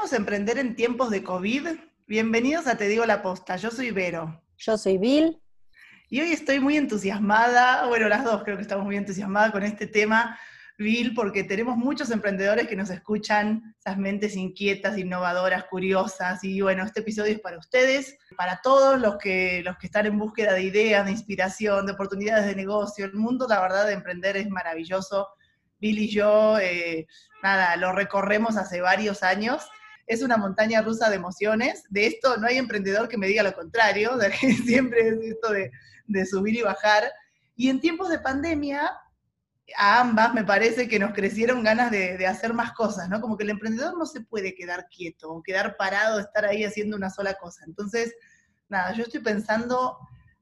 ¿Podemos 0.00 0.18
emprender 0.18 0.58
en 0.58 0.76
tiempos 0.76 1.10
de 1.10 1.22
COVID? 1.22 1.66
Bienvenidos 2.06 2.66
a 2.66 2.78
Te 2.78 2.88
Digo 2.88 3.04
la 3.04 3.20
Posta, 3.20 3.56
yo 3.56 3.70
soy 3.70 3.90
Vero. 3.90 4.42
Yo 4.56 4.78
soy 4.78 4.96
Bill. 4.96 5.38
Y 6.08 6.22
hoy 6.22 6.32
estoy 6.32 6.58
muy 6.58 6.78
entusiasmada, 6.78 7.86
bueno, 7.86 8.08
las 8.08 8.24
dos 8.24 8.42
creo 8.42 8.56
que 8.56 8.62
estamos 8.62 8.86
muy 8.86 8.96
entusiasmadas 8.96 9.52
con 9.52 9.62
este 9.62 9.86
tema, 9.86 10.40
Bill, 10.78 11.12
porque 11.12 11.44
tenemos 11.44 11.76
muchos 11.76 12.10
emprendedores 12.12 12.66
que 12.66 12.76
nos 12.76 12.88
escuchan, 12.88 13.74
esas 13.78 13.98
mentes 13.98 14.36
inquietas, 14.36 14.96
innovadoras, 14.96 15.64
curiosas, 15.64 16.42
y 16.44 16.62
bueno, 16.62 16.82
este 16.82 17.00
episodio 17.00 17.34
es 17.34 17.40
para 17.40 17.58
ustedes, 17.58 18.16
para 18.38 18.62
todos 18.62 18.98
los 18.98 19.18
que, 19.18 19.60
los 19.62 19.76
que 19.76 19.88
están 19.88 20.06
en 20.06 20.18
búsqueda 20.18 20.54
de 20.54 20.62
ideas, 20.62 21.04
de 21.04 21.12
inspiración, 21.12 21.84
de 21.84 21.92
oportunidades 21.92 22.46
de 22.46 22.56
negocio. 22.56 23.04
El 23.04 23.16
mundo, 23.16 23.46
la 23.46 23.60
verdad, 23.60 23.86
de 23.86 23.92
emprender 23.92 24.38
es 24.38 24.48
maravilloso. 24.48 25.28
Bill 25.78 25.98
y 25.98 26.08
yo, 26.08 26.58
eh, 26.58 27.06
nada, 27.42 27.76
lo 27.76 27.92
recorremos 27.92 28.56
hace 28.56 28.80
varios 28.80 29.22
años 29.22 29.68
es 30.10 30.22
una 30.22 30.36
montaña 30.36 30.82
rusa 30.82 31.08
de 31.08 31.14
emociones. 31.14 31.84
De 31.88 32.04
esto 32.04 32.36
no 32.36 32.48
hay 32.48 32.58
emprendedor 32.58 33.08
que 33.08 33.16
me 33.16 33.28
diga 33.28 33.44
lo 33.44 33.54
contrario, 33.54 34.16
de 34.18 34.30
que 34.30 34.54
siempre 34.54 35.08
es 35.08 35.14
esto 35.22 35.52
de, 35.52 36.26
subir 36.26 36.56
y 36.56 36.62
bajar. 36.62 37.04
Y 37.54 37.70
en 37.70 37.80
tiempos 37.80 38.08
de 38.08 38.18
pandemia, 38.18 38.90
a 39.76 40.00
ambas 40.00 40.34
me 40.34 40.42
parece 40.42 40.88
que 40.88 40.98
nos 40.98 41.12
crecieron 41.14 41.62
ganas 41.62 41.92
de, 41.92 42.26
hacer 42.26 42.52
más 42.52 42.72
cosas, 42.72 43.08
¿no? 43.08 43.20
Como 43.20 43.36
que 43.36 43.44
el 43.44 43.50
emprendedor 43.50 43.96
no 43.96 44.04
se 44.04 44.20
puede 44.20 44.56
quedar 44.56 44.88
quieto 44.88 45.30
o 45.30 45.44
quedar 45.44 45.76
parado, 45.76 46.18
estar 46.18 46.44
ahí 46.44 46.64
haciendo 46.64 46.96
una 46.96 47.10
sola 47.10 47.34
cosa. 47.34 47.62
Entonces, 47.64 48.12
nada, 48.68 48.92
yo 48.92 49.04
estoy 49.04 49.20
pensando, 49.20 49.96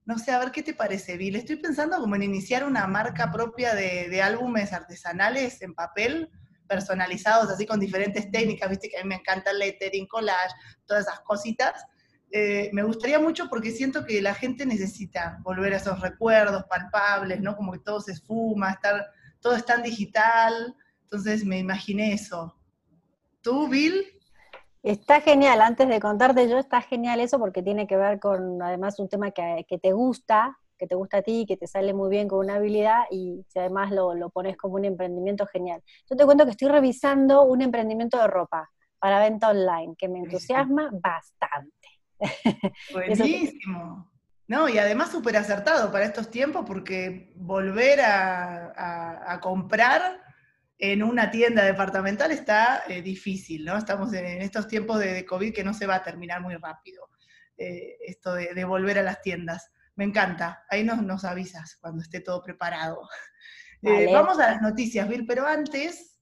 no 0.06 0.18
sé, 0.18 0.30
a 0.30 0.38
ver 0.38 0.50
qué 0.50 0.62
te 0.62 0.72
parece, 0.72 1.18
Bill. 1.18 1.36
Estoy 1.36 1.56
pensando 1.56 1.98
como 1.98 2.16
en 2.16 2.22
iniciar 2.22 2.64
una 2.64 2.86
marca 2.86 3.30
propia 3.30 3.74
de, 3.74 4.08
de 4.08 4.22
álbumes 4.22 4.72
artesanales 4.72 5.60
en 5.60 5.74
papel, 5.74 6.30
personalizados, 6.68 7.50
así 7.50 7.66
con 7.66 7.80
diferentes 7.80 8.30
técnicas, 8.30 8.70
viste 8.70 8.88
que 8.88 8.98
a 8.98 9.02
mí 9.02 9.08
me 9.08 9.16
encanta 9.16 9.50
el 9.50 9.58
lettering, 9.58 10.06
collage, 10.06 10.54
todas 10.86 11.06
esas 11.06 11.20
cositas. 11.20 11.84
Eh, 12.30 12.68
me 12.72 12.82
gustaría 12.82 13.18
mucho 13.18 13.48
porque 13.48 13.70
siento 13.70 14.04
que 14.04 14.20
la 14.20 14.34
gente 14.34 14.66
necesita 14.66 15.38
volver 15.42 15.72
a 15.72 15.78
esos 15.78 16.00
recuerdos 16.00 16.64
palpables, 16.64 17.40
¿no? 17.40 17.56
Como 17.56 17.72
que 17.72 17.78
todo 17.78 18.00
se 18.00 18.12
esfuma, 18.12 18.72
estar, 18.72 19.06
todo 19.40 19.56
es 19.56 19.64
tan 19.64 19.82
digital, 19.82 20.76
entonces 21.04 21.44
me 21.44 21.58
imaginé 21.58 22.12
eso. 22.12 22.54
¿Tú, 23.40 23.68
Bill? 23.68 24.04
Está 24.82 25.20
genial, 25.20 25.60
antes 25.60 25.88
de 25.88 26.00
contarte 26.00 26.48
yo, 26.48 26.58
está 26.58 26.82
genial 26.82 27.20
eso 27.20 27.38
porque 27.38 27.62
tiene 27.62 27.86
que 27.86 27.96
ver 27.96 28.20
con 28.20 28.62
además 28.62 28.98
un 29.00 29.08
tema 29.08 29.30
que, 29.30 29.64
que 29.68 29.78
te 29.78 29.92
gusta, 29.92 30.58
que 30.78 30.86
te 30.86 30.94
gusta 30.94 31.18
a 31.18 31.22
ti, 31.22 31.44
que 31.46 31.56
te 31.56 31.66
sale 31.66 31.92
muy 31.92 32.08
bien 32.08 32.28
con 32.28 32.38
una 32.38 32.54
habilidad 32.54 33.04
y 33.10 33.44
si 33.48 33.58
además 33.58 33.90
lo, 33.90 34.14
lo 34.14 34.30
pones 34.30 34.56
como 34.56 34.76
un 34.76 34.84
emprendimiento 34.84 35.46
genial. 35.46 35.82
Yo 36.08 36.16
te 36.16 36.24
cuento 36.24 36.44
que 36.44 36.52
estoy 36.52 36.68
revisando 36.68 37.42
un 37.42 37.62
emprendimiento 37.62 38.18
de 38.18 38.28
ropa 38.28 38.70
para 38.98 39.20
venta 39.20 39.50
online 39.50 39.94
que 39.96 40.08
me 40.08 40.18
entusiasma 40.20 40.90
bastante. 40.92 41.88
Buenísimo. 42.92 44.10
No, 44.48 44.66
y 44.66 44.78
además 44.78 45.12
súper 45.12 45.36
acertado 45.36 45.92
para 45.92 46.06
estos 46.06 46.30
tiempos 46.30 46.64
porque 46.66 47.32
volver 47.36 48.00
a, 48.00 49.38
comprar 49.42 50.22
en 50.78 51.02
una 51.02 51.30
tienda 51.30 51.64
departamental 51.64 52.30
está 52.30 52.82
eh, 52.88 53.02
difícil, 53.02 53.64
¿no? 53.64 53.76
Estamos 53.76 54.12
en, 54.14 54.40
estos 54.40 54.66
tiempos 54.66 54.98
de, 55.00 55.24
COVID 55.26 55.52
que 55.52 55.64
no 55.64 55.74
se 55.74 55.86
va 55.86 55.96
a 55.96 56.02
terminar 56.02 56.40
muy 56.40 56.56
rápido, 56.56 57.08
eh, 57.58 57.98
esto 58.06 58.34
de, 58.34 58.64
volver 58.64 58.98
a 58.98 59.02
las 59.02 59.20
tiendas. 59.20 59.70
Me 59.98 60.04
encanta. 60.04 60.64
Ahí 60.70 60.84
nos, 60.84 61.02
nos 61.02 61.24
avisas 61.24 61.76
cuando 61.80 62.02
esté 62.02 62.20
todo 62.20 62.42
preparado. 62.42 63.02
Eh, 63.80 64.12
vamos 64.12 64.40
a 64.40 64.50
las 64.50 64.60
noticias, 64.60 65.08
Bill, 65.08 65.24
pero 65.24 65.46
antes 65.46 66.18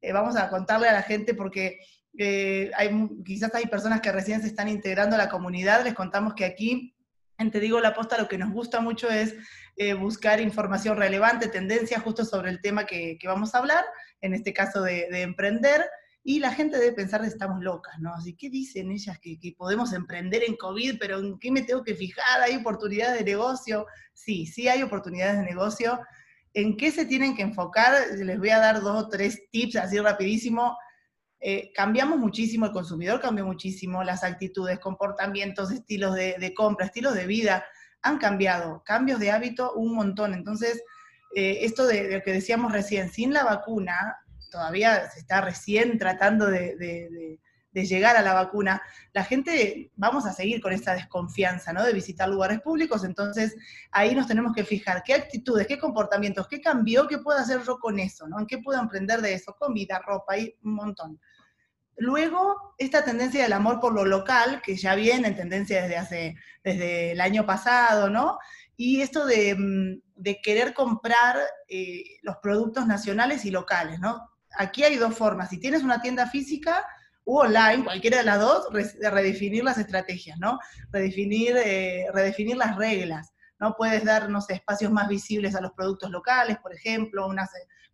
eh, 0.00 0.12
vamos 0.12 0.36
a 0.36 0.48
contarle 0.48 0.88
a 0.88 0.92
la 0.92 1.02
gente 1.02 1.34
porque 1.34 1.80
eh, 2.16 2.70
hay, 2.76 3.08
quizás 3.24 3.52
hay 3.56 3.66
personas 3.66 4.00
que 4.00 4.12
recién 4.12 4.40
se 4.40 4.46
están 4.46 4.68
integrando 4.68 5.16
a 5.16 5.18
la 5.18 5.28
comunidad. 5.28 5.82
Les 5.82 5.94
contamos 5.94 6.34
que 6.34 6.44
aquí 6.44 6.94
en 7.38 7.50
Te 7.50 7.58
Digo 7.58 7.80
la 7.80 7.92
Posta 7.92 8.18
lo 8.18 8.28
que 8.28 8.38
nos 8.38 8.52
gusta 8.52 8.80
mucho 8.80 9.10
es 9.10 9.34
buscar 9.98 10.38
información 10.38 10.96
relevante, 10.96 11.48
tendencias 11.48 12.04
justo 12.04 12.24
sobre 12.24 12.50
el 12.50 12.60
tema 12.60 12.86
que, 12.86 13.18
vamos 13.24 13.52
a 13.56 13.58
hablar, 13.58 13.84
en 14.20 14.34
este 14.34 14.52
caso 14.52 14.80
de, 14.82 15.08
de 15.10 15.22
emprender 15.22 15.84
y 16.24 16.38
la 16.38 16.52
gente 16.52 16.78
debe 16.78 16.92
pensar 16.92 17.20
que 17.20 17.26
estamos 17.26 17.62
locas, 17.62 17.98
¿no? 17.98 18.14
Así, 18.14 18.34
¿qué 18.34 18.48
dicen 18.48 18.92
ellas 18.92 19.18
que, 19.18 19.38
podemos 19.56 19.92
emprender 19.92 20.44
en 20.44 20.56
COVID, 20.56 20.98
pero 21.00 21.18
en 21.18 21.38
qué 21.38 21.50
me 21.50 21.62
tengo 21.62 21.82
que 21.82 21.96
fijar? 21.96 22.42
¿Hay 22.42 22.56
oportunidades 22.56 23.18
de 23.18 23.24
negocio? 23.24 23.86
Sí, 24.12 24.46
sí 24.46 24.68
hay 24.68 24.82
oportunidades 24.82 25.38
de 25.38 25.44
negocio. 25.44 25.98
¿En 26.54 26.76
qué 26.76 26.92
se 26.92 27.06
tienen 27.06 27.34
que 27.34 27.42
enfocar? 27.42 27.92
Les 28.16 28.38
voy 28.38 28.50
a 28.50 28.58
dar 28.58 28.80
dos 28.82 29.04
o 29.04 29.08
tres 29.08 29.50
tips 29.50 29.76
así 29.76 29.98
rapidísimo. 29.98 30.76
Eh, 31.40 31.72
cambiamos 31.74 32.20
muchísimo, 32.20 32.66
el 32.66 32.72
consumidor 32.72 33.20
cambió 33.20 33.44
muchísimo, 33.44 34.04
las 34.04 34.22
actitudes, 34.22 34.78
comportamientos, 34.78 35.72
estilos 35.72 36.14
de, 36.14 36.54
compra, 36.54 36.86
estilos 36.86 37.14
de 37.14 37.26
vida 37.26 37.64
han 38.00 38.18
cambiado, 38.18 38.82
cambios 38.84 39.18
de 39.18 39.32
hábito 39.32 39.72
un 39.74 39.92
montón. 39.92 40.34
Entonces, 40.34 40.84
eh, 41.34 41.58
esto 41.62 41.84
de, 41.84 42.06
de, 42.06 42.18
lo 42.18 42.22
que 42.22 42.32
decíamos 42.32 42.70
recién, 42.70 43.10
sin 43.10 43.32
la 43.32 43.42
vacuna, 43.42 44.21
todavía 44.52 45.10
se 45.10 45.20
está 45.20 45.40
recién 45.40 45.98
tratando 45.98 46.46
de, 46.46 47.38
llegar 47.72 48.16
a 48.16 48.22
la 48.22 48.34
vacuna, 48.34 48.82
la 49.14 49.24
gente 49.24 49.90
vamos 49.96 50.26
a 50.26 50.32
seguir 50.32 50.60
con 50.60 50.74
esta 50.74 50.92
desconfianza, 50.94 51.72
¿no? 51.72 51.82
De 51.82 51.94
visitar 51.94 52.28
lugares 52.28 52.60
públicos, 52.60 53.02
entonces 53.02 53.56
ahí 53.90 54.14
nos 54.14 54.26
tenemos 54.26 54.52
que 54.54 54.62
fijar 54.62 55.02
qué 55.02 55.14
actitudes, 55.14 55.66
qué 55.66 55.78
comportamientos, 55.78 56.46
qué 56.48 56.60
cambió, 56.60 57.08
qué 57.08 57.18
puedo 57.18 57.38
hacer 57.38 57.62
yo 57.62 57.78
con 57.78 57.98
eso, 57.98 58.28
¿no? 58.28 58.38
¿En 58.38 58.46
qué 58.46 58.58
puedo 58.58 58.78
emprender 58.78 59.22
de 59.22 59.32
eso? 59.32 59.56
Comida, 59.58 60.00
ropa, 60.06 60.36
y 60.36 60.54
un 60.62 60.74
montón. 60.74 61.18
Luego, 61.96 62.74
esta 62.78 63.04
tendencia 63.04 63.42
del 63.42 63.52
amor 63.52 63.80
por 63.80 63.94
lo 63.94 64.04
local, 64.04 64.60
que 64.62 64.76
ya 64.76 64.94
viene 64.94 65.28
en 65.28 65.36
tendencia 65.36 65.82
desde 65.82 65.96
hace, 65.96 66.36
desde 66.62 67.12
el 67.12 67.20
año 67.20 67.46
pasado, 67.46 68.10
¿no? 68.10 68.38
Y 68.76 69.00
esto 69.02 69.26
de, 69.26 69.54
mm, 69.54 70.22
querer 70.42 70.74
comprar 70.74 71.38
eh, 71.68 72.04
los 72.22 72.36
productos 72.38 72.86
nacionales 72.86 73.44
y 73.44 73.50
locales, 73.50 74.00
¿no? 74.00 74.31
Aquí 74.56 74.84
hay 74.84 74.96
dos 74.96 75.16
formas. 75.16 75.50
Si 75.50 75.58
tienes 75.58 75.82
una 75.82 76.00
tienda 76.00 76.26
física 76.26 76.86
u 77.24 77.38
online, 77.38 77.84
cualquiera 77.84 78.18
de 78.18 78.24
las 78.24 78.40
dos, 78.40 78.66
redefinir 79.00 79.64
las 79.64 79.78
estrategias, 79.78 80.38
¿no? 80.38 80.58
Redefinir, 80.90 81.56
eh, 81.56 82.06
redefinir 82.12 82.56
las 82.56 82.76
reglas. 82.76 83.32
¿no? 83.60 83.74
Puedes 83.76 84.04
dar, 84.04 84.28
no 84.28 84.40
sé, 84.40 84.54
espacios 84.54 84.90
más 84.90 85.06
visibles 85.06 85.54
a 85.54 85.60
los 85.60 85.72
productos 85.72 86.10
locales, 86.10 86.58
por 86.58 86.74
ejemplo, 86.74 87.28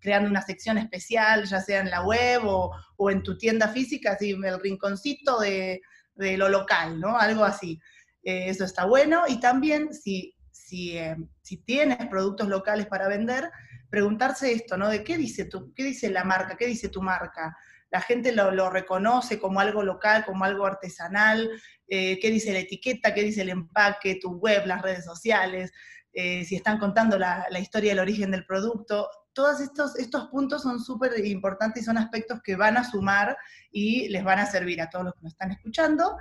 creando 0.01 0.31
una 0.31 0.41
sección 0.41 0.79
especial, 0.79 1.45
ya 1.45 1.61
sea 1.61 1.81
en 1.81 1.91
la 1.91 2.03
web 2.03 2.41
o, 2.45 3.11
en 3.11 3.23
tu 3.23 3.37
tienda 3.37 3.69
física, 3.69 4.13
así 4.13 4.31
el 4.31 4.61
rinconcito 4.61 5.39
de, 5.41 5.83
lo 6.17 6.49
local, 6.49 6.99
¿no? 6.99 7.19
Algo 7.19 7.45
así. 7.45 7.79
Eh, 8.23 8.49
eso 8.49 8.65
está 8.65 8.87
bueno. 8.87 9.25
Y 9.29 9.41
también, 9.41 9.93
si, 9.93 10.35
eh, 10.73 11.17
si 11.43 11.59
tienes 11.59 11.99
productos 12.09 12.49
locales 12.49 12.87
para 12.87 13.07
vender, 13.07 13.51
preguntarse 13.91 14.53
esto, 14.53 14.77
¿no? 14.77 14.89
De 14.89 15.03
qué 15.05 15.17
dice, 15.17 15.45
tu, 15.45 15.73
qué 15.75 15.85
dice 15.85 16.11
la 16.11 16.25
marca, 16.25 16.57
qué 16.57 16.67
dice 16.67 16.89
tu 16.89 17.03
marca. 17.03 17.57
La 17.91 18.01
gente 18.01 18.33
lo, 18.33 18.69
reconoce 18.71 19.39
como 19.39 19.61
algo 19.61 19.83
local, 19.83 20.25
como 20.27 20.45
algo 20.45 20.67
artesanal, 20.67 21.51
eh, 21.87 22.19
qué 22.21 22.31
dice 22.31 22.53
la 22.53 22.59
etiqueta, 22.59 23.15
qué 23.15 23.23
dice 23.23 23.43
el 23.43 23.49
empaque, 23.49 24.19
tu 24.21 24.33
web, 24.33 24.67
las 24.67 24.83
redes 24.83 25.05
sociales, 25.05 25.73
eh, 26.13 26.45
si 26.45 26.57
están 26.57 26.79
contando 26.79 27.19
la, 27.19 27.47
historia 27.59 27.93
del 27.93 28.01
origen 28.01 28.31
del 28.31 28.45
producto. 28.45 29.09
Todos 29.33 29.61
estos, 29.61 29.97
estos 29.99 30.29
puntos 30.29 30.63
son 30.63 30.81
súper 30.81 31.25
importantes 31.25 31.83
y 31.83 31.87
son 31.87 31.97
aspectos 31.97 32.41
que 32.43 32.57
van 32.57 32.77
a 32.77 32.85
sumar 32.85 33.37
y 33.71 34.09
les 34.09 34.25
van 34.25 34.39
a 34.39 34.47
servir 34.47 34.83
a 34.83 34.91
todos 34.91 35.07
los 35.07 35.15
que 35.15 35.23
nos 35.23 35.33
están 35.33 35.53
escuchando. 35.53 36.17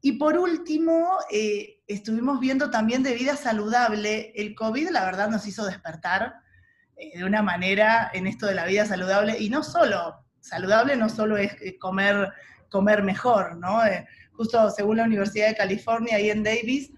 Y 0.00 0.12
por 0.12 0.38
último, 0.38 1.18
eh, 1.30 1.82
estuvimos 1.86 2.40
viendo 2.40 2.70
también 2.70 3.02
de 3.02 3.14
vida 3.14 3.36
saludable. 3.36 4.32
El 4.34 4.54
COVID, 4.54 4.90
la 4.90 5.04
verdad, 5.04 5.28
nos 5.28 5.46
hizo 5.46 5.66
despertar 5.66 6.34
de 6.96 7.24
una 7.24 7.42
manera 7.42 8.10
en 8.12 8.26
esto 8.26 8.46
de 8.46 8.54
la 8.54 8.66
vida 8.66 8.86
saludable, 8.86 9.36
y 9.38 9.50
no 9.50 9.62
solo, 9.62 10.24
saludable 10.40 10.96
no 10.96 11.08
solo 11.08 11.36
es 11.36 11.52
eh, 11.60 11.78
comer, 11.78 12.32
comer 12.70 13.02
mejor, 13.02 13.56
¿no? 13.56 13.84
Eh, 13.84 14.06
justo 14.32 14.70
según 14.70 14.98
la 14.98 15.04
Universidad 15.04 15.48
de 15.48 15.56
California, 15.56 16.18
en 16.18 16.42
Davis, 16.42 16.90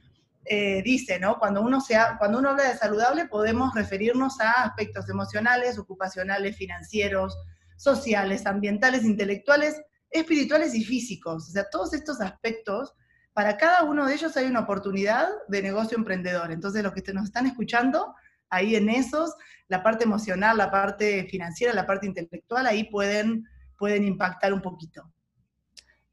dice, 0.83 1.21
¿no? 1.21 1.39
Cuando 1.39 1.61
uno, 1.61 1.79
sea, 1.79 2.17
cuando 2.19 2.39
uno 2.39 2.51
habla 2.51 2.71
de 2.71 2.79
saludable 2.79 3.27
podemos 3.27 3.75
referirnos 3.75 4.41
a 4.41 4.65
aspectos 4.65 5.07
emocionales, 5.11 5.79
ocupacionales, 5.79 6.57
financieros, 6.57 7.37
sociales, 7.77 8.47
ambientales, 8.47 9.05
intelectuales, 9.05 9.81
espirituales 10.11 10.75
y 10.75 10.85
físicos. 10.85 11.49
O 11.49 11.53
sea, 11.53 11.69
todos 11.71 11.95
estos 11.95 12.21
aspectos, 12.21 12.95
para 13.33 13.57
cada 13.57 13.85
uno 13.85 14.07
de 14.07 14.15
ellos 14.15 14.37
hay 14.37 14.47
una 14.47 14.61
oportunidad 14.61 15.29
de 15.49 15.63
negocio 15.63 15.97
emprendedor. 15.97 16.51
Entonces, 16.51 16.83
los 16.83 16.93
que 16.93 17.13
nos 17.13 17.25
están 17.25 17.47
escuchando, 17.47 18.15
ahí 18.51 18.75
en 18.75 18.89
esos, 18.89 19.35
la 19.69 19.83
parte 19.83 20.05
emocional, 20.05 20.57
la 20.57 20.71
parte 20.71 21.25
financiera, 21.25 21.73
la 21.73 21.87
parte 21.87 22.07
intelectual, 22.07 22.67
ahí 22.67 22.85
pueden, 22.85 23.45
pueden 23.77 24.05
impactar 24.05 24.53
un 24.53 24.63
poquito. 24.63 25.03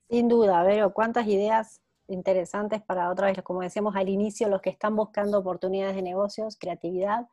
Sin 0.10 0.28
duda, 0.28 0.62
Vero, 0.63 0.94
cuántas 0.94 1.25
ideas 1.28 1.81
interesantes 2.07 2.81
para 2.84 3.10
otra 3.10 3.28
vez, 3.28 3.42
como 3.42 3.62
decíamos 3.62 3.96
al 3.96 4.10
inicio, 4.10 4.48
los 4.48 4.62
que 4.62 4.69
están 4.69 4.96
buscando 4.96 5.40
oportunidades 5.40 5.96
de 5.96 6.02
negocios, 6.02 6.57
creatividad. 6.60 7.28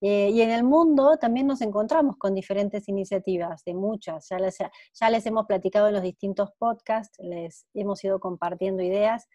Eh, 0.00 0.30
y 0.30 0.42
en 0.42 0.50
el 0.50 0.62
mundo 0.62 1.16
también 1.16 1.46
nos 1.46 1.60
encontramos 1.62 2.16
con 2.16 2.34
diferentes 2.34 2.88
iniciativas, 2.88 3.64
de 3.64 3.74
muchas. 3.74 4.28
Ya 4.28 4.38
les, 4.38 4.58
ya 4.58 5.10
les 5.10 5.24
hemos 5.26 5.46
platicado 5.46 5.88
en 5.88 5.94
los 5.94 6.02
distintos 6.02 6.50
podcasts, 6.58 7.18
les 7.18 7.66
hemos 7.74 8.02
ido 8.04 8.20
compartiendo 8.20 8.82
ideas 8.82 9.26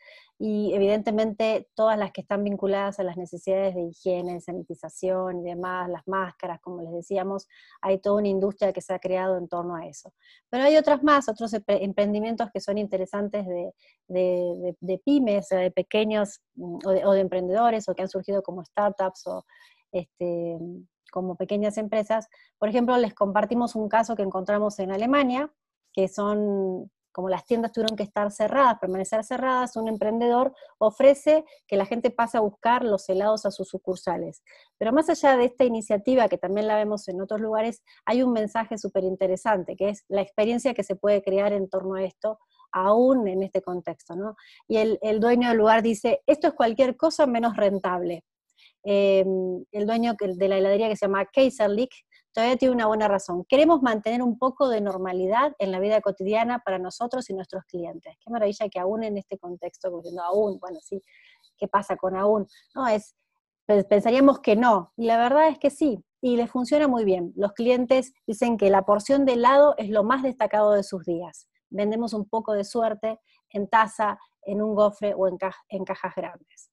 y 0.43 0.73
evidentemente 0.73 1.69
todas 1.75 1.99
las 1.99 2.11
que 2.11 2.21
están 2.21 2.43
vinculadas 2.43 2.99
a 2.99 3.03
las 3.03 3.15
necesidades 3.15 3.75
de 3.75 3.83
higiene, 3.83 4.41
sanitización 4.41 5.39
y 5.39 5.43
demás, 5.43 5.87
las 5.87 6.07
máscaras, 6.07 6.59
como 6.61 6.81
les 6.81 6.91
decíamos, 6.91 7.47
hay 7.79 7.99
toda 7.99 8.17
una 8.17 8.27
industria 8.27 8.73
que 8.73 8.81
se 8.81 8.91
ha 8.91 8.97
creado 8.97 9.37
en 9.37 9.47
torno 9.47 9.75
a 9.75 9.85
eso. 9.85 10.13
Pero 10.49 10.63
hay 10.63 10.77
otras 10.77 11.03
más, 11.03 11.29
otros 11.29 11.53
emprendimientos 11.67 12.49
que 12.51 12.59
son 12.59 12.79
interesantes 12.79 13.45
de, 13.45 13.71
de, 14.07 15.01
pymes, 15.05 15.49
de 15.49 15.69
pequeños 15.69 16.41
mm, 16.55 16.79
o 16.85 17.13
de, 17.13 17.19
emprendedores 17.19 17.87
o 17.87 17.93
que 17.93 18.01
han 18.01 18.09
surgido 18.09 18.41
como 18.41 18.65
startups 18.65 19.27
o 19.27 19.45
este, 19.91 20.57
como 21.11 21.35
pequeñas 21.35 21.77
empresas. 21.77 22.27
Por 22.57 22.69
ejemplo, 22.69 22.97
les 22.97 23.13
compartimos 23.13 23.75
un 23.75 23.89
caso 23.89 24.15
que 24.15 24.23
encontramos 24.23 24.79
en 24.79 24.91
Alemania, 24.91 25.51
que 25.93 26.07
son 26.07 26.89
como 27.11 27.29
las 27.29 27.45
tiendas 27.45 27.71
tuvieron 27.71 27.97
que 27.97 28.03
estar 28.03 28.31
cerradas, 28.31 28.79
permanecer 28.79 29.23
cerradas, 29.23 29.75
un 29.75 29.87
emprendedor 29.87 30.53
ofrece 30.77 31.45
que 31.67 31.75
la 31.75 31.85
gente 31.85 32.09
pase 32.09 32.37
a 32.37 32.41
buscar 32.41 32.83
los 32.83 33.07
helados 33.09 33.45
a 33.45 33.51
sus 33.51 33.67
sucursales. 33.67 34.43
Pero 34.77 34.93
más 34.93 35.09
allá 35.09 35.37
de 35.37 35.45
esta 35.45 35.65
iniciativa, 35.65 36.29
que 36.29 36.37
también 36.37 36.67
la 36.67 36.75
vemos 36.75 37.07
en 37.07 37.21
otros 37.21 37.41
lugares, 37.41 37.83
hay 38.05 38.23
un 38.23 38.31
mensaje 38.31 38.77
súper 38.77 39.03
interesante, 39.03 39.75
que 39.75 39.89
es 39.89 40.05
la 40.07 40.21
experiencia 40.21 40.73
que 40.73 40.83
se 40.83 40.95
puede 40.95 41.21
crear 41.21 41.53
en 41.53 41.69
torno 41.69 41.95
a 41.95 42.03
esto, 42.03 42.39
aún 42.71 43.27
en 43.27 43.43
este 43.43 43.61
contexto. 43.61 44.15
¿no? 44.15 44.35
Y 44.67 44.77
el, 44.77 45.19
dueño 45.19 45.49
del 45.49 45.57
lugar 45.57 45.81
dice, 45.81 46.21
esto 46.25 46.47
es 46.47 46.53
cualquier 46.53 46.95
cosa 46.95 47.27
menos 47.27 47.57
rentable. 47.57 48.23
Em, 48.83 49.63
el 49.71 49.85
dueño 49.85 50.15
de 50.19 50.47
la 50.47 50.57
heladería 50.57 50.89
que 50.89 50.95
se 50.95 51.05
llama 51.05 51.25
Kaiserlich 51.25 52.03
todavía 52.33 52.57
tiene 52.57 52.73
una 52.73 52.87
buena 52.87 53.07
razón. 53.07 53.45
Queremos 53.47 53.81
mantener 53.81 54.21
un 54.23 54.39
poco 54.39 54.69
de 54.69 54.81
normalidad 54.81 55.53
en 55.59 55.71
la 55.71 55.79
vida 55.79 56.01
cotidiana 56.01 56.59
para 56.59 56.79
nosotros 56.79 57.29
y 57.29 57.33
nuestros 57.33 57.63
clientes. 57.65 58.15
Qué 58.23 58.31
maravilla 58.31 58.69
que 58.69 58.79
aún 58.79 59.03
en 59.03 59.17
este 59.17 59.37
contexto, 59.37 59.95
diciendo 59.97 60.23
aún, 60.23 60.57
bueno, 60.59 60.79
sí, 60.81 61.01
¿qué 61.57 61.67
pasa 61.67 61.95
con 61.95 62.15
aún? 62.15 62.47
No, 62.73 62.87
es, 62.87 63.15
pensaríamos 63.89 64.39
que 64.39 64.55
no, 64.55 64.93
y 64.97 65.05
la 65.05 65.17
verdad 65.17 65.49
es 65.49 65.59
que 65.59 65.69
sí, 65.69 66.03
y 66.21 66.37
les 66.37 66.49
funciona 66.49 66.87
muy 66.87 67.03
bien. 67.05 67.33
Los 67.35 67.53
clientes 67.53 68.13
dicen 68.25 68.57
que 68.57 68.69
la 68.69 68.83
porción 68.83 69.25
de 69.25 69.33
helado 69.33 69.75
es 69.77 69.89
lo 69.89 70.03
más 70.03 70.23
destacado 70.23 70.71
de 70.71 70.83
sus 70.83 71.05
días. 71.05 71.47
Vendemos 71.69 72.13
un 72.13 72.27
poco 72.27 72.53
de 72.53 72.63
suerte 72.63 73.19
en 73.49 73.67
taza, 73.67 74.17
en 74.43 74.61
un 74.61 74.75
gofre 74.75 75.13
o 75.15 75.27
en 75.27 75.37
cajas 75.85 76.15
grandes. 76.15 76.70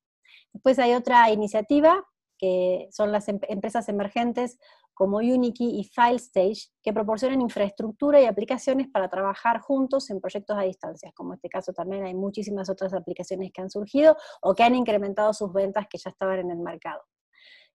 Después 0.52 0.78
hay 0.78 0.94
otra 0.94 1.30
iniciativa 1.30 2.04
que 2.38 2.88
son 2.92 3.12
las 3.12 3.28
em-, 3.28 3.40
empresas 3.48 3.88
emergentes 3.88 4.58
como 4.94 5.18
Unity 5.18 5.78
y 5.78 5.84
FileStage, 5.84 6.70
que 6.82 6.92
proporcionan 6.92 7.40
infraestructura 7.40 8.20
y 8.20 8.24
aplicaciones 8.24 8.88
para 8.88 9.08
trabajar 9.08 9.60
juntos 9.60 10.10
en 10.10 10.20
proyectos 10.20 10.58
a 10.58 10.62
distancia. 10.62 11.12
Como 11.14 11.32
en 11.32 11.36
este 11.36 11.48
caso 11.48 11.72
también 11.72 12.04
hay 12.04 12.14
muchísimas 12.14 12.68
otras 12.68 12.92
aplicaciones 12.94 13.52
que 13.52 13.60
han 13.60 13.70
surgido 13.70 14.16
o 14.42 14.54
que 14.56 14.64
han 14.64 14.74
incrementado 14.74 15.32
sus 15.32 15.52
ventas 15.52 15.86
que 15.88 15.98
ya 15.98 16.10
estaban 16.10 16.40
en 16.40 16.50
el 16.50 16.58
mercado. 16.58 17.00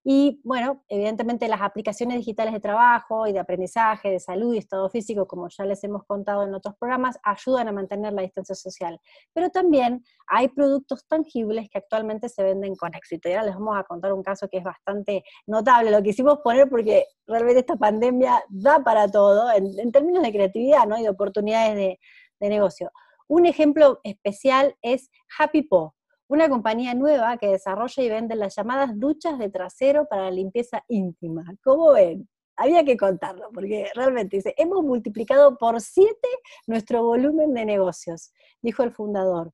Y 0.06 0.42
bueno, 0.44 0.84
evidentemente 0.88 1.48
las 1.48 1.62
aplicaciones 1.62 2.18
digitales 2.18 2.52
de 2.52 2.60
trabajo 2.60 3.26
y 3.26 3.32
de 3.32 3.38
aprendizaje, 3.38 4.10
de 4.10 4.20
salud 4.20 4.52
y 4.52 4.58
estado 4.58 4.90
físico, 4.90 5.26
como 5.26 5.48
ya 5.48 5.64
les 5.64 5.82
hemos 5.82 6.04
contado 6.04 6.42
en 6.44 6.54
otros 6.54 6.74
programas, 6.78 7.18
ayudan 7.22 7.68
a 7.68 7.72
mantener 7.72 8.12
la 8.12 8.20
distancia 8.20 8.54
social. 8.54 9.00
Pero 9.32 9.48
también 9.48 10.04
hay 10.26 10.48
productos 10.48 11.06
tangibles 11.08 11.70
que 11.70 11.78
actualmente 11.78 12.28
se 12.28 12.42
venden 12.42 12.76
con 12.76 12.94
éxito. 12.94 13.30
Y 13.30 13.32
ahora 13.32 13.46
les 13.46 13.54
vamos 13.54 13.78
a 13.78 13.84
contar 13.84 14.12
un 14.12 14.22
caso 14.22 14.46
que 14.46 14.58
es 14.58 14.64
bastante 14.64 15.24
notable. 15.46 15.90
Lo 15.90 16.02
quisimos 16.02 16.40
poner 16.40 16.68
porque 16.68 17.06
realmente 17.26 17.60
esta 17.60 17.76
pandemia 17.76 18.44
da 18.50 18.84
para 18.84 19.10
todo 19.10 19.50
en, 19.52 19.90
términos 19.90 20.22
de 20.22 20.32
creatividad 20.32 20.86
¿no? 20.86 20.98
y 20.98 21.02
de 21.02 21.08
oportunidades 21.08 21.76
de, 21.76 21.98
de 22.40 22.48
negocio. 22.50 22.90
Un 23.26 23.46
ejemplo 23.46 24.00
especial 24.04 24.76
es 24.82 25.10
Happy 25.38 25.62
Po 25.62 25.94
una 26.34 26.48
compañía 26.48 26.94
nueva 26.94 27.36
que 27.38 27.46
desarrolla 27.46 28.02
y 28.02 28.08
vende 28.08 28.34
las 28.34 28.56
llamadas 28.56 28.98
duchas 28.98 29.38
de 29.38 29.50
trasero 29.50 30.06
para 30.06 30.24
la 30.24 30.30
limpieza 30.30 30.84
íntima. 30.88 31.44
¿Cómo 31.62 31.92
ven? 31.92 32.28
Había 32.56 32.84
que 32.84 32.96
contarlo, 32.96 33.50
porque 33.52 33.88
realmente 33.94 34.36
dice, 34.36 34.54
hemos 34.56 34.82
multiplicado 34.84 35.56
por 35.58 35.80
siete 35.80 36.28
nuestro 36.66 37.02
volumen 37.02 37.54
de 37.54 37.64
negocios, 37.64 38.32
dijo 38.62 38.82
el 38.82 38.92
fundador. 38.92 39.52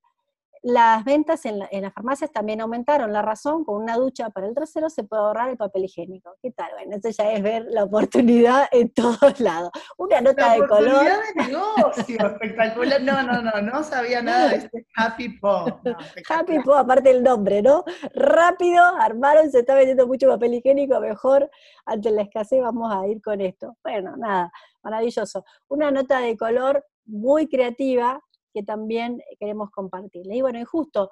Las 0.63 1.05
ventas 1.05 1.47
en, 1.47 1.59
las 1.59 1.93
farmacias 1.95 2.31
también 2.31 2.61
aumentaron. 2.61 3.13
La 3.13 3.23
razón, 3.23 3.65
con 3.65 3.83
una 3.83 3.97
ducha 3.97 4.31
para 4.31 4.47
el 4.47 4.55
trasero 4.55 4.91
se 4.91 5.05
puede 5.05 5.23
ahorrar 5.23 5.49
el 5.49 5.57
papel 5.57 5.85
higiénico. 5.85 6.37
¿Qué 6.43 6.51
tal? 6.51 6.71
Bueno, 6.75 6.97
eso 6.97 7.09
ya 7.11 7.33
es 7.33 7.43
ver 7.43 7.65
la 7.71 7.85
oportunidad 7.85 8.69
en 8.71 8.91
todos 8.93 9.41
lados. 9.41 9.71
Una 9.97 10.21
nota 10.21 10.53
de 10.53 10.59
color. 10.67 10.89
Oportunidad 10.89 11.21
de 11.35 11.47
negocio, 11.47 12.27
espectacular. 12.27 13.03
No, 13.03 13.23
no, 13.23 13.43
no, 13.43 13.63
no 13.63 13.83
sabía 13.83 14.23
nada 14.23 14.51
de 14.51 14.57
este 14.57 14.87
Happy 14.97 15.39
Po. 15.39 15.81
Happy 16.29 16.59
Po, 16.61 16.75
aparte 16.75 17.09
del 17.09 17.23
nombre, 17.23 17.63
¿no? 17.63 17.85
Rápido, 18.15 18.85
armaron, 18.85 19.51
se 19.51 19.61
está 19.61 19.75
vendiendo 19.75 20.07
mucho 20.07 20.29
papel 20.29 20.55
higiénico, 20.55 21.01
mejor 21.01 21.51
ante 21.87 22.11
la 22.11 22.23
escasez 22.23 22.61
vamos 22.61 22.93
a 22.93 23.07
ir 23.09 23.21
con 23.21 23.41
esto. 23.41 23.77
Bueno, 23.83 24.17
nada, 24.17 24.53
maravilloso. 24.83 25.45
Una 25.69 25.91
nota 25.91 26.21
de 26.21 26.37
color 26.37 26.85
muy 27.05 27.49
creativa, 27.49 28.23
que 28.53 28.63
también 28.63 29.23
queremos 29.39 29.71
compartirle. 29.71 30.37
Y 30.37 30.43
bueno, 30.43 30.59
y 30.59 30.65
justo 30.65 31.11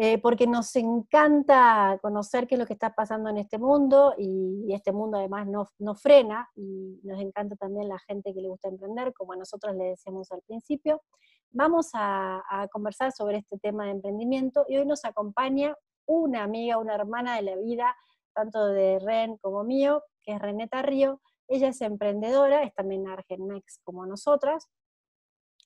eh, 0.00 0.18
porque 0.18 0.46
nos 0.46 0.76
encanta 0.76 1.98
conocer 2.00 2.46
qué 2.46 2.54
es 2.54 2.58
lo 2.60 2.66
que 2.66 2.74
está 2.74 2.94
pasando 2.94 3.30
en 3.30 3.36
este 3.36 3.58
mundo 3.58 4.14
y, 4.16 4.72
este 4.72 4.92
mundo 4.92 5.18
además 5.18 5.48
no, 5.48 5.94
frena 5.96 6.48
y 6.54 7.00
nos 7.02 7.20
encanta 7.20 7.56
también 7.56 7.88
la 7.88 7.98
gente 7.98 8.32
que 8.32 8.40
le 8.40 8.46
gusta 8.46 8.68
emprender, 8.68 9.12
como 9.12 9.32
a 9.32 9.36
nosotros 9.36 9.74
le 9.74 9.86
decíamos 9.86 10.30
al 10.30 10.40
principio. 10.42 11.02
Vamos 11.50 11.90
a, 11.94 12.68
conversar 12.70 13.10
sobre 13.10 13.38
este 13.38 13.58
tema 13.58 13.86
de 13.86 13.90
emprendimiento 13.90 14.64
y 14.68 14.76
hoy 14.76 14.86
nos 14.86 15.04
acompaña 15.04 15.74
una 16.06 16.44
amiga, 16.44 16.78
una 16.78 16.94
hermana 16.94 17.34
de 17.34 17.42
la 17.42 17.56
vida, 17.56 17.96
tanto 18.34 18.66
de 18.66 19.00
Ren 19.00 19.36
como 19.38 19.64
mío, 19.64 20.04
que 20.22 20.34
es 20.34 20.40
René 20.40 20.68
Tarrio. 20.68 21.20
Ella 21.48 21.70
es 21.70 21.80
emprendedora, 21.80 22.62
es 22.62 22.72
también 22.72 23.08
Argenmex 23.08 23.80
como 23.82 24.06
nosotras, 24.06 24.68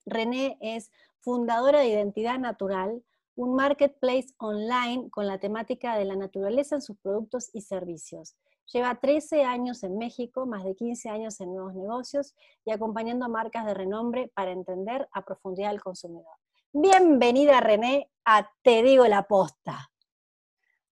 René 0.04 0.58
es 0.60 0.90
fundadora 1.20 1.80
de 1.80 1.88
Identidad 1.88 2.38
Natural, 2.38 3.02
un 3.36 3.54
marketplace 3.54 4.28
online 4.38 5.08
con 5.10 5.26
la 5.26 5.38
temática 5.38 5.96
de 5.96 6.04
la 6.04 6.16
naturaleza 6.16 6.74
en 6.74 6.82
sus 6.82 6.98
productos 6.98 7.50
y 7.52 7.62
servicios. 7.62 8.36
Lleva 8.72 8.94
13 8.94 9.44
años 9.44 9.82
en 9.84 9.98
México, 9.98 10.46
más 10.46 10.64
de 10.64 10.74
15 10.74 11.08
años 11.08 11.40
en 11.40 11.54
nuevos 11.54 11.74
negocios 11.74 12.34
y 12.64 12.72
acompañando 12.72 13.26
a 13.26 13.28
marcas 13.28 13.66
de 13.66 13.74
renombre 13.74 14.30
para 14.34 14.50
entender 14.50 15.08
a 15.12 15.24
profundidad 15.24 15.70
al 15.70 15.82
consumidor. 15.82 16.36
Bienvenida 16.72 17.60
René 17.60 18.10
a 18.24 18.48
Te 18.62 18.82
digo 18.82 19.06
la 19.06 19.22
posta. 19.24 19.90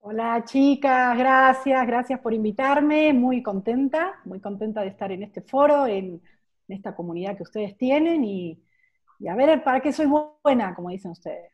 Hola 0.00 0.44
chicas, 0.44 1.16
gracias, 1.18 1.86
gracias 1.86 2.20
por 2.20 2.32
invitarme, 2.32 3.12
muy 3.12 3.42
contenta, 3.42 4.20
muy 4.24 4.40
contenta 4.40 4.80
de 4.80 4.88
estar 4.88 5.12
en 5.12 5.22
este 5.22 5.42
foro, 5.42 5.86
en, 5.86 6.22
en 6.68 6.76
esta 6.76 6.94
comunidad 6.94 7.36
que 7.36 7.42
ustedes 7.42 7.76
tienen 7.76 8.24
y, 8.24 8.62
y 9.20 9.28
a 9.28 9.34
ver 9.34 9.62
para 9.62 9.80
qué 9.80 9.92
soy 9.92 10.06
buena, 10.42 10.74
como 10.74 10.88
dicen 10.88 11.10
ustedes. 11.10 11.52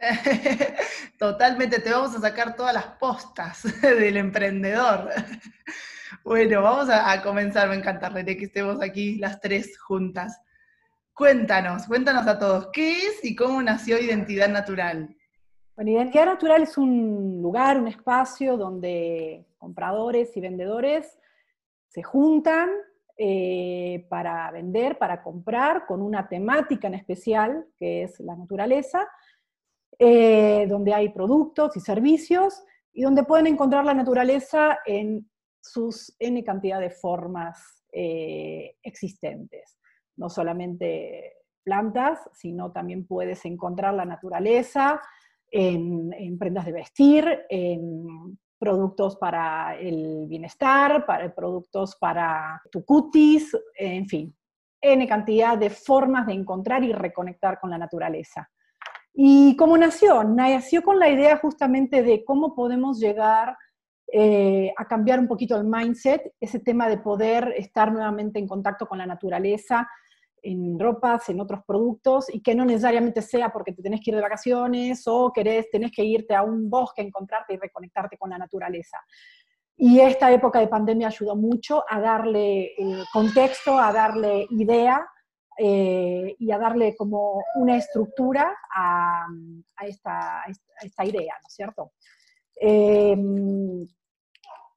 Totalmente, 1.18 1.78
te 1.78 1.92
vamos 1.92 2.14
a 2.16 2.20
sacar 2.20 2.56
todas 2.56 2.74
las 2.74 2.86
postas 2.98 3.62
del 3.80 4.16
emprendedor. 4.16 5.10
Bueno, 6.24 6.62
vamos 6.62 6.88
a, 6.90 7.22
comenzar, 7.22 7.68
me 7.68 7.76
encanta, 7.76 8.08
René, 8.08 8.36
que 8.36 8.46
estemos 8.46 8.82
aquí 8.82 9.16
las 9.18 9.40
tres 9.40 9.78
juntas. 9.78 10.40
Cuéntanos, 11.14 11.86
cuéntanos 11.86 12.26
a 12.26 12.38
todos, 12.38 12.68
¿qué 12.72 13.06
es 13.06 13.24
y 13.24 13.36
cómo 13.36 13.62
nació 13.62 14.00
Identidad 14.00 14.48
Natural? 14.48 15.16
Bueno, 15.76 15.90
Identidad 15.92 16.26
Natural 16.26 16.62
es 16.62 16.76
un 16.76 17.40
lugar, 17.40 17.78
un 17.78 17.86
espacio 17.86 18.56
donde 18.56 19.46
compradores 19.56 20.36
y 20.36 20.40
vendedores 20.40 21.16
se 21.88 22.02
juntan 22.02 22.70
eh, 23.16 24.06
para 24.08 24.50
vender, 24.50 24.98
para 24.98 25.22
comprar, 25.22 25.86
con 25.86 26.02
una 26.02 26.28
temática 26.28 26.88
en 26.88 26.94
especial, 26.94 27.64
que 27.76 28.02
es 28.02 28.18
la 28.20 28.34
naturaleza, 28.34 29.06
eh, 29.98 30.66
donde 30.68 30.92
hay 30.92 31.10
productos 31.10 31.76
y 31.76 31.80
servicios 31.80 32.64
y 32.92 33.02
donde 33.02 33.22
pueden 33.22 33.46
encontrar 33.46 33.84
la 33.84 33.94
naturaleza 33.94 34.78
en 34.84 35.30
sus 35.60 36.14
N 36.18 36.42
cantidad 36.42 36.80
de 36.80 36.90
formas 36.90 37.84
eh, 37.92 38.76
existentes. 38.82 39.78
No 40.16 40.28
solamente 40.28 41.34
plantas, 41.62 42.18
sino 42.32 42.72
también 42.72 43.06
puedes 43.06 43.44
encontrar 43.44 43.94
la 43.94 44.04
naturaleza 44.04 45.00
en, 45.50 46.12
en 46.12 46.36
prendas 46.36 46.66
de 46.66 46.72
vestir, 46.72 47.46
en 47.48 48.36
productos 48.64 49.16
para 49.16 49.76
el 49.78 50.26
bienestar, 50.26 51.04
para 51.04 51.34
productos 51.34 51.96
para 51.96 52.62
tu 52.72 52.82
cutis, 52.82 53.54
en 53.76 54.06
fin, 54.06 54.34
N 54.80 55.06
cantidad 55.06 55.58
de 55.58 55.68
formas 55.68 56.26
de 56.26 56.32
encontrar 56.32 56.82
y 56.82 56.92
reconectar 56.92 57.60
con 57.60 57.68
la 57.68 57.76
naturaleza. 57.76 58.48
Y 59.12 59.54
cómo 59.56 59.76
nació, 59.76 60.24
nació 60.24 60.82
con 60.82 60.98
la 60.98 61.10
idea 61.10 61.36
justamente 61.36 62.02
de 62.02 62.24
cómo 62.24 62.54
podemos 62.54 62.98
llegar 62.98 63.54
eh, 64.10 64.72
a 64.78 64.86
cambiar 64.86 65.20
un 65.20 65.28
poquito 65.28 65.56
el 65.56 65.64
mindset, 65.64 66.32
ese 66.40 66.60
tema 66.60 66.88
de 66.88 66.98
poder 66.98 67.52
estar 67.58 67.92
nuevamente 67.92 68.38
en 68.38 68.48
contacto 68.48 68.86
con 68.86 68.96
la 68.96 69.06
naturaleza, 69.06 69.86
en 70.44 70.78
ropas, 70.78 71.28
en 71.30 71.40
otros 71.40 71.60
productos, 71.66 72.32
y 72.32 72.42
que 72.42 72.54
no 72.54 72.64
necesariamente 72.64 73.22
sea 73.22 73.50
porque 73.50 73.72
te 73.72 73.82
tenés 73.82 74.00
que 74.02 74.10
ir 74.10 74.16
de 74.16 74.22
vacaciones 74.22 75.02
o 75.06 75.32
querés, 75.32 75.70
tenés 75.70 75.90
que 75.90 76.04
irte 76.04 76.34
a 76.34 76.42
un 76.42 76.68
bosque, 76.68 77.02
encontrarte 77.02 77.54
y 77.54 77.56
reconectarte 77.56 78.18
con 78.18 78.30
la 78.30 78.38
naturaleza. 78.38 78.98
Y 79.76 80.00
esta 80.00 80.30
época 80.30 80.60
de 80.60 80.68
pandemia 80.68 81.08
ayudó 81.08 81.34
mucho 81.34 81.82
a 81.88 82.00
darle 82.00 82.74
eh, 82.78 83.04
contexto, 83.12 83.78
a 83.78 83.92
darle 83.92 84.46
idea 84.50 85.04
eh, 85.58 86.36
y 86.38 86.50
a 86.52 86.58
darle 86.58 86.94
como 86.96 87.42
una 87.56 87.76
estructura 87.76 88.54
a, 88.74 89.26
esta, 89.82 90.44
esta, 90.80 91.04
idea, 91.04 91.34
¿no 91.40 91.46
es 91.48 91.54
cierto? 91.54 91.92
Em, 92.56 93.86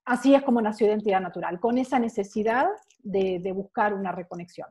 así 0.06 0.34
es 0.34 0.42
como 0.42 0.62
nació 0.62 0.88
Identidad 0.88 1.22
Natural, 1.22 1.60
con 1.60 1.78
esa 1.78 2.00
necesidad 2.00 2.68
de, 3.00 3.40
de 3.40 3.52
buscar 3.52 3.94
una 3.94 4.12
reconexión. 4.12 4.68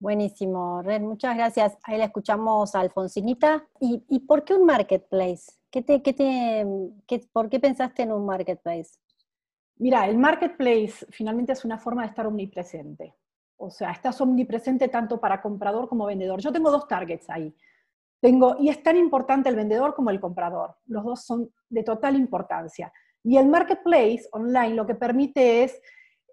Buenísimo, 0.00 0.80
Ren, 0.80 1.06
muchas 1.06 1.36
gracias. 1.36 1.76
Ahí 1.82 1.98
la 1.98 2.06
escuchamos 2.06 2.74
a 2.74 2.80
Alfonsinita. 2.80 3.68
¿Y, 3.80 4.02
y 4.08 4.20
por 4.20 4.44
qué 4.44 4.54
un 4.54 4.64
marketplace? 4.64 5.52
¿Qué 5.70 5.82
te, 5.82 6.02
qué 6.02 6.14
te, 6.14 6.66
qué, 7.06 7.20
¿Por 7.30 7.50
qué 7.50 7.60
pensaste 7.60 8.04
en 8.04 8.12
un 8.12 8.24
marketplace? 8.24 8.98
Mira, 9.76 10.06
el 10.06 10.16
marketplace 10.16 11.04
finalmente 11.10 11.52
es 11.52 11.66
una 11.66 11.76
forma 11.76 12.00
de 12.00 12.08
estar 12.08 12.26
omnipresente. 12.26 13.14
O 13.58 13.70
sea, 13.70 13.90
estás 13.90 14.18
omnipresente 14.22 14.88
tanto 14.88 15.20
para 15.20 15.42
comprador 15.42 15.86
como 15.86 16.06
vendedor. 16.06 16.40
Yo 16.40 16.50
tengo 16.50 16.70
dos 16.70 16.88
targets 16.88 17.28
ahí. 17.28 17.54
Tengo, 18.22 18.56
y 18.58 18.70
es 18.70 18.82
tan 18.82 18.96
importante 18.96 19.50
el 19.50 19.56
vendedor 19.56 19.94
como 19.94 20.08
el 20.08 20.18
comprador. 20.18 20.76
Los 20.86 21.04
dos 21.04 21.24
son 21.26 21.52
de 21.68 21.82
total 21.82 22.16
importancia. 22.16 22.90
Y 23.22 23.36
el 23.36 23.48
marketplace 23.48 24.22
online 24.32 24.74
lo 24.74 24.86
que 24.86 24.94
permite 24.94 25.64
es 25.64 25.78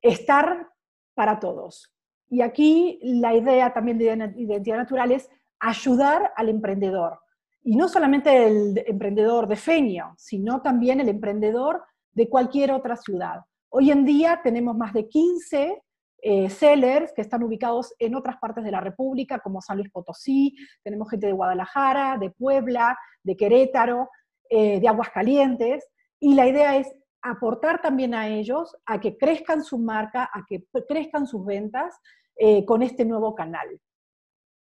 estar 0.01 0.69
para 1.13 1.37
todos. 1.37 1.96
Y 2.29 2.41
aquí 2.41 2.99
la 3.01 3.35
idea 3.35 3.73
también 3.73 3.97
de 3.97 4.33
identidad 4.37 4.77
natural 4.77 5.11
es 5.11 5.29
ayudar 5.59 6.33
al 6.35 6.49
emprendedor. 6.49 7.19
Y 7.63 7.75
no 7.75 7.87
solamente 7.87 8.47
el 8.47 8.83
emprendedor 8.85 9.47
de 9.47 9.55
Feño, 9.55 10.13
sino 10.17 10.61
también 10.61 10.99
el 10.99 11.09
emprendedor 11.09 11.83
de 12.11 12.29
cualquier 12.29 12.71
otra 12.71 12.95
ciudad. 12.95 13.41
Hoy 13.69 13.91
en 13.91 14.05
día 14.05 14.41
tenemos 14.43 14.75
más 14.75 14.93
de 14.93 15.07
15 15.07 15.81
eh, 16.19 16.49
sellers 16.49 17.13
que 17.13 17.21
están 17.21 17.43
ubicados 17.43 17.93
en 17.99 18.15
otras 18.15 18.37
partes 18.37 18.63
de 18.63 18.71
la 18.71 18.81
República, 18.81 19.39
como 19.39 19.61
San 19.61 19.77
Luis 19.77 19.91
Potosí, 19.91 20.55
tenemos 20.83 21.09
gente 21.09 21.27
de 21.27 21.33
Guadalajara, 21.33 22.17
de 22.17 22.31
Puebla, 22.31 22.97
de 23.21 23.37
Querétaro, 23.37 24.09
eh, 24.49 24.79
de 24.79 24.87
Aguascalientes, 24.87 25.87
y 26.19 26.33
la 26.33 26.47
idea 26.47 26.77
es 26.77 26.91
aportar 27.29 27.81
también 27.81 28.13
a 28.13 28.27
ellos 28.27 28.75
a 28.85 28.99
que 28.99 29.17
crezcan 29.17 29.63
su 29.63 29.77
marca, 29.77 30.29
a 30.33 30.45
que 30.47 30.65
crezcan 30.87 31.27
sus 31.27 31.45
ventas 31.45 31.99
eh, 32.35 32.65
con 32.65 32.81
este 32.83 33.05
nuevo 33.05 33.33
canal. 33.35 33.67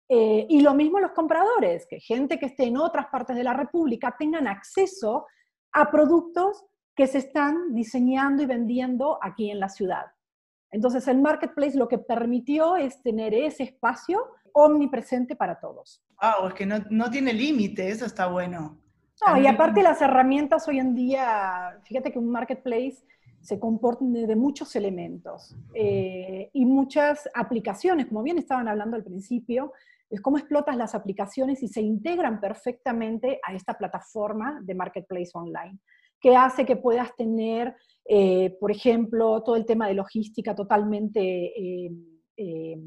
Eh, 0.08 0.46
y 0.48 0.60
lo 0.60 0.74
mismo 0.74 1.00
los 1.00 1.12
compradores, 1.12 1.86
que 1.88 2.00
gente 2.00 2.38
que 2.38 2.46
esté 2.46 2.64
en 2.64 2.76
otras 2.76 3.06
partes 3.06 3.36
de 3.36 3.44
la 3.44 3.54
República 3.54 4.14
tengan 4.18 4.46
acceso 4.46 5.26
a 5.72 5.90
productos 5.90 6.64
que 6.94 7.06
se 7.06 7.18
están 7.18 7.74
diseñando 7.74 8.42
y 8.42 8.46
vendiendo 8.46 9.18
aquí 9.20 9.50
en 9.50 9.60
la 9.60 9.68
ciudad. 9.68 10.06
Entonces 10.70 11.06
el 11.08 11.20
marketplace 11.20 11.76
lo 11.76 11.88
que 11.88 11.98
permitió 11.98 12.76
es 12.76 13.02
tener 13.02 13.34
ese 13.34 13.64
espacio 13.64 14.24
omnipresente 14.52 15.36
para 15.36 15.60
todos. 15.60 16.02
Wow, 16.20 16.48
es 16.48 16.54
que 16.54 16.66
no, 16.66 16.76
no 16.90 17.10
tiene 17.10 17.32
límite, 17.32 17.88
eso 17.90 18.06
está 18.06 18.26
bueno. 18.26 18.80
No, 19.24 19.40
y 19.40 19.46
aparte 19.46 19.82
las 19.82 20.02
herramientas 20.02 20.68
hoy 20.68 20.78
en 20.78 20.94
día, 20.94 21.80
fíjate 21.84 22.12
que 22.12 22.18
un 22.18 22.30
marketplace 22.30 22.98
se 23.40 23.58
comportan 23.58 24.12
de, 24.12 24.36
muchos 24.36 24.74
elementos 24.76 25.56
eh, 25.72 26.50
y 26.52 26.66
muchas 26.66 27.28
aplicaciones, 27.32 28.06
como 28.06 28.22
bien 28.22 28.38
estaban 28.38 28.68
hablando 28.68 28.96
al 28.96 29.04
principio, 29.04 29.72
es 30.10 30.20
cómo 30.20 30.36
explotas 30.36 30.76
las 30.76 30.94
aplicaciones 30.94 31.62
y 31.62 31.68
se 31.68 31.80
integran 31.80 32.40
perfectamente 32.40 33.40
a 33.46 33.54
esta 33.54 33.74
plataforma 33.74 34.60
de 34.62 34.74
marketplace 34.74 35.30
online, 35.34 35.78
que 36.20 36.36
hace 36.36 36.66
que 36.66 36.76
puedas 36.76 37.14
tener, 37.16 37.74
eh, 38.04 38.56
por 38.60 38.70
ejemplo, 38.70 39.42
todo 39.42 39.56
el 39.56 39.64
tema 39.64 39.88
de 39.88 39.94
logística 39.94 40.54
totalmente 40.54 41.52
eh, 42.36 42.78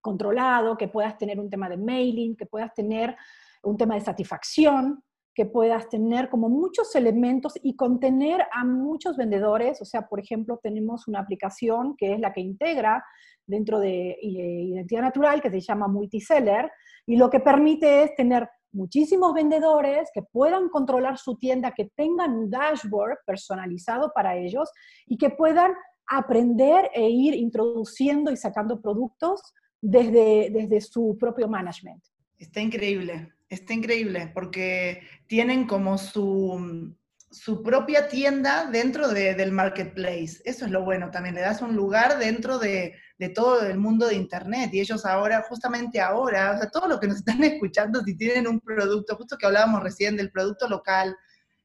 controlado, 0.00 0.76
que 0.76 0.88
puedas 0.88 1.16
tener 1.16 1.38
un 1.38 1.48
tema 1.48 1.68
de 1.68 1.76
mailing, 1.76 2.36
que 2.36 2.46
puedas 2.46 2.74
tener 2.74 3.16
un 3.62 3.76
tema 3.76 3.94
de 3.94 4.00
satisfacción, 4.02 5.02
que 5.34 5.46
puedas 5.46 5.88
tener 5.88 6.30
como 6.30 6.48
muchos 6.48 6.94
elementos 6.94 7.54
y 7.62 7.74
contener 7.74 8.46
a 8.52 8.64
muchos 8.64 9.16
vendedores. 9.16 9.80
O 9.82 9.84
sea, 9.84 10.08
por 10.08 10.20
ejemplo, 10.20 10.60
tenemos 10.62 11.08
una 11.08 11.20
aplicación 11.20 11.96
que 11.96 12.14
es 12.14 12.20
la 12.20 12.32
que 12.32 12.40
integra 12.40 13.04
dentro 13.46 13.80
de 13.80 14.10
eh, 14.10 14.18
Identidad 14.22 15.02
Natural, 15.02 15.42
que 15.42 15.50
se 15.50 15.60
llama 15.60 15.88
Multiseller, 15.88 16.70
y 17.06 17.16
lo 17.16 17.28
que 17.28 17.40
permite 17.40 18.04
es 18.04 18.14
tener 18.14 18.48
muchísimos 18.72 19.34
vendedores 19.34 20.08
que 20.12 20.22
puedan 20.22 20.68
controlar 20.68 21.18
su 21.18 21.36
tienda, 21.36 21.72
que 21.72 21.90
tengan 21.96 22.32
un 22.32 22.50
dashboard 22.50 23.18
personalizado 23.26 24.12
para 24.14 24.36
ellos 24.36 24.70
y 25.06 25.16
que 25.16 25.30
puedan 25.30 25.72
aprender 26.06 26.90
e 26.92 27.08
ir 27.08 27.34
introduciendo 27.34 28.30
y 28.30 28.36
sacando 28.36 28.80
productos 28.80 29.40
desde, 29.80 30.50
desde 30.50 30.80
su 30.80 31.16
propio 31.18 31.48
management. 31.48 32.02
Está 32.38 32.60
increíble. 32.60 33.33
Está 33.48 33.74
increíble 33.74 34.30
porque 34.34 35.02
tienen 35.26 35.66
como 35.66 35.98
su, 35.98 36.94
su 37.34 37.62
propia 37.62 38.08
tienda 38.08 38.66
dentro 38.70 39.08
del 39.08 39.50
marketplace. 39.50 40.40
Eso 40.44 40.66
es 40.66 40.70
lo 40.70 40.84
bueno 40.84 41.10
también, 41.10 41.34
le 41.34 41.40
das 41.40 41.62
un 41.62 41.74
lugar 41.74 42.18
dentro 42.18 42.58
de, 42.58 42.94
todo 43.34 43.66
el 43.66 43.78
mundo 43.78 44.06
de 44.06 44.14
Internet. 44.14 44.70
Y 44.72 44.80
ellos 44.80 45.04
ahora, 45.04 45.42
justamente 45.48 46.00
ahora, 46.00 46.52
o 46.52 46.58
sea, 46.58 46.70
todo 46.70 46.86
lo 46.86 47.00
que 47.00 47.08
nos 47.08 47.18
están 47.18 47.42
escuchando, 47.44 48.02
si 48.02 48.16
tienen 48.16 48.46
un 48.46 48.60
producto, 48.60 49.16
justo 49.16 49.36
que 49.36 49.46
hablábamos 49.46 49.82
recién 49.82 50.16
del 50.16 50.30
producto 50.30 50.68
local, 50.68 51.16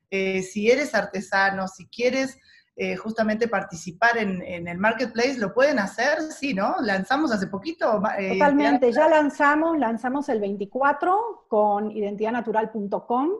eh, 0.10 0.42
si 0.42 0.72
eres 0.72 0.96
artesano, 0.96 1.68
si 1.68 1.88
quieres 1.88 2.38
eh, 2.82 2.96
justamente 2.96 3.50
participar 3.50 4.18
en, 4.18 4.66
el 4.66 4.78
marketplace, 4.78 5.38
¿lo 5.38 5.54
pueden 5.54 5.80
hacer? 5.80 6.22
Sí, 6.32 6.54
¿no? 6.54 6.76
Lanzamos 6.80 7.30
hace 7.30 7.48
poquito. 7.48 8.02
Eh, 8.18 8.40
Totalmente, 8.40 8.90
ya 8.94 9.10
lanzamos, 9.10 9.78
lanzamos 9.78 10.30
el 10.30 10.40
24 10.40 11.46
con 11.50 11.92
identidadnatural.com. 11.92 13.32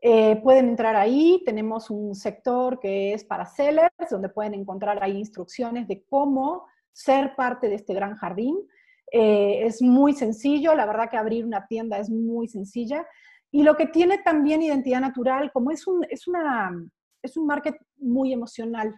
Eh, 0.00 0.36
pueden 0.36 0.68
entrar 0.68 0.94
ahí, 0.94 1.42
tenemos 1.44 1.90
un 1.90 2.14
sector 2.14 2.78
que 2.78 3.12
es 3.12 3.24
para 3.24 3.44
sellers, 3.44 3.90
donde 4.08 4.28
pueden 4.28 4.54
encontrar 4.54 5.02
ahí 5.02 5.18
instrucciones 5.18 5.88
de 5.88 6.04
cómo 6.08 6.68
ser 6.92 7.34
parte 7.34 7.68
de 7.68 7.74
este 7.74 7.92
gran 7.92 8.14
jardín. 8.14 8.56
es 9.10 9.82
muy 9.82 10.12
sencillo, 10.12 10.76
la 10.76 10.86
verdad 10.86 11.10
que 11.10 11.16
abrir 11.16 11.44
una 11.44 11.66
tienda 11.66 11.98
es 11.98 12.08
muy 12.08 12.46
sencilla. 12.46 13.04
Y 13.50 13.64
lo 13.64 13.76
que 13.76 13.88
tiene 13.88 14.18
también 14.18 14.62
Identidad 14.62 15.00
Natural, 15.00 15.50
como 15.50 15.72
es, 15.72 15.88
un, 15.88 16.06
es 16.08 16.28
una 16.28 16.70
es 17.26 17.36
un 17.36 17.46
market 17.46 17.76
muy 17.96 18.32
emocional. 18.32 18.94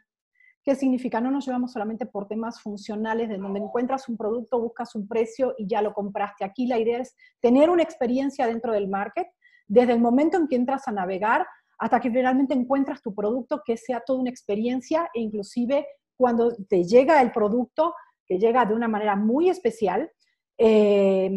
¿Qué 0.64 0.74
significa? 0.74 1.20
No 1.20 1.30
nos 1.30 1.46
llevamos 1.46 1.72
solamente 1.72 2.06
por 2.06 2.28
temas 2.28 2.60
funcionales, 2.60 3.28
de 3.28 3.38
donde 3.38 3.60
encuentras 3.60 4.08
un 4.08 4.16
producto, 4.16 4.60
buscas 4.60 4.94
un 4.94 5.08
precio 5.08 5.54
y 5.56 5.66
ya 5.66 5.82
lo 5.82 5.94
compraste. 5.94 6.44
Aquí 6.44 6.66
la 6.66 6.78
idea 6.78 6.98
es 6.98 7.14
tener 7.40 7.70
una 7.70 7.82
experiencia 7.82 8.46
dentro 8.46 8.72
del 8.72 8.88
market, 8.88 9.28
desde 9.66 9.92
el 9.92 10.00
momento 10.00 10.36
en 10.36 10.48
que 10.48 10.56
entras 10.56 10.86
a 10.88 10.92
navegar 10.92 11.46
hasta 11.78 12.00
que 12.00 12.10
finalmente 12.10 12.54
encuentras 12.54 13.02
tu 13.02 13.14
producto, 13.14 13.62
que 13.64 13.76
sea 13.76 14.00
toda 14.00 14.20
una 14.20 14.30
experiencia 14.30 15.08
e 15.14 15.20
inclusive 15.20 15.86
cuando 16.16 16.54
te 16.68 16.84
llega 16.84 17.22
el 17.22 17.30
producto, 17.30 17.94
que 18.26 18.38
llega 18.38 18.66
de 18.66 18.74
una 18.74 18.88
manera 18.88 19.14
muy 19.14 19.48
especial, 19.48 20.10
eh, 20.58 21.30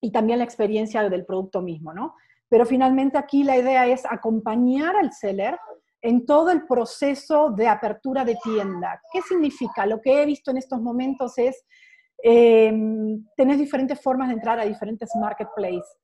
y 0.00 0.12
también 0.12 0.38
la 0.38 0.44
experiencia 0.44 1.08
del 1.08 1.24
producto 1.24 1.62
mismo, 1.62 1.92
¿no? 1.92 2.14
Pero 2.48 2.64
finalmente 2.64 3.18
aquí 3.18 3.42
la 3.42 3.56
idea 3.56 3.86
es 3.86 4.04
acompañar 4.06 4.94
al 4.96 5.12
seller 5.12 5.58
en 6.02 6.26
todo 6.26 6.50
el 6.50 6.66
proceso 6.66 7.50
de 7.50 7.68
apertura 7.68 8.24
de 8.24 8.36
tienda. 8.42 9.00
¿Qué 9.12 9.22
significa? 9.22 9.86
Lo 9.86 10.00
que 10.00 10.22
he 10.22 10.26
visto 10.26 10.50
en 10.50 10.58
estos 10.58 10.80
momentos 10.80 11.36
es, 11.38 11.64
eh, 12.22 12.72
tenés 13.36 13.58
diferentes 13.58 14.00
formas 14.00 14.28
de 14.28 14.34
entrar 14.34 14.58
a 14.60 14.64
diferentes 14.64 15.10
marketplaces, 15.16 15.98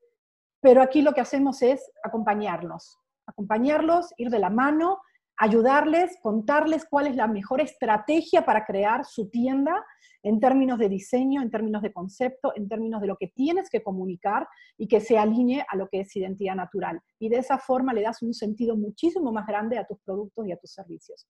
pero 0.60 0.82
aquí 0.82 1.02
lo 1.02 1.12
que 1.12 1.20
hacemos 1.20 1.62
es 1.62 1.90
acompañarlos, 2.02 2.98
acompañarlos, 3.26 4.12
ir 4.16 4.30
de 4.30 4.38
la 4.38 4.50
mano, 4.50 5.00
ayudarles, 5.42 6.16
contarles 6.22 6.86
cuál 6.88 7.08
es 7.08 7.16
la 7.16 7.26
mejor 7.26 7.60
estrategia 7.60 8.44
para 8.44 8.64
crear 8.64 9.04
su 9.04 9.28
tienda 9.28 9.84
en 10.22 10.38
términos 10.38 10.78
de 10.78 10.88
diseño, 10.88 11.42
en 11.42 11.50
términos 11.50 11.82
de 11.82 11.92
concepto, 11.92 12.52
en 12.54 12.68
términos 12.68 13.00
de 13.00 13.08
lo 13.08 13.16
que 13.16 13.26
tienes 13.26 13.68
que 13.68 13.82
comunicar 13.82 14.46
y 14.78 14.86
que 14.86 15.00
se 15.00 15.18
alinee 15.18 15.66
a 15.68 15.74
lo 15.74 15.88
que 15.88 15.98
es 16.02 16.14
identidad 16.14 16.54
natural. 16.54 17.00
Y 17.18 17.28
de 17.28 17.38
esa 17.38 17.58
forma 17.58 17.92
le 17.92 18.02
das 18.02 18.22
un 18.22 18.34
sentido 18.34 18.76
muchísimo 18.76 19.32
más 19.32 19.44
grande 19.44 19.78
a 19.78 19.84
tus 19.84 19.98
productos 20.04 20.46
y 20.46 20.52
a 20.52 20.56
tus 20.56 20.74
servicios. 20.74 21.26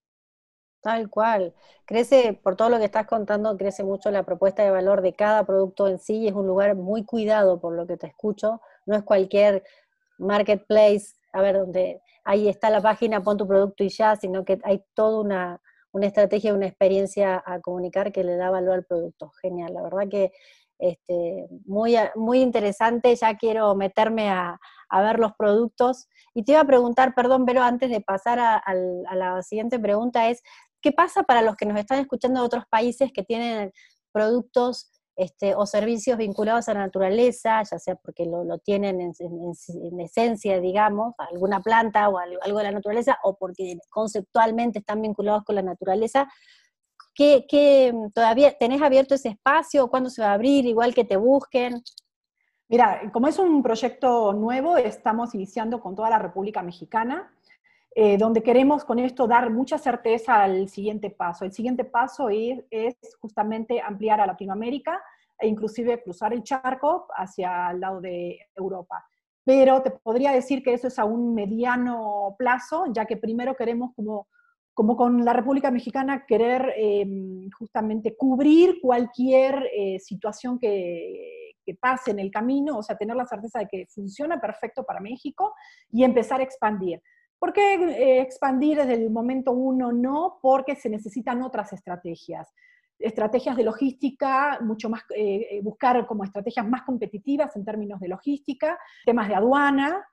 Tal 0.83 1.09
cual. 1.09 1.55
Crece, 1.85 2.33
por 2.33 2.55
todo 2.55 2.69
lo 2.69 2.77
que 2.77 2.85
estás 2.85 3.07
contando, 3.07 3.57
crece 3.57 3.83
mucho 3.83 4.11
la 4.11 4.21
propuesta 4.21 4.63
de 4.63 4.69
valor 4.69 5.01
de 5.01 5.13
cada 5.13 5.43
producto 5.43 5.87
en 5.87 5.97
sí 5.97 6.17
y 6.17 6.27
es 6.27 6.33
un 6.35 6.45
lugar 6.45 6.75
muy 6.75 7.03
cuidado 7.03 7.59
por 7.59 7.73
lo 7.73 7.87
que 7.87 7.97
te 7.97 8.05
escucho. 8.05 8.61
No 8.85 8.95
es 8.95 9.01
cualquier 9.01 9.63
marketplace, 10.19 11.15
a 11.33 11.41
ver, 11.41 11.57
donde 11.57 12.01
ahí 12.23 12.47
está 12.47 12.69
la 12.69 12.81
página, 12.81 13.21
pon 13.21 13.37
tu 13.37 13.47
producto 13.47 13.83
y 13.83 13.89
ya, 13.89 14.15
sino 14.15 14.45
que 14.45 14.59
hay 14.63 14.83
toda 14.93 15.19
una, 15.19 15.61
una 15.91 16.07
estrategia, 16.07 16.53
una 16.53 16.67
experiencia 16.67 17.43
a 17.45 17.59
comunicar 17.59 18.11
que 18.11 18.23
le 18.23 18.35
da 18.35 18.49
valor 18.49 18.75
al 18.75 18.85
producto. 18.85 19.31
Genial, 19.41 19.73
la 19.73 19.81
verdad 19.81 20.07
que 20.09 20.31
este, 20.79 21.47
muy, 21.65 21.95
muy 22.15 22.41
interesante, 22.41 23.15
ya 23.15 23.37
quiero 23.37 23.75
meterme 23.75 24.29
a, 24.29 24.59
ver 24.91 25.17
los 25.17 25.33
productos. 25.33 26.07
Y 26.35 26.43
te 26.43 26.51
iba 26.51 26.61
a 26.61 26.65
preguntar, 26.65 27.15
perdón, 27.15 27.45
pero 27.45 27.63
antes 27.63 27.89
de 27.89 27.99
pasar 27.99 28.39
a, 28.39 28.57
a, 28.57 29.15
la 29.15 29.41
siguiente 29.41 29.79
pregunta 29.79 30.29
es, 30.29 30.43
¿qué 30.81 30.91
pasa 30.91 31.23
para 31.23 31.41
los 31.41 31.55
que 31.55 31.65
nos 31.65 31.79
están 31.79 31.99
escuchando 31.99 32.41
de 32.41 32.45
otros 32.45 32.65
países 32.69 33.11
que 33.11 33.23
tienen 33.23 33.71
productos 34.11 34.91
este, 35.15 35.53
o 35.53 35.65
servicios 35.67 36.17
vinculados 36.17 36.67
a 36.69 36.73
la 36.73 36.79
naturaleza, 36.81 37.61
ya 37.69 37.77
sea 37.77 37.95
porque 37.95 38.25
lo, 38.25 38.57
tienen 38.59 38.99
en, 38.99 39.99
esencia, 39.99 40.59
digamos, 40.59 41.13
alguna 41.17 41.61
planta 41.61 42.09
o 42.09 42.17
algo, 42.17 42.57
de 42.57 42.63
la 42.63 42.71
naturaleza, 42.71 43.19
o 43.23 43.35
porque 43.37 43.77
conceptualmente 43.89 44.79
están 44.79 45.01
vinculados 45.01 45.43
con 45.43 45.55
la 45.55 45.61
naturaleza. 45.61 46.27
¿Qué, 47.13 47.93
todavía 48.13 48.57
tenés 48.57 48.81
abierto 48.81 49.13
ese 49.13 49.29
espacio? 49.29 49.87
¿Cuándo 49.87 50.09
se 50.09 50.23
va 50.23 50.29
a 50.29 50.33
abrir? 50.33 50.65
Igual 50.65 50.95
que 50.95 51.03
te 51.03 51.15
busquen. 51.15 51.83
Mira, 52.67 53.11
como 53.11 53.27
es 53.27 53.37
un 53.37 53.61
proyecto 53.61 54.33
nuevo, 54.33 54.77
estamos 54.77 55.35
iniciando 55.35 55.79
con 55.79 55.95
toda 55.95 56.09
la 56.09 56.17
República 56.17 56.63
Mexicana. 56.63 57.31
Eh, 57.95 58.17
donde 58.17 58.41
queremos 58.41 58.83
con 58.83 58.97
esto 58.97 59.27
dar 59.27 59.51
mucha 59.51 59.77
certeza 59.77 60.41
al 60.41 60.67
siguiente 60.67 61.11
paso. 61.11 61.45
El 61.45 61.51
siguiente 61.51 61.85
paso 61.85 62.27
es, 62.29 62.65
justamente 63.21 63.79
ampliar 63.81 64.19
a 64.19 64.25
Latinoamérica 64.25 64.99
e 65.37 65.47
inclusive 65.47 66.01
cruzar 66.01 66.33
el 66.33 66.41
charco 66.41 67.07
hacia 67.15 67.69
el 67.69 67.79
lado 67.79 68.01
de 68.01 68.39
Europa. 68.55 69.05
Pero 69.45 69.83
te 69.83 69.91
podría 69.91 70.31
decir 70.31 70.63
que 70.63 70.73
eso 70.73 70.87
es 70.87 70.97
a 70.97 71.05
un 71.05 71.35
mediano 71.35 72.35
plazo, 72.39 72.85
ya 72.91 73.05
que 73.05 73.17
primero 73.17 73.55
queremos 73.55 73.91
como, 73.95 74.27
como 74.73 74.95
con 74.95 75.23
la 75.23 75.33
República 75.33 75.69
Mexicana 75.69 76.25
querer 76.25 76.73
em, 76.75 77.47
justamente 77.51 78.15
cubrir 78.17 78.79
cualquier 78.81 79.69
eh, 79.71 79.99
situación 79.99 80.57
que, 80.57 81.53
que 81.63 81.75
pase 81.75 82.09
en 82.09 82.19
el 82.19 82.31
camino, 82.31 82.77
o 82.77 82.81
sea, 82.81 82.97
tener 82.97 83.15
la 83.15 83.27
certeza 83.27 83.59
de 83.59 83.67
que 83.67 83.85
funciona 83.87 84.41
perfecto 84.41 84.83
para 84.83 84.99
México 84.99 85.53
y 85.91 86.03
empezar 86.03 86.39
a 86.39 86.43
expandir. 86.43 86.99
¿Por 87.43 87.51
qué 87.51 87.73
eh, 87.73 88.21
expandir 88.21 88.77
desde 88.77 88.93
el 88.93 89.09
momento 89.09 89.51
uno? 89.51 89.91
No, 89.91 90.39
porque 90.41 90.77
se 90.77 90.89
necesitan 90.89 91.41
otras 91.41 91.73
estrategias. 91.73 92.49
Estrategias 92.97 93.57
de 93.57 93.65
logística, 93.65 94.59
mucho 94.61 94.89
más, 94.89 95.01
eh, 95.13 95.47
eh, 95.51 95.61
buscar 95.61 96.07
como 96.07 96.23
estrategias 96.23 96.65
más 96.65 96.83
competitivas 96.83 97.53
en 97.57 97.65
términos 97.65 97.99
de 97.99 98.07
logística, 98.07 98.79
temas 99.03 99.27
de 99.27 99.35
aduana. 99.35 100.07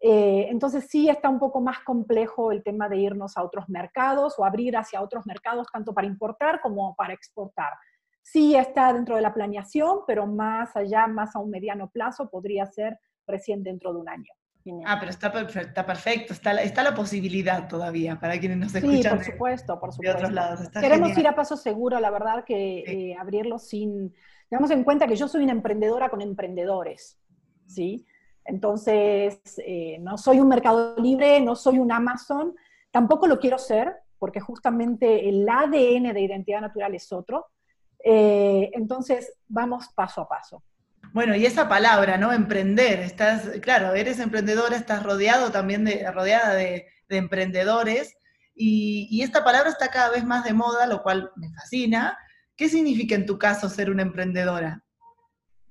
entonces 0.00 0.86
sí 0.88 1.08
está 1.08 1.28
un 1.28 1.40
poco 1.40 1.60
más 1.60 1.80
complejo 1.80 2.52
el 2.52 2.62
tema 2.62 2.88
de 2.88 2.98
irnos 2.98 3.36
a 3.36 3.42
otros 3.42 3.68
mercados 3.68 4.38
o 4.38 4.44
abrir 4.44 4.76
hacia 4.76 5.02
otros 5.02 5.26
mercados, 5.26 5.66
tanto 5.72 5.92
para 5.92 6.06
importar 6.06 6.60
como 6.60 6.94
para 6.94 7.12
exportar. 7.12 7.72
Sí 8.22 8.54
está 8.54 8.92
dentro 8.92 9.16
de 9.16 9.22
la 9.22 9.34
planeación, 9.34 10.02
pero 10.06 10.28
más 10.28 10.76
allá, 10.76 11.08
más 11.08 11.34
a 11.34 11.40
un 11.40 11.50
mediano 11.50 11.90
plazo, 11.90 12.30
podría 12.30 12.66
ser 12.66 13.00
recién 13.26 13.64
dentro 13.64 13.92
de 13.92 13.98
un 13.98 14.08
año. 14.08 14.37
Ah, 14.86 14.96
pero 14.98 15.10
está, 15.10 15.32
está 15.60 15.86
perfecto, 15.86 16.32
está, 16.32 16.52
la, 16.52 16.62
está 16.62 16.82
la 16.82 16.94
posibilidad 16.94 17.68
todavía 17.68 18.18
para 18.18 18.38
quienes 18.38 18.58
nos 18.58 18.74
escuchan. 18.74 19.02
Sí, 19.02 19.08
por 19.08 19.24
supuesto, 19.24 19.80
por 19.80 19.92
supuesto. 19.92 20.12
De 20.12 20.24
otros 20.24 20.32
lados. 20.32 20.68
Queremos 20.80 21.16
ir 21.16 21.28
a 21.28 21.34
paso 21.34 21.56
seguro, 21.56 22.00
la 22.00 22.10
verdad, 22.10 22.44
que 22.44 22.80
eh, 22.80 23.16
abrirlo 23.18 23.58
sin... 23.58 24.14
Tengamos 24.48 24.70
en 24.70 24.84
cuenta 24.84 25.06
que 25.06 25.16
yo 25.16 25.28
soy 25.28 25.42
una 25.44 25.52
emprendedora 25.52 26.08
con 26.08 26.22
emprendedores, 26.22 27.18
¿sí? 27.66 28.06
Entonces, 28.44 29.40
eh, 29.58 29.98
no 30.00 30.16
soy 30.16 30.40
un 30.40 30.48
mercado 30.48 30.96
libre, 30.96 31.40
no 31.40 31.54
soy 31.54 31.78
un 31.78 31.92
Amazon, 31.92 32.54
tampoco 32.90 33.26
lo 33.26 33.38
quiero 33.38 33.58
ser, 33.58 33.94
porque 34.18 34.40
justamente 34.40 35.28
el 35.28 35.46
ADN 35.48 36.14
de 36.14 36.20
identidad 36.20 36.62
natural 36.62 36.94
es 36.94 37.12
otro. 37.12 37.48
Eh, 38.02 38.70
entonces, 38.72 39.34
vamos 39.48 39.88
paso 39.94 40.22
a 40.22 40.28
paso. 40.28 40.62
Bueno, 41.18 41.34
y 41.34 41.46
esa 41.46 41.68
palabra, 41.68 42.16
¿no? 42.16 42.32
Emprender, 42.32 43.00
estás, 43.00 43.48
claro, 43.60 43.92
eres 43.92 44.20
emprendedora, 44.20 44.76
estás 44.76 45.02
rodeado 45.02 45.50
también 45.50 45.84
de, 45.84 46.08
rodeada 46.12 46.54
de, 46.54 46.86
emprendedores, 47.08 48.16
y, 48.54 49.20
esta 49.20 49.42
palabra 49.42 49.68
está 49.68 49.88
cada 49.88 50.10
vez 50.10 50.24
más 50.24 50.44
de 50.44 50.52
moda, 50.52 50.86
lo 50.86 51.02
cual 51.02 51.32
me 51.34 51.50
fascina. 51.50 52.16
¿Qué 52.54 52.68
significa 52.68 53.16
en 53.16 53.26
tu 53.26 53.36
caso 53.36 53.68
ser 53.68 53.90
una 53.90 54.02
emprendedora? 54.02 54.84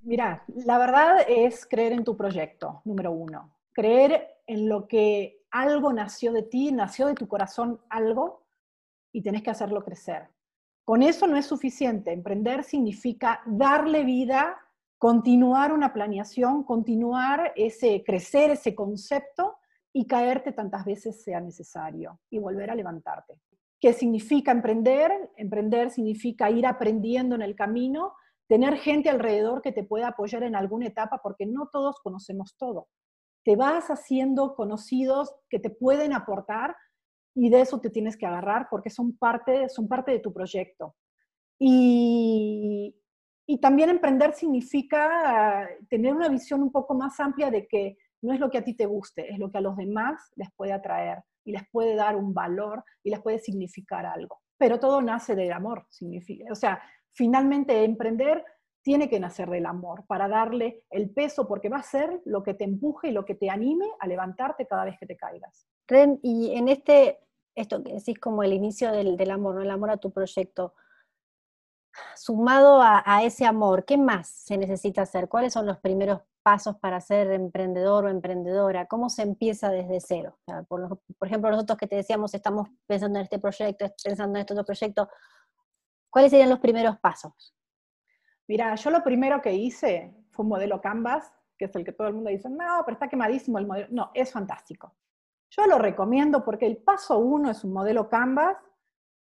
Mira, 0.01 0.43
la 0.53 0.77
verdad 0.79 1.25
es 1.25 1.65
creer 1.65 1.93
en 1.93 2.03
tu 2.03 2.17
proyecto, 2.17 2.81
número 2.83 3.13
uno. 3.13 3.55
Creer 3.71 4.27
en 4.47 4.67
lo 4.67 4.89
que 4.89 5.45
algo 5.49 5.93
nació 5.93 6.33
de 6.33 6.43
ti, 6.43 6.73
nació 6.73 7.07
de 7.07 7.15
tu 7.15 7.29
corazón 7.29 7.79
algo, 7.89 8.45
y 9.13 9.21
tenés 9.21 9.43
que 9.43 9.51
hacerlo 9.51 9.81
crecer. 9.85 10.27
Con 10.83 11.03
eso 11.03 11.25
no 11.25 11.37
es 11.37 11.45
suficiente. 11.45 12.11
Emprender 12.11 12.65
significa 12.65 13.41
darle 13.45 14.03
vida 14.03 14.57
continuar 14.97 15.71
una 15.71 15.93
planeación, 15.93 16.63
continuar 16.63 17.53
ese, 17.55 18.03
crecer 18.03 18.51
ese 18.51 18.73
concepto 18.73 19.57
y 19.93 20.07
caerte 20.07 20.51
tantas 20.51 20.85
veces 20.85 21.23
sea 21.23 21.39
necesario 21.39 22.19
y 22.29 22.39
volver 22.39 22.71
a 22.71 22.75
levantarte. 22.75 23.39
¿Qué 23.79 23.93
significa 23.93 24.51
emprender? 24.51 25.31
Emprender 25.35 25.91
significa 25.91 26.49
ir 26.49 26.65
aprendiendo 26.65 27.35
en 27.35 27.43
el 27.43 27.55
camino, 27.55 28.13
tener 28.47 28.77
gente 28.77 29.09
alrededor 29.09 29.61
que 29.61 29.71
te 29.71 29.83
pueda 29.83 30.09
apoyar 30.09 30.43
en 30.43 30.55
alguna 30.55 30.87
etapa, 30.87 31.19
porque 31.21 31.45
no 31.45 31.69
todos 31.71 31.99
conocemos 32.01 32.55
todo. 32.57 32.87
Te 33.43 33.55
vas 33.55 33.89
haciendo 33.89 34.55
conocidos 34.55 35.33
que 35.49 35.59
te 35.59 35.69
pueden 35.69 36.13
aportar 36.13 36.75
y 37.35 37.49
de 37.49 37.61
eso 37.61 37.79
te 37.79 37.91
tienes 37.91 38.17
que 38.17 38.25
agarrar 38.25 38.67
porque 38.69 38.89
son 38.89 39.15
parte, 39.15 39.69
son 39.69 39.87
parte 39.87 40.11
de 40.11 40.19
tu 40.19 40.33
proyecto. 40.33 40.95
Y, 41.59 41.96
y 43.49 43.59
también 43.59 43.89
emprender 43.89 44.33
significa 44.33 45.67
tener 45.89 46.13
una 46.13 46.27
visión 46.27 46.61
un 46.61 46.71
poco 46.71 46.93
más 46.93 47.17
amplia 47.21 47.49
de 47.49 47.65
que 47.65 47.97
no 48.21 48.33
es 48.33 48.39
lo 48.41 48.49
que 48.49 48.57
a 48.57 48.63
ti 48.63 48.73
te 48.73 48.85
guste, 48.85 49.31
es 49.31 49.39
lo 49.39 49.49
que 49.49 49.57
a 49.57 49.61
los 49.61 49.77
demás 49.77 50.19
les 50.35 50.49
puede 50.53 50.73
atraer 50.73 51.23
y 51.45 51.53
les 51.53 51.63
puede 51.71 51.95
dar 51.95 52.17
un 52.17 52.33
valor 52.33 52.83
y 53.03 53.09
les 53.09 53.21
puede 53.21 53.39
significar 53.39 54.05
algo. 54.05 54.41
Pero 54.57 54.79
todo 54.79 55.01
nace 55.01 55.33
del 55.33 55.53
amor, 55.53 55.85
significa. 55.89 56.51
O 56.51 56.55
sea, 56.55 56.81
finalmente 57.13 57.85
emprender 57.85 58.43
tiene 58.81 59.09
que 59.09 59.19
nacer 59.19 59.49
del 59.49 59.65
amor 59.65 60.05
para 60.07 60.27
darle 60.27 60.83
el 60.89 61.09
peso, 61.09 61.47
porque 61.47 61.69
va 61.69 61.77
a 61.77 61.83
ser 61.83 62.21
lo 62.25 62.43
que 62.43 62.53
te 62.53 62.65
empuje 62.65 63.09
y 63.09 63.11
lo 63.11 63.23
que 63.23 63.35
te 63.35 63.49
anime 63.49 63.85
a 63.99 64.07
levantarte 64.07 64.67
cada 64.67 64.83
vez 64.83 64.97
que 64.99 65.05
te 65.05 65.15
caigas. 65.15 65.67
Ren, 65.87 66.19
y 66.21 66.53
en 66.55 66.67
este, 66.67 67.19
esto 67.55 67.81
que 67.81 67.93
decís 67.93 68.19
como 68.19 68.43
el 68.43 68.51
inicio 68.51 68.91
del, 68.91 69.15
del 69.15 69.31
amor, 69.31 69.55
¿no? 69.55 69.61
el 69.61 69.71
amor 69.71 69.91
a 69.91 69.97
tu 69.97 70.11
proyecto, 70.11 70.73
sumado 72.15 72.81
a, 72.81 73.23
ese 73.23 73.45
amor, 73.45 73.85
¿qué 73.85 73.97
más 73.97 74.27
se 74.27 74.57
necesita 74.57 75.03
hacer? 75.03 75.27
¿Cuáles 75.27 75.53
son 75.53 75.65
los 75.65 75.77
primeros 75.79 76.21
pasos 76.43 76.77
para 76.77 77.01
ser 77.01 77.31
emprendedor 77.31 78.05
o 78.05 78.09
emprendedora? 78.09 78.85
¿Cómo 78.85 79.09
se 79.09 79.23
empieza 79.23 79.69
desde 79.69 79.99
cero? 79.99 80.37
por, 80.67 80.99
ejemplo, 81.21 81.51
nosotros 81.51 81.77
que 81.77 81.87
te 81.87 81.97
decíamos, 81.97 82.33
estamos 82.33 82.69
pensando 82.85 83.19
en 83.19 83.23
este 83.23 83.39
proyecto, 83.39 83.85
pensando 84.03 84.37
en 84.37 84.41
este 84.41 84.53
otro 84.53 84.65
proyecto, 84.65 85.09
¿cuáles 86.09 86.31
serían 86.31 86.49
los 86.49 86.59
primeros 86.59 86.97
pasos? 86.99 87.55
Mira, 88.47 88.75
yo 88.75 88.89
lo 88.89 89.03
primero 89.03 89.41
que 89.41 89.53
hice 89.53 90.15
fue 90.31 90.43
un 90.43 90.49
modelo 90.49 90.79
Canvas, 90.79 91.31
que 91.57 91.65
es 91.65 91.75
el 91.75 91.83
que 91.83 91.91
todo 91.91 92.07
el 92.07 92.13
mundo 92.13 92.29
dice, 92.29 92.49
no, 92.49 92.83
pero 92.85 92.93
está 92.93 93.09
quemadísimo 93.09 93.57
el 93.57 93.67
modelo. 93.67 93.87
No, 93.91 94.11
es 94.13 94.31
fantástico. 94.31 94.95
Yo 95.49 95.65
lo 95.65 95.77
recomiendo 95.77 96.43
porque 96.43 96.65
el 96.65 96.77
paso 96.77 97.19
uno 97.19 97.49
es 97.49 97.63
un 97.63 97.73
modelo 97.73 98.09
Canvas 98.09 98.57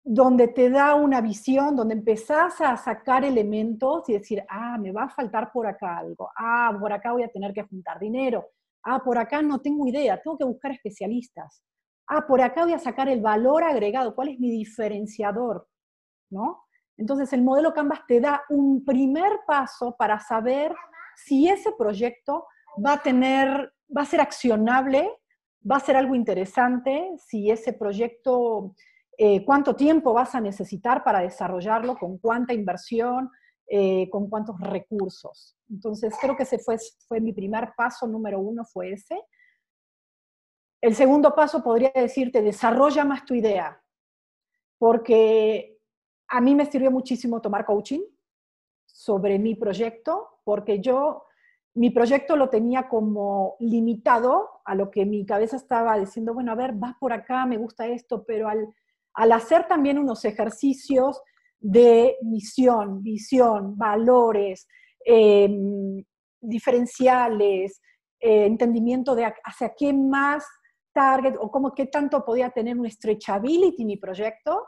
donde 0.04 0.48
te 0.48 0.68
da 0.68 0.94
una 0.94 1.20
visión, 1.20 1.76
donde 1.76 1.94
empezás 1.94 2.60
a 2.60 2.76
sacar 2.76 3.24
elementos 3.24 4.08
y 4.08 4.14
decir, 4.14 4.42
ah, 4.48 4.76
me 4.78 4.90
va 4.90 5.04
a 5.04 5.08
faltar 5.08 5.52
por 5.52 5.66
acá 5.66 5.98
algo, 5.98 6.28
ah, 6.36 6.76
por 6.78 6.92
acá 6.92 7.12
voy 7.12 7.22
a 7.22 7.28
tener 7.28 7.52
que 7.52 7.62
juntar 7.62 8.00
dinero, 8.00 8.48
ah, 8.82 9.00
por 9.02 9.16
acá 9.16 9.42
no 9.42 9.60
tengo 9.60 9.86
idea, 9.86 10.20
tengo 10.20 10.36
que 10.36 10.44
buscar 10.44 10.72
especialistas, 10.72 11.62
ah, 12.08 12.26
por 12.26 12.40
acá 12.40 12.64
voy 12.64 12.72
a 12.72 12.80
sacar 12.80 13.08
el 13.08 13.20
valor 13.20 13.62
agregado, 13.62 14.14
cuál 14.14 14.28
es 14.28 14.40
mi 14.40 14.50
diferenciador, 14.50 15.68
¿no? 16.30 16.64
Entonces 16.96 17.32
el 17.32 17.42
modelo 17.42 17.72
Canvas 17.72 18.00
te 18.06 18.20
da 18.20 18.42
un 18.50 18.84
primer 18.84 19.40
paso 19.46 19.96
para 19.96 20.18
saber 20.18 20.74
si 21.16 21.48
ese 21.48 21.72
proyecto 21.72 22.46
va 22.84 22.94
a 22.94 23.02
tener, 23.02 23.72
va 23.96 24.02
a 24.02 24.06
ser 24.06 24.20
accionable, 24.20 25.10
va 25.68 25.76
a 25.76 25.80
ser 25.80 25.96
algo 25.96 26.14
interesante, 26.14 27.08
si 27.18 27.50
ese 27.50 27.72
proyecto 27.72 28.74
eh, 29.18 29.44
cuánto 29.44 29.77
tiempo 29.77 30.12
vas 30.12 30.35
a 30.35 30.40
necesitar 30.40 31.05
para 31.05 31.20
desarrollarlo, 31.20 31.96
con 31.96 32.18
cuánta 32.18 32.53
inversión, 32.55 33.31
eh, 33.66 34.09
con 34.11 34.29
cuántos 34.29 34.59
recursos. 34.61 35.57
Entonces, 35.70 36.14
creo 36.20 36.37
que 36.37 36.42
ese 36.42 36.59
fue, 36.59 36.77
fue 37.07 37.20
mi 37.20 37.33
primer 37.33 37.72
paso, 37.77 38.07
número 38.07 38.40
uno 38.40 38.64
fue 38.64 38.92
ese. 38.92 39.22
El 40.81 40.94
segundo 40.94 41.35
paso 41.35 41.62
podría 41.62 41.92
decirte, 41.94 42.42
desarrolla 42.42 43.05
más 43.05 43.25
tu 43.25 43.35
idea, 43.35 43.81
porque 44.79 45.79
a 46.29 46.40
mí 46.40 46.55
me 46.55 46.66
sirvió 46.66 46.90
muchísimo 46.90 47.40
tomar 47.40 47.64
coaching 47.64 48.03
sobre 48.87 49.38
mi 49.38 49.55
proyecto, 49.55 50.40
porque 50.44 50.81
yo 50.81 51.27
mi 51.75 51.90
proyecto 51.90 52.37
lo 52.37 52.51
tenía 52.51 52.88
como 52.88 53.57
limitado 53.61 54.61
a 54.64 54.75
lo 54.75 54.90
que 54.90 55.07
mi 55.07 55.25
cabeza 55.25 55.57
estaba 55.57 55.98
diciendo, 55.98 56.35
bueno, 56.35 56.53
a 56.53 56.57
ver, 56.57 56.72
vas 56.72 56.94
por 56.98 57.12
acá, 57.12 57.46
me 57.46 57.57
gusta 57.57 57.87
esto, 57.87 58.25
pero 58.25 58.48
al, 58.48 58.75
al 59.14 59.33
hacer 59.33 59.66
también 59.68 59.98
unos 59.98 60.25
ejercicios 60.25 61.20
de 61.61 62.16
misión, 62.22 63.03
visión, 63.03 63.77
valores, 63.77 64.66
em, 65.05 66.03
diferenciales, 66.40 67.81
eh, 68.20 68.46
entendimiento 68.46 69.14
de 69.14 69.33
hacia 69.44 69.72
qué 69.77 69.92
más 69.92 70.44
target 70.92 71.37
o 71.40 71.51
cómo 71.51 71.75
qué 71.75 71.87
tanto 71.87 72.25
podía 72.25 72.51
tener 72.51 72.79
un 72.79 72.90
stretchability 72.90 73.85
mi 73.85 73.96
proyecto, 73.96 74.64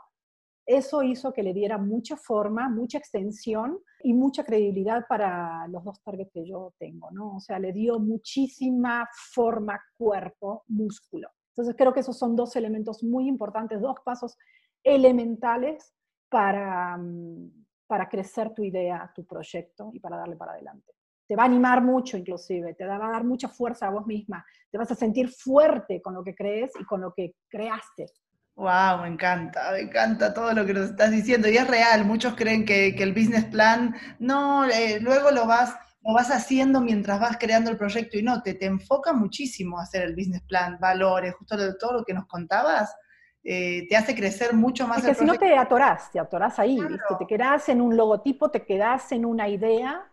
eso 0.65 1.03
hizo 1.03 1.31
que 1.31 1.43
le 1.43 1.53
diera 1.53 1.77
mucha 1.77 2.17
forma, 2.17 2.69
mucha 2.69 2.97
extensión 2.97 3.79
y 4.01 4.13
mucha 4.13 4.43
credibilidad 4.43 5.05
para 5.07 5.67
los 5.67 5.83
dos 5.83 6.01
targets 6.01 6.31
que 6.33 6.45
yo 6.45 6.73
tengo, 6.79 7.11
¿no? 7.11 7.35
O 7.35 7.39
sea, 7.39 7.59
le 7.59 7.71
dio 7.71 7.99
muchísima 7.99 9.07
forma, 9.33 9.79
cuerpo, 9.95 10.63
músculo. 10.67 11.29
Entonces 11.55 11.75
creo 11.77 11.93
que 11.93 12.01
esos 12.01 12.17
son 12.17 12.35
dos 12.35 12.55
elementos 12.57 13.01
muy 13.01 13.29
importantes, 13.29 13.79
dos 13.79 13.95
pasos 14.03 14.37
elementales 14.83 15.93
para, 16.29 16.97
mm, 16.97 17.65
para 17.87 18.09
crecer 18.09 18.53
tu 18.53 18.61
idea, 18.61 19.09
tu 19.15 19.25
proyecto 19.25 19.89
y 19.93 20.01
para 20.01 20.17
darle 20.17 20.35
para 20.35 20.51
adelante. 20.51 20.91
Te 21.25 21.35
va 21.35 21.43
a 21.43 21.45
animar 21.45 21.81
mucho 21.81 22.17
inclusive, 22.17 22.73
te 22.73 22.85
va 22.85 22.95
a 22.97 23.11
dar 23.11 23.23
mucha 23.23 23.47
fuerza 23.47 23.87
a 23.87 23.91
vos 23.91 24.05
misma, 24.05 24.45
te 24.69 24.77
vas 24.77 24.91
a 24.91 24.95
sentir 24.95 25.29
fuerte 25.29 26.01
con 26.01 26.13
lo 26.13 26.23
que 26.23 26.35
crees 26.35 26.73
y 26.77 26.83
con 26.83 26.99
lo 26.99 27.13
que 27.13 27.35
creaste. 27.49 28.07
Wow, 28.55 29.01
me 29.01 29.07
encanta, 29.07 29.71
me 29.71 29.79
encanta 29.81 30.33
todo 30.33 30.53
lo 30.53 30.65
que 30.65 30.73
nos 30.73 30.89
estás 30.89 31.11
diciendo. 31.11 31.49
Y 31.49 31.57
es 31.57 31.67
real, 31.67 32.05
muchos 32.05 32.35
creen 32.35 32.65
que, 32.65 32.89
el 32.89 33.13
business 33.13 33.45
plan, 33.45 33.95
no, 34.19 34.65
eh, 34.65 34.99
luego 35.01 35.31
lo 35.31 35.45
vas, 35.45 35.75
lo 36.05 36.13
vas 36.13 36.29
haciendo 36.29 36.81
mientras 36.81 37.19
vas 37.19 37.37
creando 37.37 37.71
el 37.71 37.77
proyecto 37.77 38.17
y 38.17 38.23
no, 38.23 38.41
te, 38.43 38.53
te 38.53 38.67
enfoca 38.67 39.11
muchísimo 39.11 39.79
hacer 39.79 40.03
el 40.03 40.15
business 40.15 40.43
plan, 40.43 40.77
valores, 40.79 41.33
justo 41.35 41.55
todo 41.77 41.93
lo 41.93 42.03
que 42.03 42.13
nos 42.13 42.27
contabas, 42.27 42.95
eh, 43.43 43.87
te 43.89 43.95
hace 43.95 44.15
crecer 44.15 44.53
mucho 44.53 44.87
más. 44.87 44.99
Es 44.99 45.05
que 45.05 45.15
si 45.15 45.25
no 45.25 45.35
te 45.35 45.57
atorás, 45.57 46.11
te 46.11 46.19
atorás 46.19 46.59
ahí, 46.59 46.79
te 47.19 47.25
quedás 47.25 47.69
en 47.69 47.81
un 47.81 47.97
logotipo, 47.97 48.51
te 48.51 48.63
quedás 48.65 49.11
en 49.11 49.25
una 49.25 49.49
idea 49.49 50.03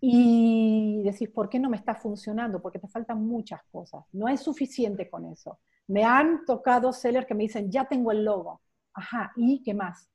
y 0.00 1.02
decís, 1.02 1.28
¿por 1.30 1.48
qué 1.48 1.58
no 1.58 1.68
me 1.68 1.76
está 1.76 1.96
funcionando? 1.96 2.62
Porque 2.62 2.78
te 2.78 2.86
faltan 2.86 3.24
muchas 3.26 3.60
cosas. 3.72 4.04
No 4.12 4.28
es 4.28 4.40
suficiente 4.40 5.10
con 5.10 5.26
eso. 5.26 5.58
Me 5.88 6.04
han 6.04 6.44
tocado 6.44 6.92
sellers 6.92 7.26
que 7.26 7.34
me 7.34 7.42
dicen, 7.42 7.70
ya 7.70 7.86
tengo 7.86 8.12
el 8.12 8.24
logo. 8.24 8.60
Ajá, 8.94 9.32
¿y 9.36 9.62
qué 9.64 9.74
más? 9.74 10.08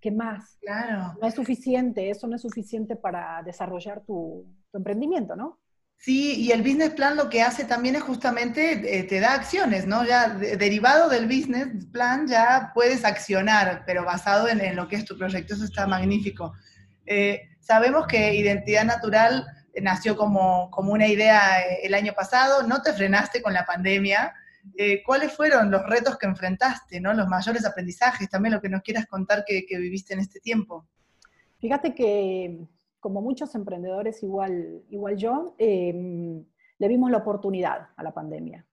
¿Qué 0.00 0.10
más? 0.10 0.58
Claro. 0.60 1.16
No 1.20 1.26
es 1.26 1.34
suficiente, 1.34 2.10
eso 2.10 2.26
no 2.26 2.36
es 2.36 2.42
suficiente 2.42 2.96
para 2.96 3.42
desarrollar 3.42 4.02
tu, 4.04 4.46
emprendimiento, 4.72 5.34
¿no? 5.34 5.58
Sí, 5.96 6.36
y 6.36 6.52
el 6.52 6.62
business 6.62 6.90
plan 6.90 7.16
lo 7.16 7.28
que 7.28 7.42
hace 7.42 7.64
también 7.64 7.96
es 7.96 8.02
justamente, 8.02 8.98
eh, 8.98 9.02
te 9.02 9.18
da 9.18 9.34
acciones, 9.34 9.86
¿no? 9.86 10.04
Ya 10.04 10.28
derivado 10.28 11.08
del 11.08 11.26
business 11.26 11.86
plan 11.90 12.28
ya 12.28 12.70
puedes 12.72 13.04
accionar, 13.04 13.82
pero 13.84 14.04
basado 14.04 14.48
en, 14.48 14.76
lo 14.76 14.86
que 14.86 14.94
es 14.94 15.04
tu 15.04 15.18
proyecto, 15.18 15.54
eso 15.54 15.64
está 15.64 15.88
magnífico. 15.88 16.52
Eh, 17.04 17.48
sabemos 17.58 18.06
que 18.06 18.34
Identidad 18.36 18.84
Natural 18.84 19.44
nació 19.82 20.16
como, 20.16 20.70
como 20.70 20.92
una 20.92 21.08
idea 21.08 21.60
eh, 21.62 21.80
el 21.82 21.94
año 21.94 22.12
pasado, 22.12 22.62
no 22.62 22.82
te 22.82 22.92
frenaste 22.92 23.42
con 23.42 23.52
la 23.52 23.66
pandemia, 23.66 24.34
eh, 24.76 25.02
¿cuáles 25.04 25.32
fueron 25.32 25.70
los 25.70 25.84
retos 25.86 26.18
que 26.18 26.26
enfrentaste, 26.26 27.00
¿no? 27.00 27.12
los 27.14 27.28
mayores 27.28 27.64
aprendizajes, 27.64 28.28
también 28.28 28.54
lo 28.54 28.60
que 28.60 28.68
nos 28.68 28.82
quieras 28.82 29.06
contar 29.06 29.44
que, 29.44 29.64
viviste 29.78 30.14
en 30.14 30.20
este 30.20 30.40
tiempo? 30.40 30.86
Fíjate 31.58 31.94
que, 31.94 32.58
como 33.00 33.20
muchos 33.20 33.54
emprendedores, 33.54 34.22
igual, 34.22 34.82
igual 34.90 35.16
yo, 35.16 35.54
em, 35.58 36.44
le 36.78 36.88
vimos 36.88 37.10
la 37.10 37.18
oportunidad 37.18 37.88
a 37.96 38.02
la 38.02 38.12
pandemia. 38.12 38.64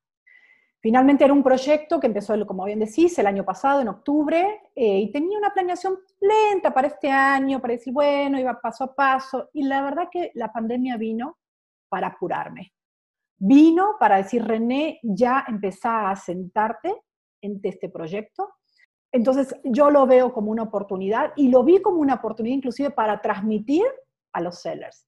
Finalmente 0.79 1.23
era 1.23 1.33
un 1.33 1.41
proyecto 1.41 1.99
que 1.99 2.07
empezó, 2.07 2.45
como 2.45 2.65
bien 2.65 2.79
decís, 2.79 3.17
el 3.17 3.25
año 3.25 3.43
pasado, 3.43 3.81
en 3.81 3.87
octubre, 3.87 4.61
eh, 4.75 4.99
y 4.99 5.11
tenía 5.11 5.39
una 5.39 5.51
planeación 5.51 5.97
lenta 6.19 6.71
para 6.71 6.87
este 6.87 7.09
año, 7.09 7.59
para 7.59 7.73
decir, 7.73 7.91
bueno, 7.91 8.39
iba 8.39 8.61
paso 8.61 8.83
a 8.83 8.93
paso, 8.93 9.49
y 9.53 9.63
la 9.63 9.81
verdad 9.81 10.09
que 10.11 10.31
la 10.35 10.53
pandemia 10.53 10.97
vino 10.97 11.39
para 11.89 12.07
apurarme 12.07 12.74
vino 13.37 13.95
para 13.99 14.17
decir, 14.17 14.43
René, 14.43 14.99
ya 15.03 15.45
empezá 15.47 16.09
a 16.09 16.15
sentarte 16.15 16.95
en 17.41 17.59
este 17.63 17.89
proyecto. 17.89 18.53
Entonces 19.11 19.55
yo 19.63 19.89
lo 19.89 20.05
veo 20.05 20.33
como 20.33 20.51
una 20.51 20.63
oportunidad 20.63 21.31
y 21.35 21.49
lo 21.49 21.63
vi 21.63 21.81
como 21.81 21.99
una 21.99 22.15
oportunidad 22.15 22.55
inclusive 22.55 22.91
para 22.91 23.21
transmitir 23.21 23.85
a 24.33 24.41
los 24.41 24.61
sellers. 24.61 25.07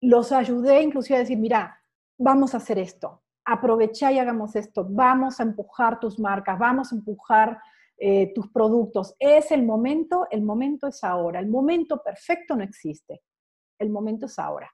Los 0.00 0.32
ayudé 0.32 0.82
inclusive 0.82 1.16
a 1.16 1.20
decir, 1.20 1.38
mira, 1.38 1.80
vamos 2.18 2.54
a 2.54 2.58
hacer 2.58 2.78
esto, 2.78 3.22
aprovecha 3.44 4.12
y 4.12 4.18
hagamos 4.18 4.54
esto, 4.56 4.86
vamos 4.88 5.40
a 5.40 5.42
empujar 5.42 5.98
tus 5.98 6.18
marcas, 6.18 6.58
vamos 6.58 6.92
a 6.92 6.96
empujar 6.96 7.58
eh, 7.98 8.32
tus 8.34 8.48
productos. 8.50 9.14
Es 9.18 9.50
el 9.50 9.64
momento, 9.64 10.26
el 10.30 10.42
momento 10.42 10.86
es 10.86 11.02
ahora, 11.02 11.40
el 11.40 11.48
momento 11.48 12.02
perfecto 12.02 12.56
no 12.56 12.62
existe, 12.62 13.22
el 13.78 13.90
momento 13.90 14.26
es 14.26 14.38
ahora. 14.38 14.70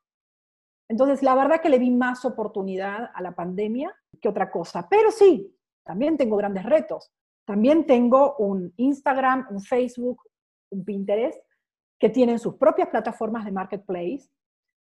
Entonces, 0.89 1.23
la 1.23 1.35
verdad 1.35 1.61
que 1.61 1.69
le 1.69 1.79
vi 1.79 1.91
más 1.91 2.25
oportunidad 2.25 3.11
a 3.15 3.23
la 3.23 3.35
pandemia 3.35 3.95
que 4.21 4.29
otra 4.29 4.51
cosa. 4.51 4.89
Pero 4.89 5.11
sí, 5.11 5.55
también 5.85 6.17
tengo 6.17 6.37
grandes 6.37 6.65
retos. 6.65 7.13
También 7.45 7.87
tengo 7.87 8.37
un 8.37 8.73
Instagram, 8.77 9.47
un 9.51 9.61
Facebook, 9.61 10.23
un 10.71 10.85
Pinterest, 10.85 11.39
que 11.99 12.09
tienen 12.09 12.39
sus 12.39 12.55
propias 12.55 12.89
plataformas 12.89 13.45
de 13.45 13.53
marketplace, 13.53 14.29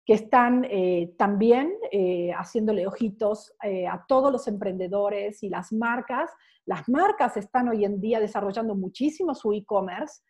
que 0.05 0.15
están 0.15 0.65
eh, 0.71 1.15
también 1.19 1.73
eh, 1.91 2.31
haciéndole 2.33 2.87
ojitos 2.87 3.55
eh, 3.63 3.87
a 3.87 4.05
todos 4.07 4.31
los 4.31 4.47
emprendedores 4.47 5.43
y 5.43 5.49
las 5.49 5.73
marcas. 5.73 6.31
Las 6.65 6.89
marcas 6.89 7.37
están 7.37 7.69
hoy 7.69 7.85
en 7.85 8.01
día 8.01 8.21
desarrollando 8.21 8.75
muchísimo 8.75 9.35
su 9.35 9.53
e-commerce 9.53 10.23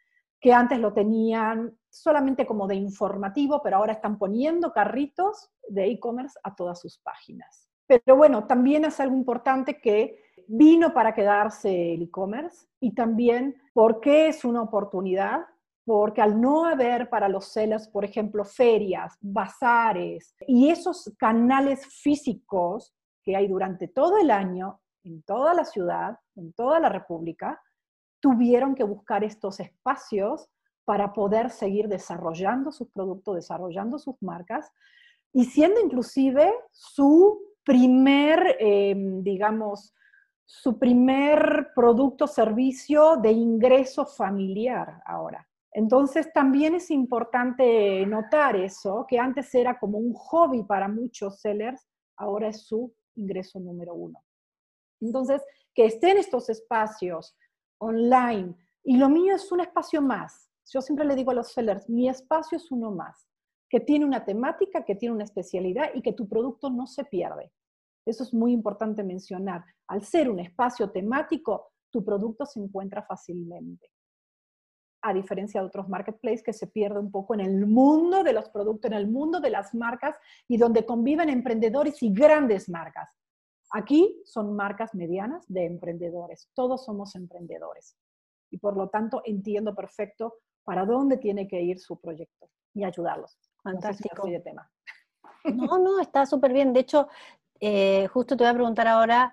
que 0.47 0.53
antes 0.53 0.79
lo 0.79 0.93
tenían 0.93 1.77
solamente 1.91 2.47
como 2.47 2.69
de 2.69 2.77
informativo, 2.77 3.61
pero 3.65 3.79
ahora 3.79 3.95
están 3.95 4.17
poniendo 4.17 4.73
carritos 4.73 5.51
de 5.67 5.87
e-commerce 5.87 6.39
a 6.45 6.55
todas 6.55 6.81
sus 6.81 7.01
páginas. 7.01 7.69
Pero 7.85 8.15
bueno, 8.17 8.47
también 8.47 8.85
es 8.85 9.01
algo 9.01 9.17
importante 9.17 9.81
que 9.81 10.21
vino 10.47 10.95
para 10.95 11.13
quedarse 11.17 11.95
el 11.95 12.03
e-commerce 12.03 12.69
y 12.79 12.95
también 12.95 13.61
porque 13.75 14.29
es 14.29 14.45
una 14.45 14.63
oportunidad, 14.63 15.41
porque 15.85 16.23
al 16.23 16.41
no 16.41 16.65
haber 16.65 17.11
para 17.11 17.29
los 17.29 17.47
sellers, 17.47 17.89
por 17.89 18.05
ejemplo, 18.05 18.45
ferias, 18.45 19.19
bazares 19.21 20.37
y 20.47 20.71
esos 20.71 21.13
canales 21.19 21.85
físicos 21.87 22.95
que 23.25 23.35
hay 23.35 23.49
durante 23.49 23.89
todo 23.89 24.17
el 24.19 24.31
año 24.31 24.81
en 25.03 25.25
toda 25.25 25.55
la 25.55 25.65
ciudad, 25.65 26.21
en 26.37 26.53
toda 26.53 26.79
la 26.79 26.89
República, 26.89 27.61
tuvieron 28.27 28.75
que 28.75 28.83
buscar 28.83 29.23
estos 29.23 29.61
espacios 29.61 30.51
para 30.85 31.13
poder 31.13 31.49
seguir 31.51 31.87
desarrollando 31.87 32.73
sus 32.73 32.89
productos, 32.89 33.37
desarrollando 33.37 34.01
sus 34.01 34.21
marcas 34.21 34.69
y 35.33 35.45
siendo 35.45 35.81
inclusive 35.81 36.53
su 36.73 37.41
primer, 37.63 38.57
em, 38.59 39.23
digamos, 39.23 39.95
su 40.45 40.77
primer 40.77 41.69
producto 41.73 42.27
servicio 42.27 43.17
de 43.17 43.31
ingreso 43.31 44.05
familiar 44.05 45.01
ahora. 45.07 45.47
Entonces 45.71 46.33
también 46.33 46.75
es 46.75 46.91
importante 46.91 48.05
notar 48.07 48.57
eso, 48.57 49.07
que 49.09 49.21
antes 49.21 49.55
era 49.55 49.79
como 49.79 49.99
un 49.99 50.15
hobby 50.15 50.65
para 50.65 50.89
muchos 50.89 51.41
sellers, 51.41 51.87
ahora 52.17 52.49
es 52.49 52.67
su 52.67 52.93
ingreso 53.15 53.61
número 53.61 53.95
uno. 53.95 54.21
Entonces, 55.01 55.45
que 55.73 55.87
estén 55.87 56.17
estos 56.17 56.49
espacios 56.49 57.37
online. 57.79 58.55
Y 58.83 58.97
lo 58.97 59.09
mío 59.09 59.35
es 59.35 59.51
un 59.53 59.61
espacio 59.61 60.01
más. 60.01 60.51
Yo 60.73 60.81
siempre 60.81 61.05
le 61.05 61.15
digo 61.15 61.31
a 61.31 61.35
los 61.35 61.53
sellers, 61.53 61.89
mi 61.89 62.09
espacio 62.09 62.57
es 62.57 62.71
uno 62.71 62.91
más, 62.91 63.29
que 63.69 63.81
tiene 63.81 64.05
una 64.05 64.25
temática, 64.25 64.85
que 64.85 64.97
tiene 64.97 65.15
una 65.15 65.25
especialidad 65.25 65.91
y 65.95 66.03
que 66.03 66.13
tu 66.13 66.29
producto 66.29 66.71
no 66.71 66.87
se 66.87 67.05
pierde. 67.05 67.53
Eso 68.05 68.23
es 68.23 68.33
muy 68.33 68.53
importante 68.53 69.03
mencionar. 69.03 69.65
Al 69.89 70.05
ser 70.05 70.31
un 70.31 70.41
espacio 70.41 70.91
temático, 70.91 71.73
tu 71.91 72.05
producto 72.05 72.47
se 72.47 72.61
encuentra 72.61 73.03
fácilmente. 73.03 73.91
A 75.03 75.13
diferencia 75.13 75.61
de 75.61 75.67
otros 75.67 75.89
marketplaces 75.89 76.43
que 76.43 76.53
se 76.53 76.67
pierde 76.67 76.99
un 76.99 77.11
poco 77.11 77.35
en 77.35 77.41
el 77.41 77.67
mundo 77.67 78.25
de 78.25 78.33
los 78.33 78.49
productos, 78.49 78.91
en 78.91 78.97
el 78.97 79.09
mundo 79.09 79.41
de 79.41 79.51
las 79.51 79.75
marcas 79.75 80.17
y 80.49 80.57
donde 80.57 80.85
conviven 80.85 81.29
emprendedores 81.29 82.03
y 82.03 82.13
grandes 82.13 82.69
marcas. 82.69 83.17
Aquí 83.71 84.23
son 84.25 84.55
marcas 84.55 84.95
medianas 84.95 85.45
de 85.49 85.65
emprendedores. 85.65 86.49
Todos 86.55 86.85
somos 86.85 87.15
emprendedores. 87.15 87.97
Y 88.51 88.59
por 88.59 88.77
lo 88.77 88.89
tanto 88.89 89.23
entiendo 89.25 89.75
perfecto 89.75 90.35
para 90.65 90.85
dónde 90.85 91.17
tiene 91.17 91.49
que 91.49 91.61
ir 91.63 91.79
su 91.79 92.01
proyecto 92.01 92.49
y 92.75 92.85
ayudarlos. 92.85 93.39
Fantástico. 93.63 94.27
de 94.29 94.41
tema. 94.41 94.71
No, 95.45 95.79
no, 95.79 96.01
está 96.01 96.27
súper 96.27 96.53
bien. 96.53 96.73
De 96.73 96.81
hecho, 96.81 97.09
eh, 97.61 98.07
justo 98.09 98.37
te 98.37 98.45
voy 98.45 98.51
a 98.51 98.55
preguntar 98.55 98.89
ahora 98.89 99.33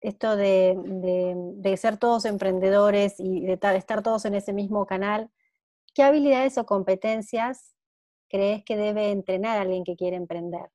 esto 0.00 0.36
de, 0.36 1.76
ser 1.76 1.98
todos 1.98 2.24
emprendedores 2.24 3.18
y 3.18 3.46
de, 3.46 3.58
estar 3.76 4.02
todos 4.02 4.24
en 4.24 4.34
ese 4.34 4.52
mismo 4.52 4.86
canal. 4.86 5.30
¿Qué 5.94 6.02
habilidades 6.02 6.56
o 6.58 6.66
competencias 6.66 7.74
crees 8.28 8.64
que 8.64 8.76
debe 8.76 9.10
entrenar 9.10 9.58
a 9.58 9.62
alguien 9.62 9.84
que 9.84 9.96
quiere 9.96 10.16
emprender? 10.16 10.70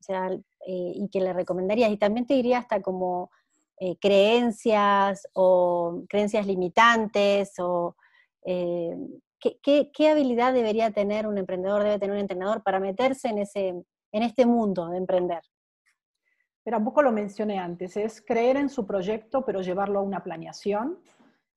O 0.00 0.02
sea, 0.02 0.30
eh, 0.70 0.92
y 0.96 1.08
que 1.08 1.22
le 1.22 1.32
recomendarías. 1.32 1.90
Y 1.90 1.96
también 1.96 2.26
te 2.26 2.34
diría 2.34 2.58
hasta 2.58 2.82
como 2.82 3.30
eh, 3.78 3.96
creencias 3.98 5.26
o 5.32 6.02
creencias 6.10 6.46
limitantes 6.46 7.54
o 7.58 7.96
eh, 8.44 8.94
¿qué, 9.40 10.08
habilidad 10.10 10.52
debería 10.52 10.90
tener 10.90 11.26
un 11.26 11.38
emprendedor, 11.38 11.84
debe 11.84 11.98
tener 11.98 12.16
un 12.16 12.20
entrenador 12.20 12.62
para 12.62 12.80
meterse 12.80 13.28
en, 13.28 13.38
ese, 13.38 13.68
en 13.68 14.22
este 14.22 14.44
mundo 14.44 14.88
de 14.88 14.98
emprender? 14.98 15.40
Pero 16.62 16.76
un 16.76 16.84
poco 16.84 17.00
lo 17.00 17.12
mencioné 17.12 17.58
antes, 17.58 17.96
es 17.96 18.20
creer 18.20 18.58
en 18.58 18.68
su 18.68 18.86
proyecto 18.86 19.46
pero 19.46 19.62
llevarlo 19.62 20.00
a 20.00 20.02
una 20.02 20.22
planeación. 20.22 20.98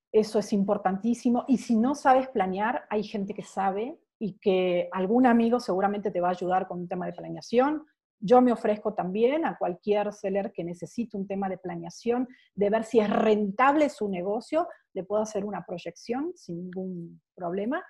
Eso 0.10 0.40
es 0.40 0.54
importantísimo. 0.54 1.44
Y 1.50 1.58
si 1.58 1.76
no 1.76 1.96
sabes 1.96 2.30
planear, 2.30 2.86
hay 2.90 3.04
gente 3.04 3.34
que 3.34 3.44
sabe 3.44 4.00
y 4.20 4.40
que 4.40 4.88
algún 4.94 5.26
amigo 5.26 5.60
seguramente 5.60 6.12
te 6.12 6.22
va 6.22 6.30
a 6.30 6.32
ayudar 6.32 6.66
con 6.66 6.80
un 6.80 6.88
tema 6.88 7.08
de 7.08 7.12
planeación. 7.12 7.86
Yo 8.24 8.40
me 8.40 8.52
ofrezco 8.52 8.94
también 8.94 9.46
a 9.46 9.58
cualquier 9.58 10.14
seller 10.14 10.52
que 10.54 10.64
necesite 10.64 11.18
un 11.18 11.28
tema 11.28 11.50
de 11.50 11.58
planeación, 11.58 12.28
de 12.54 12.70
ver 12.70 12.84
si 12.84 13.00
es 13.00 13.10
rentable 13.10 13.90
su 13.90 14.08
negocio, 14.08 14.68
le 14.94 15.04
puedo 15.04 15.24
hacer 15.24 15.44
una 15.44 15.66
proyección 15.66 16.32
sin 16.36 16.58
ningún 16.58 17.22
problema, 17.34 17.84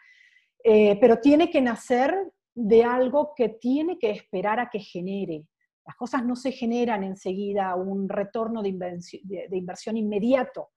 eh, 0.63 0.97
pero 1.01 1.19
tiene 1.19 1.49
que 1.49 1.61
nacer 1.61 2.15
de 2.55 2.83
algo 2.83 3.33
que 3.35 3.49
tiene 3.49 3.99
que 3.99 4.11
esperar 4.11 4.59
a 4.59 4.69
que 4.69 4.79
genere. 4.79 5.45
Las 5.85 5.95
cosas 5.97 6.23
no 6.23 6.35
se 6.35 6.51
generan 6.51 7.03
enseguida 7.03 7.75
un 7.75 8.07
retorno 8.07 8.61
de 8.61 8.69
inversión, 8.69 9.21
de 9.25 9.57
inversión 9.57 9.97
inmediato. 9.97 10.69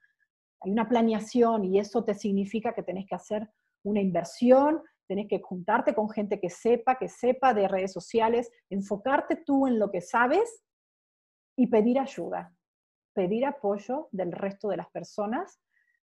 Hay 0.60 0.72
una 0.72 0.88
planeación 0.88 1.64
y 1.64 1.78
eso 1.78 2.02
te 2.02 2.14
significa 2.14 2.72
que 2.72 2.82
tenés 2.82 3.06
que 3.06 3.14
hacer 3.14 3.48
una 3.84 4.00
inversión, 4.00 4.82
tenés 5.06 5.28
que 5.28 5.40
juntarte 5.40 5.94
con 5.94 6.08
gente 6.08 6.40
que 6.40 6.50
sepa, 6.50 6.96
que 6.96 7.08
sepa 7.08 7.54
de 7.54 7.68
redes 7.68 7.92
sociales, 7.92 8.50
enfocarte 8.70 9.36
tú 9.36 9.66
en 9.66 9.78
lo 9.78 9.90
que 9.90 10.00
sabes 10.00 10.62
y 11.56 11.66
pedir 11.66 11.98
ayuda, 11.98 12.54
pedir 13.12 13.46
apoyo 13.46 14.08
del 14.12 14.32
resto 14.32 14.68
de 14.68 14.76
las 14.76 14.90
personas 14.90 15.60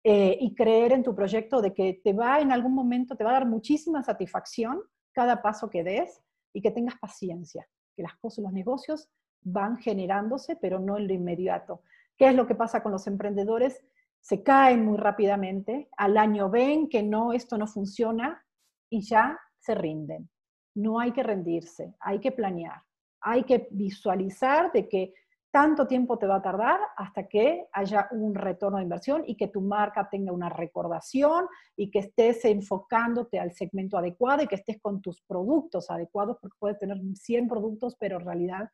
eh, 0.03 0.37
y 0.39 0.55
creer 0.55 0.93
en 0.93 1.03
tu 1.03 1.15
proyecto 1.15 1.61
de 1.61 1.73
que 1.73 2.01
te 2.03 2.13
va 2.13 2.39
en 2.39 2.51
algún 2.51 2.73
momento, 2.73 3.15
te 3.15 3.23
va 3.23 3.31
a 3.31 3.33
dar 3.33 3.47
muchísima 3.47 4.03
satisfacción 4.03 4.81
cada 5.13 5.41
paso 5.41 5.69
que 5.69 5.83
des 5.83 6.21
y 6.53 6.61
que 6.61 6.71
tengas 6.71 6.97
paciencia, 6.99 7.67
que 7.95 8.03
las 8.03 8.15
cosas, 8.15 8.43
los 8.43 8.53
negocios 8.53 9.09
van 9.41 9.77
generándose, 9.77 10.55
pero 10.55 10.79
no 10.79 10.97
en 10.97 11.07
lo 11.07 11.13
inmediato. 11.13 11.81
¿Qué 12.17 12.29
es 12.29 12.35
lo 12.35 12.47
que 12.47 12.55
pasa 12.55 12.83
con 12.83 12.91
los 12.91 13.07
emprendedores? 13.07 13.83
Se 14.19 14.43
caen 14.43 14.85
muy 14.85 14.97
rápidamente, 14.97 15.89
al 15.97 16.17
año 16.17 16.49
ven 16.49 16.89
que 16.89 17.01
no, 17.03 17.33
esto 17.33 17.57
no 17.57 17.67
funciona, 17.67 18.45
y 18.91 19.01
ya 19.01 19.39
se 19.57 19.73
rinden. 19.73 20.29
No 20.75 20.99
hay 20.99 21.11
que 21.11 21.23
rendirse, 21.23 21.95
hay 21.99 22.19
que 22.19 22.31
planear, 22.31 22.81
hay 23.21 23.43
que 23.43 23.67
visualizar 23.71 24.71
de 24.71 24.87
que 24.87 25.13
tanto 25.51 25.85
tiempo 25.85 26.17
te 26.17 26.27
va 26.27 26.37
a 26.37 26.41
tardar 26.41 26.79
hasta 26.95 27.27
que 27.27 27.67
haya 27.73 28.07
un 28.11 28.33
retorno 28.33 28.77
de 28.77 28.83
inversión 28.83 29.23
y 29.25 29.35
que 29.35 29.49
tu 29.49 29.59
marca 29.59 30.07
tenga 30.09 30.31
una 30.31 30.47
recordación 30.47 31.45
y 31.75 31.91
que 31.91 31.99
estés 31.99 32.45
enfocándote 32.45 33.37
al 33.37 33.51
segmento 33.51 33.97
adecuado 33.97 34.43
y 34.43 34.47
que 34.47 34.55
estés 34.55 34.79
con 34.81 35.01
tus 35.01 35.21
productos 35.23 35.91
adecuados, 35.91 36.37
porque 36.39 36.55
puedes 36.57 36.79
tener 36.79 36.97
100 37.15 37.49
productos, 37.49 37.97
pero 37.99 38.17
en 38.17 38.25
realidad 38.25 38.69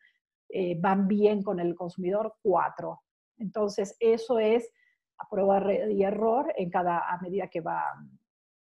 eh, 0.49 0.79
van 0.79 1.07
bien 1.07 1.41
con 1.41 1.59
el 1.59 1.73
consumidor 1.73 2.35
4. 2.43 3.01
Entonces, 3.37 3.95
eso 3.99 4.37
es 4.37 4.71
a 5.17 5.27
prueba 5.27 5.73
y 5.73 6.03
error 6.03 6.53
en 6.55 6.69
cada, 6.69 7.09
a 7.09 7.19
medida 7.21 7.47
que 7.47 7.61
va, 7.61 7.83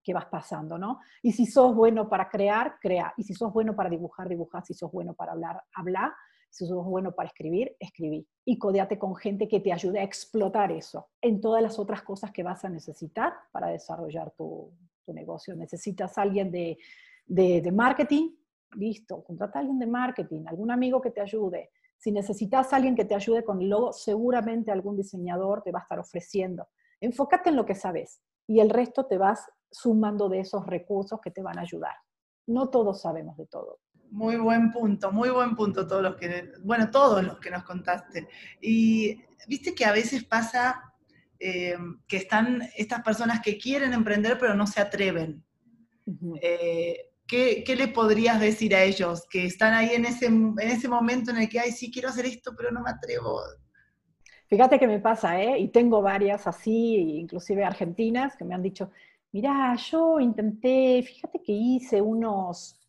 que 0.08 0.14
vas 0.14 0.28
pasando, 0.28 0.78
¿no? 0.78 1.02
Y 1.22 1.34
si 1.34 1.46
sos 1.46 1.76
bueno 1.76 2.08
para 2.08 2.30
crear, 2.30 2.78
crea. 2.80 3.14
Y 3.18 3.24
si 3.24 3.34
sos 3.34 3.52
bueno 3.52 3.76
para 3.76 3.90
dibujar, 3.90 4.30
dibuja. 4.30 4.62
Si 4.62 4.74
sos 4.74 4.90
bueno 4.90 5.14
para 5.14 5.34
hablar, 5.34 5.62
habla. 5.74 6.16
Si 6.50 6.66
sos 6.66 6.86
bueno 6.86 7.12
para 7.12 7.28
escribir, 7.28 7.76
escribí. 7.78 8.26
Y 8.46 8.58
codeate 8.58 8.98
con 8.98 9.18
gente 9.18 9.50
que 9.50 9.60
te 9.60 9.74
ayude 9.74 10.00
a 10.00 10.04
explotar 10.04 10.72
eso 10.72 11.10
en 11.22 11.42
todas 11.42 11.62
las 11.62 11.78
otras 11.78 12.04
cosas 12.04 12.32
que 12.32 12.42
vas 12.42 12.64
a 12.64 12.70
necesitar 12.70 13.34
para 13.52 13.68
desarrollar 13.68 14.32
tu, 14.32 14.72
negocio. 15.08 15.56
Necesitas 15.56 16.18
alguien 16.18 16.52
de, 16.52 16.78
de, 17.26 17.72
marketing, 17.74 18.32
listo, 18.76 19.24
contrata 19.26 19.60
a 19.60 19.62
alguien 19.62 19.80
de 19.80 19.88
marketing, 19.88 20.46
algún 20.48 20.72
amigo 20.72 21.02
que 21.02 21.12
te 21.12 21.20
ayude. 21.20 21.72
Si 21.98 22.14
necesitas 22.14 22.72
alguien 22.72 22.96
que 22.96 23.04
te 23.04 23.16
ayude 23.16 23.44
con 23.44 23.62
el 23.62 23.70
logo, 23.70 23.92
seguramente 23.92 24.72
algún 24.72 24.96
diseñador 24.96 25.64
te 25.64 25.72
va 25.72 25.80
a 25.80 25.82
estar 25.84 26.00
ofreciendo. 26.00 26.68
Enfócate 27.02 27.50
en 27.50 27.58
lo 27.58 27.66
que 27.66 27.76
sabes 27.76 28.22
y 28.48 28.62
el 28.62 28.70
resto 28.70 29.06
te 29.06 29.18
vas 29.18 29.50
sumando 29.72 30.30
de 30.30 30.40
esos 30.40 30.66
recursos 30.66 31.20
que 31.22 31.32
te 31.32 31.42
van 31.42 31.58
a 31.58 31.62
ayudar. 31.62 31.96
No 32.48 32.70
todos 32.70 33.02
sabemos 33.02 33.38
de 33.38 33.48
todo. 33.48 33.80
Muy 34.10 34.38
buen 34.38 34.72
punto, 34.72 35.12
muy 35.12 35.30
buen 35.30 35.56
punto 35.56 35.86
todos 35.86 36.02
los 36.02 36.16
que, 36.16 36.52
bueno, 36.64 36.90
todos 36.90 37.24
los 37.24 37.40
que 37.40 37.52
nos 37.52 37.64
contaste. 37.64 38.28
Y 38.62 39.22
viste 39.48 39.76
que 39.76 39.86
a 39.86 39.92
veces 39.92 40.24
pasa 40.24 40.82
eh, 41.40 41.78
que 42.08 42.18
están 42.18 42.64
estas 42.78 43.04
personas 43.04 43.42
que 43.42 43.58
quieren 43.58 43.94
emprender 43.94 44.38
pero 44.40 44.56
no 44.56 44.66
se 44.66 44.82
atreven. 44.82 45.44
Eh, 46.42 47.12
¿qué, 47.28 47.76
le 47.78 47.90
podrías 47.90 48.40
decir 48.40 48.74
a 48.74 48.84
ellos 48.84 49.28
que 49.30 49.46
están 49.46 49.74
ahí 49.74 49.90
en 49.94 50.06
ese, 50.06 50.28
en 50.28 50.58
ese 50.58 50.88
momento 50.88 51.32
en 51.32 51.38
el 51.38 51.50
que, 51.50 51.60
ay, 51.60 51.72
sí 51.72 51.92
quiero 51.92 52.10
hacer 52.10 52.26
esto, 52.26 52.54
pero 52.56 52.72
no 52.72 52.82
me 52.82 52.90
atrevo? 52.90 53.42
Fíjate 54.48 54.80
que 54.80 54.88
me 54.88 55.00
pasa, 55.00 55.42
¿eh? 55.42 55.60
Y 55.60 55.68
tengo 55.68 56.02
varias 56.02 56.48
así, 56.48 57.20
inclusive 57.20 57.66
argentinas, 57.66 58.38
que 58.38 58.46
me 58.46 58.56
han 58.56 58.64
dicho, 58.64 58.92
mirá, 59.32 59.76
yo 59.76 60.20
intenté, 60.20 61.02
fíjate 61.04 61.42
que 61.42 61.52
hice 61.52 62.02
unos 62.02 62.80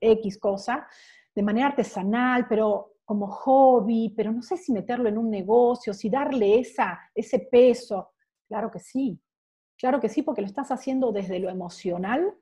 X 0.00 0.38
cosa 0.38 0.86
de 1.34 1.42
manera 1.42 1.68
artesanal, 1.68 2.46
pero 2.48 2.98
como 3.04 3.26
hobby, 3.26 4.14
pero 4.16 4.32
no 4.32 4.42
sé 4.42 4.56
si 4.56 4.72
meterlo 4.72 5.08
en 5.08 5.18
un 5.18 5.30
negocio, 5.30 5.92
si 5.92 6.08
darle 6.08 6.60
esa, 6.60 7.00
ese 7.14 7.40
peso. 7.40 8.12
Claro 8.48 8.70
que 8.70 8.78
sí, 8.78 9.20
claro 9.76 10.00
que 10.00 10.08
sí, 10.08 10.22
porque 10.22 10.40
lo 10.40 10.46
estás 10.46 10.70
haciendo 10.70 11.12
desde 11.12 11.38
lo 11.38 11.50
emocional 11.50 12.34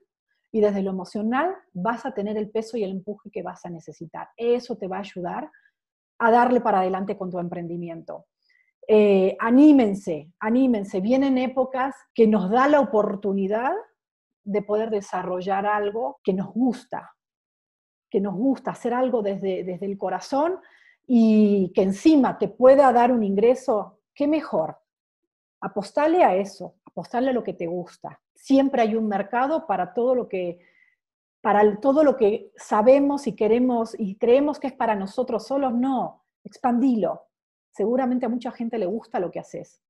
y 0.51 0.61
desde 0.61 0.83
lo 0.83 0.91
emocional 0.91 1.53
vas 1.73 2.05
a 2.05 2.13
tener 2.13 2.37
el 2.37 2.49
peso 2.49 2.77
y 2.77 2.83
el 2.83 2.91
empuje 2.91 3.29
que 3.31 3.41
vas 3.41 3.65
a 3.65 3.69
necesitar. 3.69 4.29
Eso 4.37 4.77
te 4.77 4.87
va 4.87 4.97
a 4.97 5.01
ayudar 5.01 5.49
a 6.19 6.31
darle 6.31 6.61
para 6.61 6.79
adelante 6.79 7.17
con 7.17 7.31
tu 7.31 7.39
emprendimiento. 7.39 8.27
Eh, 8.87 9.35
anímense, 9.39 10.31
anímense. 10.39 10.99
Vienen 10.99 11.37
épocas 11.37 11.95
que 12.13 12.27
nos 12.27 12.49
da 12.49 12.67
la 12.67 12.79
oportunidad 12.79 13.73
de 14.43 14.61
poder 14.61 14.89
desarrollar 14.89 15.65
algo 15.65 16.19
que 16.23 16.33
nos 16.33 16.53
gusta, 16.53 17.15
que 18.09 18.19
nos 18.19 18.35
gusta, 18.35 18.71
hacer 18.71 18.93
algo 18.93 19.21
desde, 19.21 19.63
desde 19.63 19.85
el 19.85 19.97
corazón 19.97 20.59
y 21.07 21.71
que 21.73 21.83
encima 21.83 22.37
te 22.37 22.47
pueda 22.47 22.91
dar 22.91 23.11
un 23.11 23.23
ingreso, 23.23 23.99
qué 24.13 24.27
mejor. 24.27 24.77
Apostale 25.61 26.23
a 26.23 26.35
eso, 26.35 26.75
apostale 26.85 27.29
a 27.29 27.33
lo 27.33 27.43
que 27.43 27.53
te 27.53 27.67
gusta. 27.67 28.19
Siempre 28.35 28.81
hay 28.81 28.95
un 28.95 29.07
mercado 29.07 29.65
para 29.65 29.93
todo 29.93 30.15
lo 30.15 30.27
que 30.27 30.59
para 31.41 31.77
todo 31.81 32.05
lo 32.05 32.15
que 32.15 32.53
sabemos 32.55 33.27
y 33.27 33.35
queremos 33.35 33.99
y 33.99 34.15
creemos 34.15 34.61
que 34.61 34.67
es 34.67 34.73
para 34.73 34.95
nosotros 34.95 35.45
solos, 35.45 35.73
no, 35.73 36.23
expandilo, 36.45 37.27
seguramente 37.73 38.25
a 38.25 38.29
mucha 38.29 38.51
gente 38.51 38.77
le 38.77 38.85
gusta 38.85 39.19
lo 39.19 39.31
que 39.31 39.39
haces, 39.39 39.81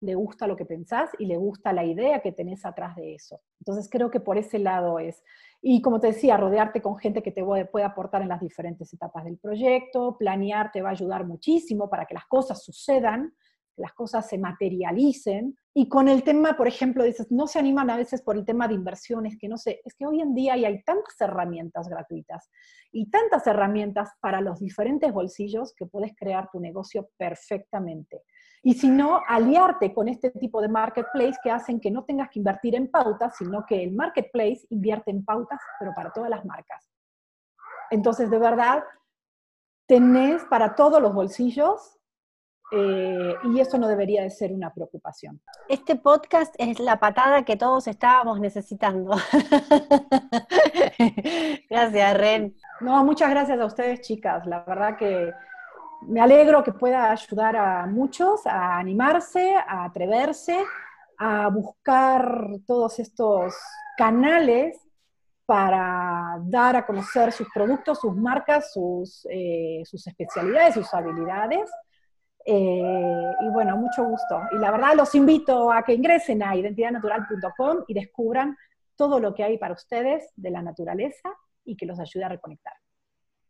le 0.00 0.14
gusta 0.14 0.46
lo 0.46 0.56
que 0.56 0.64
pensás 0.64 1.10
y 1.18 1.26
le 1.26 1.36
gusta 1.36 1.72
la 1.72 1.84
idea 1.84 2.20
que 2.20 2.32
tenés 2.32 2.64
atrás 2.64 2.96
de 2.96 3.14
eso. 3.14 3.40
Entonces 3.60 3.88
creo 3.90 4.10
que 4.10 4.20
por 4.20 4.36
ese 4.36 4.58
lado 4.58 4.98
es. 4.98 5.22
Y 5.60 5.80
como 5.80 6.00
te 6.00 6.08
decía, 6.08 6.36
rodearte 6.36 6.82
con 6.82 6.98
gente 6.98 7.22
que 7.22 7.30
te 7.30 7.44
puede 7.44 7.84
aportar 7.84 8.22
en 8.22 8.28
las 8.28 8.40
diferentes 8.40 8.92
etapas 8.92 9.24
del 9.24 9.38
proyecto, 9.38 10.16
planear 10.18 10.72
te 10.72 10.82
va 10.82 10.88
a 10.88 10.92
ayudar 10.92 11.24
muchísimo 11.24 11.88
para 11.88 12.04
que 12.06 12.14
las 12.14 12.26
cosas 12.26 12.64
sucedan, 12.64 13.32
las 13.76 13.92
cosas 13.92 14.28
se 14.28 14.38
materialicen. 14.38 15.56
Y 15.74 15.88
con 15.88 16.08
el 16.08 16.22
tema, 16.22 16.56
por 16.56 16.68
ejemplo, 16.68 17.04
dices, 17.04 17.30
no 17.30 17.46
se 17.46 17.58
animan 17.58 17.90
a 17.90 17.96
veces 17.96 18.22
por 18.22 18.36
el 18.36 18.44
tema 18.44 18.68
de 18.68 18.74
inversiones, 18.74 19.36
que 19.38 19.48
no 19.48 19.56
sé, 19.56 19.80
es 19.84 19.94
que 19.94 20.06
hoy 20.06 20.20
en 20.20 20.34
día 20.34 20.54
hay 20.54 20.82
tantas 20.82 21.20
herramientas 21.20 21.88
gratuitas 21.88 22.50
y 22.90 23.10
tantas 23.10 23.46
herramientas 23.46 24.10
para 24.20 24.40
los 24.40 24.60
diferentes 24.60 25.12
bolsillos 25.12 25.74
que 25.74 25.86
puedes 25.86 26.14
crear 26.16 26.50
tu 26.50 26.60
negocio 26.60 27.08
perfectamente. 27.16 28.22
Y 28.62 28.74
si 28.74 28.88
no, 28.88 29.20
aliarte 29.26 29.92
con 29.92 30.08
este 30.08 30.30
tipo 30.30 30.60
de 30.60 30.68
marketplace 30.68 31.38
que 31.42 31.50
hacen 31.50 31.80
que 31.80 31.90
no 31.90 32.04
tengas 32.04 32.30
que 32.30 32.38
invertir 32.38 32.76
en 32.76 32.88
pautas, 32.88 33.36
sino 33.36 33.64
que 33.66 33.82
el 33.82 33.92
marketplace 33.92 34.66
invierte 34.70 35.10
en 35.10 35.24
pautas, 35.24 35.60
pero 35.80 35.92
para 35.94 36.12
todas 36.12 36.30
las 36.30 36.44
marcas. 36.44 36.88
Entonces, 37.90 38.30
de 38.30 38.38
verdad, 38.38 38.84
tenés 39.86 40.44
para 40.44 40.76
todos 40.76 41.02
los 41.02 41.12
bolsillos 41.12 41.98
eh, 42.74 43.34
y 43.44 43.60
eso 43.60 43.76
no 43.76 43.86
debería 43.86 44.22
de 44.22 44.30
ser 44.30 44.52
una 44.52 44.72
preocupación. 44.72 45.40
Este 45.68 45.96
podcast 45.96 46.54
es 46.58 46.80
la 46.80 46.98
patada 46.98 47.44
que 47.44 47.56
todos 47.56 47.86
estábamos 47.86 48.40
necesitando. 48.40 49.12
gracias, 51.70 52.16
Ren. 52.16 52.56
No, 52.80 53.04
muchas 53.04 53.28
gracias 53.30 53.60
a 53.60 53.66
ustedes, 53.66 54.00
chicas. 54.00 54.46
La 54.46 54.64
verdad 54.64 54.96
que 54.96 55.32
me 56.08 56.20
alegro 56.20 56.64
que 56.64 56.72
pueda 56.72 57.10
ayudar 57.10 57.56
a 57.56 57.86
muchos 57.86 58.46
a 58.46 58.78
animarse, 58.78 59.54
a 59.54 59.84
atreverse, 59.84 60.64
a 61.18 61.48
buscar 61.48 62.48
todos 62.66 62.98
estos 62.98 63.54
canales 63.98 64.78
para 65.44 66.38
dar 66.44 66.76
a 66.76 66.86
conocer 66.86 67.32
sus 67.32 67.48
productos, 67.52 68.00
sus 68.00 68.16
marcas, 68.16 68.72
sus, 68.72 69.26
eh, 69.30 69.82
sus 69.84 70.06
especialidades, 70.06 70.74
sus 70.74 70.94
habilidades. 70.94 71.70
Eh, 72.44 73.32
y 73.40 73.48
bueno, 73.50 73.76
mucho 73.76 74.04
gusto. 74.04 74.42
Y 74.52 74.58
la 74.58 74.70
verdad 74.70 74.94
los 74.96 75.14
invito 75.14 75.72
a 75.72 75.82
que 75.82 75.94
ingresen 75.94 76.42
a 76.42 76.56
identidadnatural.com 76.56 77.84
y 77.86 77.94
descubran 77.94 78.56
todo 78.96 79.20
lo 79.20 79.34
que 79.34 79.44
hay 79.44 79.58
para 79.58 79.74
ustedes 79.74 80.30
de 80.36 80.50
la 80.50 80.62
naturaleza 80.62 81.30
y 81.64 81.76
que 81.76 81.86
los 81.86 81.98
ayude 81.98 82.24
a 82.24 82.28
reconectar. 82.28 82.74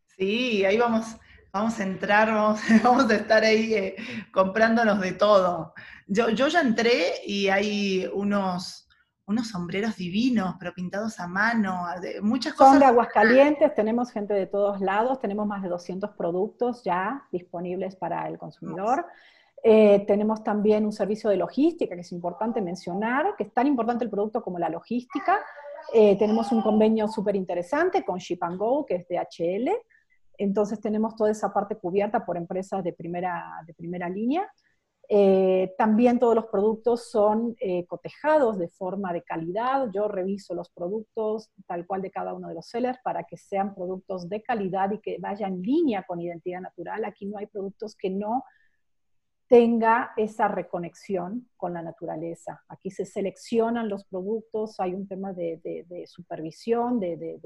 Sí, 0.06 0.64
ahí 0.64 0.76
vamos, 0.76 1.16
vamos 1.52 1.78
a 1.80 1.82
entrar, 1.82 2.28
vamos, 2.28 2.60
vamos 2.82 3.10
a 3.10 3.14
estar 3.14 3.42
ahí 3.42 3.74
eh, 3.74 3.96
comprándonos 4.32 5.00
de 5.00 5.12
todo. 5.12 5.74
Yo, 6.06 6.30
yo 6.30 6.48
ya 6.48 6.60
entré 6.60 7.14
y 7.26 7.48
hay 7.48 8.08
unos, 8.12 8.88
unos 9.26 9.48
sombreros 9.48 9.96
divinos, 9.96 10.56
pero 10.58 10.72
pintados 10.74 11.20
a 11.20 11.26
mano, 11.26 11.84
muchas 12.22 12.54
cosas. 12.54 12.72
Son 12.72 12.80
de 12.80 12.86
Aguascalientes, 12.86 13.74
tenemos 13.74 14.10
gente 14.10 14.34
de 14.34 14.46
todos 14.46 14.80
lados, 14.80 15.20
tenemos 15.20 15.46
más 15.46 15.62
de 15.62 15.68
200 15.68 16.10
productos 16.10 16.82
ya 16.82 17.26
disponibles 17.30 17.96
para 17.96 18.26
el 18.28 18.38
consumidor. 18.38 19.06
Eh, 19.64 20.04
tenemos 20.06 20.42
también 20.42 20.84
un 20.84 20.92
servicio 20.92 21.30
de 21.30 21.36
logística 21.36 21.94
que 21.94 22.00
es 22.00 22.10
importante 22.10 22.60
mencionar, 22.60 23.36
que 23.36 23.44
es 23.44 23.54
tan 23.54 23.68
importante 23.68 24.04
el 24.04 24.10
producto 24.10 24.42
como 24.42 24.58
la 24.58 24.68
logística. 24.68 25.38
Eh, 25.94 26.18
tenemos 26.18 26.50
un 26.50 26.62
convenio 26.62 27.06
súper 27.06 27.36
interesante 27.36 28.04
con 28.04 28.18
Ship 28.18 28.38
and 28.40 28.58
Go, 28.58 28.84
que 28.84 28.96
es 28.96 29.08
de 29.08 29.18
HL. 29.18 29.70
Entonces 30.36 30.80
tenemos 30.80 31.14
toda 31.14 31.30
esa 31.30 31.52
parte 31.52 31.76
cubierta 31.76 32.24
por 32.24 32.36
empresas 32.36 32.82
de 32.82 32.92
primera, 32.92 33.62
de 33.64 33.74
primera 33.74 34.08
línea. 34.08 34.50
Eh, 35.14 35.74
también 35.76 36.18
todos 36.18 36.34
los 36.34 36.46
productos 36.46 37.10
son 37.10 37.54
eh, 37.60 37.84
cotejados 37.86 38.58
de 38.58 38.68
forma 38.68 39.12
de 39.12 39.22
calidad. 39.22 39.90
Yo 39.92 40.08
reviso 40.08 40.54
los 40.54 40.70
productos 40.70 41.50
tal 41.66 41.86
cual 41.86 42.00
de 42.00 42.10
cada 42.10 42.32
uno 42.32 42.48
de 42.48 42.54
los 42.54 42.66
sellers 42.66 42.98
para 43.04 43.24
que 43.24 43.36
sean 43.36 43.74
productos 43.74 44.26
de 44.30 44.42
calidad 44.42 44.90
y 44.90 45.00
que 45.00 45.18
vayan 45.20 45.56
en 45.56 45.60
línea 45.60 46.04
con 46.04 46.18
identidad 46.18 46.62
natural. 46.62 47.04
Aquí 47.04 47.26
no 47.26 47.36
hay 47.36 47.44
productos 47.44 47.94
que 47.94 48.08
no 48.08 48.42
tenga 49.52 50.14
esa 50.16 50.48
reconexión 50.48 51.46
con 51.58 51.74
la 51.74 51.82
naturaleza. 51.82 52.64
Aquí 52.68 52.90
se 52.90 53.04
seleccionan 53.04 53.86
los 53.86 54.02
productos, 54.06 54.80
hay 54.80 54.94
un 54.94 55.06
tema 55.06 55.34
de, 55.34 55.60
supervisión 56.06 56.98
de, 56.98 57.38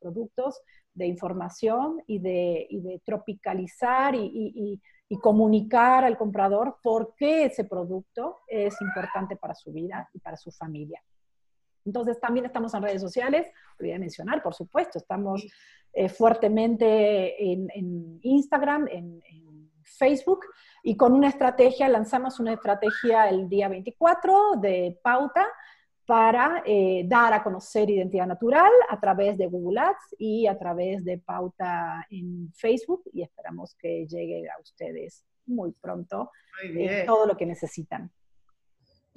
productos, 0.00 0.62
de 0.94 1.06
información 1.06 2.02
y 2.06 2.18
de, 2.18 3.02
tropicalizar 3.04 4.14
y, 4.14 4.80
comunicar 5.20 6.02
al 6.04 6.16
comprador 6.16 6.78
por 6.82 7.14
qué 7.14 7.44
ese 7.44 7.64
producto 7.64 8.38
es 8.48 8.80
importante 8.80 9.36
para 9.36 9.54
su 9.54 9.70
vida 9.70 10.08
y 10.14 10.18
para 10.18 10.38
su 10.38 10.50
familia. 10.50 11.02
Entonces 11.84 12.18
también 12.18 12.46
estamos 12.46 12.72
en 12.72 12.84
redes 12.84 13.02
sociales, 13.02 13.52
olvidé 13.78 13.98
mencionar, 13.98 14.42
por 14.42 14.54
supuesto, 14.54 14.96
estamos 14.96 15.46
eh, 15.92 16.08
fuertemente 16.08 17.52
en, 17.52 18.18
Instagram, 18.22 18.88
en 18.90 19.20
Facebook 19.96 20.40
y 20.82 20.96
con 20.96 21.12
una 21.12 21.28
estrategia, 21.28 21.88
lanzamos 21.88 22.40
una 22.40 22.54
estrategia 22.54 23.28
el 23.28 23.48
día 23.48 23.68
24 23.68 24.56
de 24.60 24.98
pauta 25.02 25.46
para 26.06 26.62
eh, 26.66 27.04
dar 27.06 27.32
a 27.32 27.42
conocer 27.42 27.88
identidad 27.88 28.26
natural 28.26 28.72
a 28.88 28.98
través 28.98 29.38
de 29.38 29.46
Google 29.46 29.80
Ads 29.80 30.16
y 30.18 30.46
a 30.46 30.58
través 30.58 31.04
de 31.04 31.18
pauta 31.18 32.04
en 32.10 32.52
Facebook 32.52 33.02
y 33.12 33.22
esperamos 33.22 33.76
que 33.76 34.06
llegue 34.08 34.48
a 34.48 34.60
ustedes 34.60 35.24
muy 35.46 35.72
pronto 35.72 36.30
eh, 36.64 37.04
todo 37.06 37.26
lo 37.26 37.36
que 37.36 37.46
necesitan. 37.46 38.10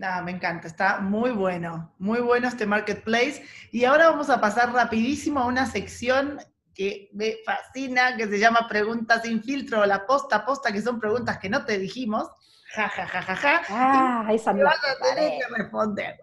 Ah, 0.02 0.22
me 0.22 0.32
encanta, 0.32 0.68
está 0.68 1.00
muy 1.00 1.32
bueno, 1.32 1.94
muy 1.98 2.20
bueno 2.20 2.48
este 2.48 2.66
marketplace. 2.66 3.44
Y 3.72 3.86
ahora 3.86 4.10
vamos 4.10 4.30
a 4.30 4.42
pasar 4.42 4.74
rapidísimo 4.74 5.40
a 5.40 5.46
una 5.46 5.66
sección 5.66 6.40
que 6.74 7.10
me 7.14 7.38
fascina, 7.46 8.16
que 8.18 8.28
se 8.28 8.40
llama 8.40 8.68
Preguntas 8.68 9.22
sin 9.24 9.44
filtro, 9.44 9.86
la 9.86 10.06
posta 10.06 10.46
posta, 10.46 10.72
que 10.72 10.82
son 10.82 11.00
preguntas 11.00 11.38
que 11.38 11.50
no 11.50 11.66
te 11.66 11.78
dijimos. 11.78 12.30
Ja, 12.76 12.90
ja, 12.90 13.06
ja, 13.06 13.22
ja, 13.22 13.36
ja. 13.36 13.62
Ah, 13.70 14.28
esa 14.32 14.52
me 14.52 14.64
vas 14.64 14.80
a 14.84 15.04
tener 15.04 15.40
que 15.40 15.56
responder. 15.56 16.20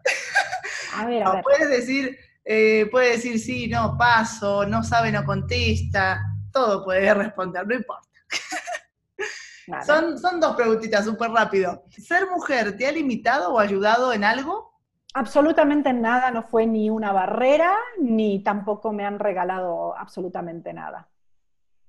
A 0.96 1.06
ver, 1.06 1.22
a 1.22 1.32
ver. 1.34 1.42
Puedes 1.44 1.70
decir, 1.70 2.18
eh, 2.44 2.88
puede 2.90 3.12
decir 3.12 3.38
sí, 3.38 3.68
no, 3.68 3.96
paso, 3.96 4.66
no 4.66 4.82
sabe, 4.82 5.12
no 5.12 5.24
contesta. 5.24 6.20
Todo 6.52 6.84
puede 6.84 7.14
responder, 7.14 7.66
no 7.66 7.74
importa. 7.74 8.08
Son, 9.86 10.18
son 10.18 10.40
dos 10.40 10.56
preguntitas, 10.56 11.04
súper 11.04 11.30
rápido. 11.30 11.84
¿Ser 11.90 12.26
mujer 12.26 12.76
te 12.76 12.88
ha 12.88 12.92
limitado 12.92 13.52
o 13.52 13.60
ayudado 13.60 14.12
en 14.12 14.24
algo? 14.24 14.79
Absolutamente 15.14 15.92
nada, 15.92 16.30
no 16.30 16.42
fue 16.42 16.66
ni 16.66 16.88
una 16.88 17.12
barrera, 17.12 17.76
ni 17.98 18.42
tampoco 18.42 18.92
me 18.92 19.04
han 19.04 19.18
regalado 19.18 19.96
absolutamente 19.96 20.72
nada. 20.72 21.08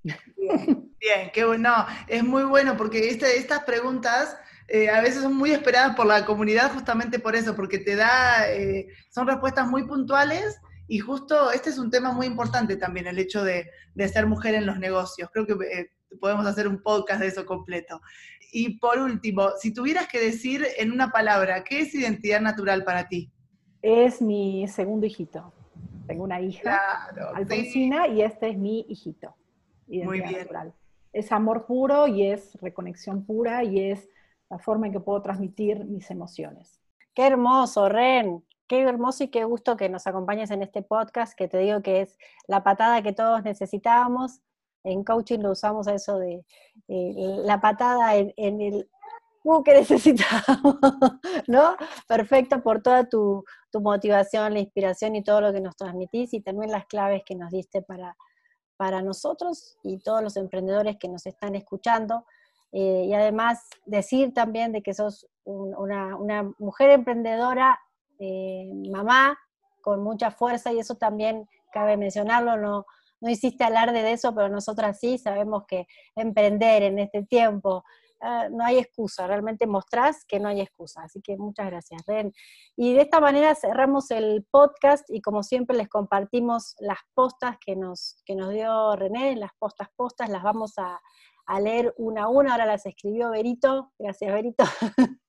Bien, 0.03 0.91
qué 1.33 1.45
bueno. 1.45 1.85
Es 2.07 2.23
muy 2.23 2.43
bueno 2.43 2.75
porque 2.77 3.09
este, 3.09 3.37
estas 3.37 3.63
preguntas 3.63 4.35
eh, 4.67 4.89
a 4.89 5.01
veces 5.01 5.21
son 5.21 5.35
muy 5.35 5.51
esperadas 5.51 5.95
por 5.95 6.05
la 6.05 6.25
comunidad 6.25 6.71
justamente 6.71 7.19
por 7.19 7.35
eso, 7.35 7.55
porque 7.55 7.77
te 7.77 7.95
da, 7.95 8.49
eh, 8.51 8.87
son 9.11 9.27
respuestas 9.27 9.67
muy 9.67 9.83
puntuales 9.83 10.59
y 10.87 10.99
justo 10.99 11.51
este 11.51 11.69
es 11.69 11.77
un 11.77 11.91
tema 11.91 12.11
muy 12.11 12.25
importante 12.25 12.75
también, 12.75 13.07
el 13.07 13.19
hecho 13.19 13.43
de, 13.43 13.69
ser 14.11 14.25
mujer 14.25 14.55
en 14.55 14.65
los 14.65 14.79
negocios. 14.79 15.29
Creo 15.31 15.45
que 15.45 15.53
eh, 15.53 15.91
podemos 16.19 16.45
hacer 16.45 16.67
un 16.67 16.81
podcast 16.81 17.21
de 17.21 17.27
eso 17.27 17.45
completo. 17.45 18.01
Y 18.51 18.79
por 18.79 18.99
último, 18.99 19.51
si 19.57 19.73
tuvieras 19.73 20.07
que 20.07 20.19
decir 20.19 20.65
en 20.77 20.91
una 20.91 21.09
palabra, 21.09 21.63
¿qué 21.63 21.81
es 21.81 21.95
identidad 21.95 22.41
natural 22.41 22.83
para 22.83 23.07
ti? 23.07 23.31
Es 23.81 24.21
mi 24.21 24.67
segundo 24.67 25.05
hijito. 25.05 25.53
Tengo 26.07 26.25
una 26.25 26.41
hija, 26.41 27.07
Alfonsina, 27.33 28.07
y 28.07 28.21
este 28.21 28.49
es 28.49 28.57
mi 28.57 28.85
hijito. 28.89 29.35
Identidad 29.87 30.05
Muy 30.05 30.21
bien. 30.21 30.41
natural. 30.41 30.73
Es 31.13 31.31
amor 31.31 31.65
puro 31.65 32.07
y 32.07 32.27
es 32.27 32.55
reconexión 32.61 33.25
pura 33.25 33.63
y 33.63 33.91
es 33.91 34.09
la 34.49 34.59
forma 34.59 34.87
en 34.87 34.93
que 34.93 34.99
puedo 34.99 35.21
transmitir 35.21 35.85
mis 35.85 36.11
emociones. 36.11 36.81
Qué 37.13 37.27
hermoso, 37.27 37.89
Ren. 37.89 38.43
Qué 38.67 38.81
hermoso 38.81 39.25
y 39.25 39.27
qué 39.27 39.43
gusto 39.43 39.75
que 39.75 39.89
nos 39.89 40.07
acompañes 40.07 40.51
en 40.51 40.61
este 40.61 40.81
podcast, 40.81 41.33
que 41.37 41.49
te 41.49 41.57
digo 41.57 41.81
que 41.81 42.01
es 42.01 42.17
la 42.47 42.63
patada 42.63 43.01
que 43.01 43.11
todos 43.11 43.43
necesitábamos 43.43 44.41
en 44.83 45.03
coaching 45.03 45.39
lo 45.39 45.51
usamos 45.51 45.87
a 45.87 45.93
eso 45.93 46.17
de 46.17 46.45
eh, 46.87 47.13
la 47.43 47.59
patada 47.61 48.15
en, 48.15 48.61
el 48.61 48.89
uh, 49.43 49.63
que 49.63 49.73
necesitamos, 49.73 50.77
¿no? 51.47 51.75
Perfecto 52.07 52.61
por 52.61 52.81
toda 52.81 53.07
tu, 53.07 53.43
motivación, 53.73 54.53
la 54.53 54.59
inspiración 54.59 55.15
y 55.15 55.23
todo 55.23 55.41
lo 55.41 55.53
que 55.53 55.61
nos 55.61 55.75
transmitís 55.75 56.33
y 56.33 56.41
también 56.41 56.71
las 56.71 56.85
claves 56.85 57.23
que 57.25 57.35
nos 57.35 57.51
diste 57.51 57.81
para, 57.81 58.17
para 58.77 59.01
nosotros 59.01 59.77
y 59.83 59.99
todos 59.99 60.21
los 60.21 60.35
emprendedores 60.37 60.97
que 60.99 61.07
nos 61.07 61.25
están 61.25 61.55
escuchando. 61.55 62.25
Eh, 62.73 63.05
y 63.07 63.13
además 63.13 63.69
decir 63.85 64.33
también 64.33 64.71
de 64.71 64.81
que 64.81 64.93
sos 64.93 65.27
una, 65.43 66.17
mujer 66.57 66.89
emprendedora, 66.91 67.79
eh, 68.19 68.71
mamá, 68.89 69.37
con 69.81 70.03
mucha 70.03 70.31
fuerza 70.31 70.71
y 70.71 70.79
eso 70.79 70.95
también 70.95 71.49
cabe 71.73 71.97
mencionarlo, 71.97 72.57
no, 72.57 72.85
no 73.21 73.29
hiciste 73.29 73.63
alarde 73.63 74.01
de 74.03 74.13
eso, 74.13 74.33
pero 74.35 74.49
nosotras 74.49 74.99
sí 74.99 75.17
sabemos 75.17 75.63
que 75.67 75.87
emprender 76.15 76.83
en 76.83 76.99
este 76.99 77.23
tiempo 77.23 77.83
ah, 78.19 78.49
no 78.51 78.65
hay 78.65 78.79
excusa, 78.79 79.27
realmente 79.27 79.67
mostrás 79.67 80.25
que 80.25 80.39
no 80.39 80.49
hay 80.49 80.61
excusa. 80.61 81.03
Así 81.03 81.21
que 81.21 81.37
muchas 81.37 81.67
gracias, 81.67 82.01
Ren. 82.05 82.33
Y 82.75 82.93
de 82.93 83.01
esta 83.01 83.19
manera 83.19 83.55
cerramos 83.55 84.11
el 84.11 84.45
podcast 84.49 85.09
y 85.09 85.21
como 85.21 85.43
siempre 85.43 85.77
les 85.77 85.87
compartimos 85.87 86.75
las 86.79 86.99
postas 87.13 87.57
que 87.63 87.75
nos, 87.75 88.21
que 88.25 88.35
nos 88.35 88.49
dio 88.49 88.95
René, 88.95 89.35
las 89.35 89.51
postas 89.57 89.89
postas, 89.95 90.29
las 90.29 90.43
vamos 90.43 90.73
a, 90.77 90.99
leer 91.59 91.93
una 91.97 92.23
a 92.23 92.27
una, 92.29 92.53
ahora 92.53 92.65
las 92.65 92.85
escribió 92.85 93.31
Berito, 93.31 93.91
gracias 93.99 94.31
Berito. 94.31 94.63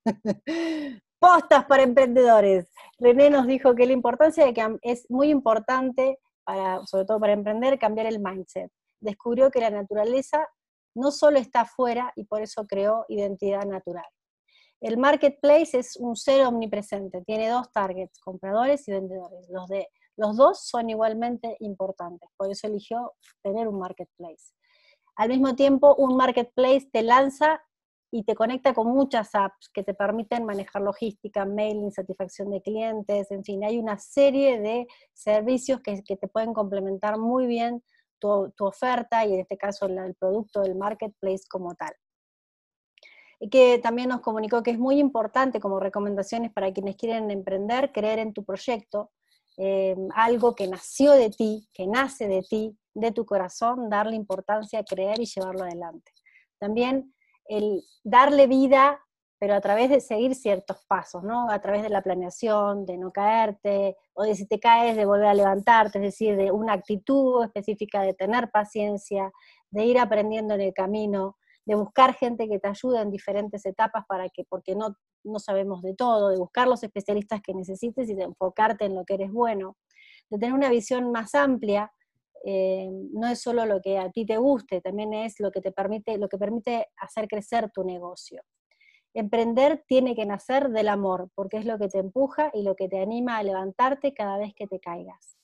postas 1.19 1.65
para 1.65 1.83
emprendedores. 1.83 2.69
René 2.97 3.29
nos 3.29 3.45
dijo 3.45 3.75
que 3.75 3.85
la 3.85 3.93
importancia 3.93 4.45
de 4.45 4.53
que 4.53 4.77
es 4.81 5.05
muy 5.09 5.29
importante 5.29 6.17
sobre 6.85 7.05
todo 7.05 7.19
para 7.19 7.33
emprender, 7.33 7.79
cambiar 7.79 8.07
el 8.07 8.19
mindset. 8.19 8.71
Descubrió 8.99 9.51
que 9.51 9.59
la 9.59 9.69
naturaleza 9.69 10.47
no 10.95 11.11
solo 11.11 11.39
está 11.39 11.61
afuera 11.61 12.11
y 12.15 12.25
por 12.25 12.41
eso 12.41 12.65
creó 12.67 13.05
identidad 13.09 13.65
natural. 13.65 14.05
El 14.81 14.97
marketplace 14.97 15.77
es 15.77 15.95
un 15.95 16.15
ser 16.15 16.45
omnipresente, 16.45 17.21
tiene 17.25 17.49
dos 17.49 17.71
targets, 17.71 18.19
compradores 18.19 18.85
y 18.87 18.91
vendedores. 18.91 19.47
Los, 19.49 19.67
de, 19.69 19.87
los 20.17 20.35
dos 20.35 20.67
son 20.67 20.89
igualmente 20.89 21.55
importantes, 21.61 22.29
por 22.35 22.51
eso 22.51 22.67
eligió 22.67 23.13
tener 23.41 23.67
un 23.67 23.79
marketplace. 23.79 24.53
Al 25.15 25.29
mismo 25.29 25.55
tiempo, 25.55 25.95
un 25.95 26.17
marketplace 26.17 26.89
te 26.91 27.01
lanza 27.01 27.61
y 28.15 28.21
te 28.21 28.35
conecta 28.35 28.75
con 28.75 28.89
muchas 28.89 29.33
apps 29.33 29.69
que 29.73 29.81
te 29.81 29.95
permiten 29.95 30.45
manejar 30.45 30.83
logística, 30.83 31.45
mailing, 31.45 31.91
satisfacción 31.91 32.51
de 32.51 32.61
clientes, 32.61 33.31
en 33.31 33.43
fin, 33.43 33.63
hay 33.63 33.79
una 33.79 33.97
serie 33.97 34.59
de 34.59 34.85
servicios 35.13 35.81
que, 35.81 36.03
te 36.03 36.27
pueden 36.27 36.53
complementar 36.53 37.17
muy 37.17 37.47
bien 37.47 37.83
tu, 38.19 38.53
oferta 38.59 39.25
y 39.25 39.33
en 39.33 39.39
este 39.39 39.57
caso 39.57 39.87
el, 39.87 40.13
producto 40.13 40.61
del 40.61 40.75
marketplace 40.75 41.41
como 41.49 41.73
tal. 41.73 41.91
Y 43.39 43.49
que 43.49 43.79
también 43.79 44.09
nos 44.09 44.21
comunicó 44.21 44.61
que 44.61 44.69
es 44.69 44.77
muy 44.77 44.99
importante 44.99 45.59
como 45.59 45.79
recomendaciones 45.79 46.53
para 46.53 46.71
quienes 46.71 46.97
quieren 46.97 47.31
emprender, 47.31 47.91
creer 47.91 48.19
en 48.19 48.31
tu 48.31 48.45
proyecto, 48.45 49.09
eh, 49.57 49.95
algo 50.13 50.53
que 50.53 50.67
nació 50.67 51.13
de 51.13 51.31
ti, 51.31 51.67
que 51.73 51.87
nace 51.87 52.27
de 52.27 52.43
ti, 52.47 52.77
de 52.93 53.11
tu 53.11 53.25
corazón, 53.25 53.89
darle 53.89 54.15
importancia 54.15 54.83
creer 54.83 55.19
y 55.19 55.25
llevarlo 55.25 55.63
adelante. 55.63 56.11
También 56.59 57.11
el 57.47 57.83
darle 58.03 58.47
vida, 58.47 58.99
pero 59.39 59.55
a 59.55 59.61
través 59.61 59.89
de 59.89 59.99
seguir 59.99 60.35
ciertos 60.35 60.85
pasos, 60.87 61.23
¿no? 61.23 61.49
A 61.49 61.59
través 61.59 61.83
de 61.83 61.89
la 61.89 62.01
planeación, 62.01 62.85
de 62.85 62.97
no 62.97 63.11
caerte, 63.11 63.97
o 64.13 64.23
de 64.23 64.35
si 64.35 64.47
te 64.47 64.59
caes, 64.59 64.95
de 64.95 65.05
volver 65.05 65.27
a 65.27 65.33
levantarte, 65.33 65.97
es 65.99 66.03
decir, 66.03 66.37
de 66.37 66.51
una 66.51 66.73
actitud 66.73 67.43
específica, 67.43 68.01
de 68.01 68.13
tener 68.13 68.51
paciencia, 68.51 69.31
de 69.69 69.85
ir 69.85 69.99
aprendiendo 69.99 70.53
en 70.53 70.61
el 70.61 70.73
camino, 70.73 71.35
de 71.65 71.75
buscar 71.75 72.13
gente 72.13 72.47
que 72.47 72.59
te 72.59 72.67
ayude 72.67 73.01
en 73.01 73.11
diferentes 73.11 73.65
etapas 73.65 74.05
para 74.07 74.29
que, 74.29 74.43
porque 74.45 74.75
no, 74.75 74.95
no 75.23 75.39
sabemos 75.39 75.81
de 75.81 75.93
todo, 75.93 76.29
de 76.29 76.37
buscar 76.37 76.67
los 76.67 76.83
especialistas 76.83 77.41
que 77.41 77.53
necesites 77.53 78.09
y 78.09 78.15
de 78.15 78.23
enfocarte 78.23 78.85
en 78.85 78.95
lo 78.95 79.05
que 79.05 79.15
eres 79.15 79.31
bueno, 79.31 79.77
de 80.29 80.39
tener 80.39 80.53
una 80.53 80.69
visión 80.69 81.11
más 81.11 81.35
amplia, 81.35 81.91
eh, 82.45 82.89
no 83.13 83.27
es 83.27 83.41
solo 83.41 83.65
lo 83.65 83.81
que 83.81 83.97
a 83.97 84.11
ti 84.11 84.25
te 84.25 84.37
guste, 84.37 84.81
también 84.81 85.13
es 85.13 85.39
lo 85.39 85.51
que 85.51 85.61
te 85.61 85.71
permite, 85.71 86.17
lo 86.17 86.27
que 86.27 86.37
permite 86.37 86.87
hacer 86.97 87.27
crecer 87.27 87.71
tu 87.71 87.83
negocio. 87.83 88.43
Emprender 89.13 89.83
tiene 89.87 90.15
que 90.15 90.25
nacer 90.25 90.69
del 90.69 90.89
amor, 90.89 91.29
porque 91.35 91.57
es 91.57 91.65
lo 91.65 91.77
que 91.77 91.87
te 91.87 91.99
empuja 91.99 92.49
y 92.53 92.63
lo 92.63 92.75
que 92.75 92.89
te 92.89 93.01
anima 93.01 93.37
a 93.37 93.43
levantarte 93.43 94.13
cada 94.13 94.37
vez 94.37 94.53
que 94.55 94.67
te 94.67 94.79
caigas. 94.79 95.37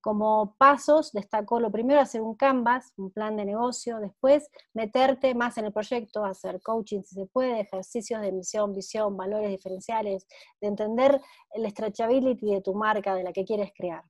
Como 0.00 0.56
pasos, 0.56 1.12
destaco 1.12 1.60
lo 1.60 1.70
primero, 1.70 2.00
hacer 2.00 2.22
un 2.22 2.34
canvas, 2.34 2.92
un 2.96 3.12
plan 3.12 3.36
de 3.36 3.44
negocio, 3.44 4.00
después 4.00 4.48
meterte 4.72 5.34
más 5.34 5.58
en 5.58 5.66
el 5.66 5.72
proyecto, 5.72 6.24
hacer 6.24 6.60
coaching 6.62 7.02
si 7.02 7.14
se 7.14 7.26
puede, 7.26 7.60
ejercicios 7.60 8.20
de 8.20 8.32
misión, 8.32 8.72
visión, 8.72 9.16
valores 9.16 9.50
diferenciales, 9.50 10.26
de 10.60 10.68
entender 10.68 11.20
el 11.52 11.70
stretchability 11.70 12.54
de 12.54 12.62
tu 12.62 12.74
marca, 12.74 13.14
de 13.14 13.22
la 13.22 13.32
que 13.32 13.44
quieres 13.44 13.70
crear. 13.76 14.02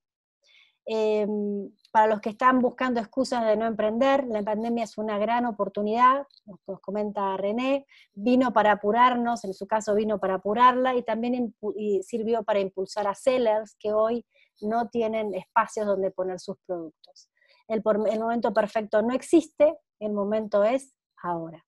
Em, 0.85 1.71
para 1.93 2.09
los 2.09 2.21
que 2.21 2.31
están 2.31 2.61
buscando 2.61 2.99
excusas 2.99 3.45
de 3.45 3.57
no 3.57 3.67
emprender, 3.67 4.25
la 4.27 4.43
pandemia 4.43 4.85
es 4.85 4.99
una 4.99 5.17
gran 5.19 5.47
oportunidad, 5.47 6.27
nos 6.67 6.81
comenta 6.81 7.37
René, 7.37 7.87
vino 8.15 8.53
para 8.53 8.73
apurarnos, 8.73 9.45
en 9.45 9.55
su 9.55 9.67
caso 9.67 9.95
vino 9.95 10.19
para 10.19 10.35
apurarla 10.35 10.97
y 10.97 11.03
también 11.03 11.55
sirvió 12.03 12.43
para 12.43 12.61
impulsar 12.61 13.07
a 13.07 13.15
sellers 13.15 13.77
que 13.79 13.93
hoy 13.93 14.27
no 14.61 14.89
tienen 14.89 15.35
espacios 15.35 15.87
donde 15.87 16.11
poner 16.11 16.41
sus 16.41 16.57
productos. 16.67 17.29
El, 17.69 17.83
el 18.11 18.21
momento 18.21 18.53
perfecto 18.53 19.03
no 19.03 19.15
existe, 19.15 19.77
el 20.01 20.13
momento 20.13 20.65
es 20.65 20.95
ahora. 21.23 21.65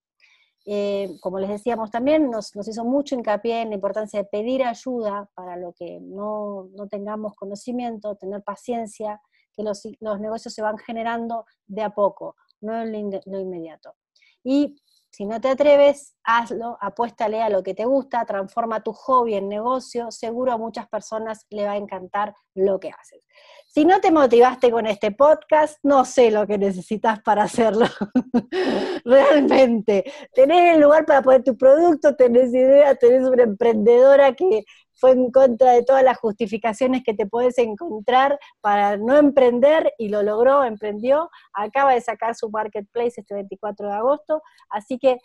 Eh, 0.66 1.18
como 1.20 1.38
les 1.38 1.50
decíamos 1.50 1.90
también, 1.90 2.30
nos, 2.30 2.52
hizo 2.54 2.84
mucho 2.84 3.14
hincapié 3.14 3.62
en 3.62 3.68
la 3.70 3.74
importancia 3.74 4.20
de 4.22 4.28
pedir 4.28 4.64
ayuda 4.64 5.28
para 5.34 5.56
lo 5.56 5.72
que 5.74 6.00
no, 6.00 6.70
tengamos 6.90 7.34
conocimiento, 7.34 8.16
tener 8.16 8.42
paciencia, 8.42 9.20
que 9.54 9.62
los, 9.62 9.84
negocios 10.20 10.54
se 10.54 10.62
van 10.62 10.78
generando 10.78 11.44
de 11.66 11.82
a 11.82 11.90
poco, 11.90 12.36
no 12.60 12.80
en 12.80 13.10
lo, 13.26 13.40
inmediato. 13.40 13.94
Y 14.42 14.76
si 15.14 15.26
no 15.26 15.40
te 15.40 15.48
atreves, 15.48 16.16
hazlo, 16.24 16.76
apuéstale 16.80 17.40
a 17.40 17.48
lo 17.48 17.62
que 17.62 17.72
te 17.72 17.84
gusta, 17.84 18.24
transforma 18.24 18.82
tu 18.82 18.92
hobby 18.92 19.34
en 19.34 19.48
negocio, 19.48 20.10
seguro 20.10 20.52
a 20.52 20.58
muchas 20.58 20.88
personas 20.88 21.46
le 21.50 21.66
va 21.66 21.72
a 21.72 21.76
encantar 21.76 22.34
lo 22.54 22.80
que 22.80 22.90
haces. 22.90 23.24
Si 23.68 23.84
no 23.84 24.00
te 24.00 24.10
motivaste 24.10 24.72
con 24.72 24.86
este 24.86 25.12
podcast, 25.12 25.78
no 25.84 26.04
sé 26.04 26.32
lo 26.32 26.48
que 26.48 26.58
necesitas 26.58 27.22
para 27.22 27.44
hacerlo. 27.44 27.86
Realmente. 29.04 30.04
Tenés 30.32 30.74
el 30.74 30.80
lugar 30.80 31.06
para 31.06 31.22
poner 31.22 31.44
tu 31.44 31.56
producto, 31.56 32.16
tenés 32.16 32.52
idea, 32.52 32.96
tenés 32.96 33.28
una 33.28 33.44
emprendedora 33.44 34.34
que 34.34 34.64
fue 34.94 35.12
en 35.12 35.30
contra 35.30 35.72
de 35.72 35.82
todas 35.82 36.04
las 36.04 36.18
justificaciones 36.18 37.02
que 37.04 37.14
te 37.14 37.26
puedes 37.26 37.58
encontrar 37.58 38.38
para 38.60 38.96
no 38.96 39.16
emprender 39.16 39.92
y 39.98 40.08
lo 40.08 40.22
logró, 40.22 40.64
emprendió. 40.64 41.30
Acaba 41.52 41.94
de 41.94 42.00
sacar 42.00 42.34
su 42.34 42.50
marketplace 42.50 43.20
este 43.20 43.34
24 43.34 43.88
de 43.88 43.94
agosto. 43.94 44.42
Así 44.70 44.98
que, 44.98 45.18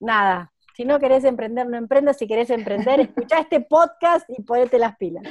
nada, 0.00 0.52
si 0.74 0.84
no 0.84 0.98
querés 0.98 1.24
emprender, 1.24 1.66
no 1.68 1.76
emprendas. 1.76 2.18
Si 2.18 2.26
querés 2.26 2.50
emprender, 2.50 3.00
escucha 3.00 3.40
este 3.40 3.60
podcast 3.60 4.28
y 4.28 4.42
ponete 4.42 4.78
las 4.78 4.96
pilas. 4.96 5.24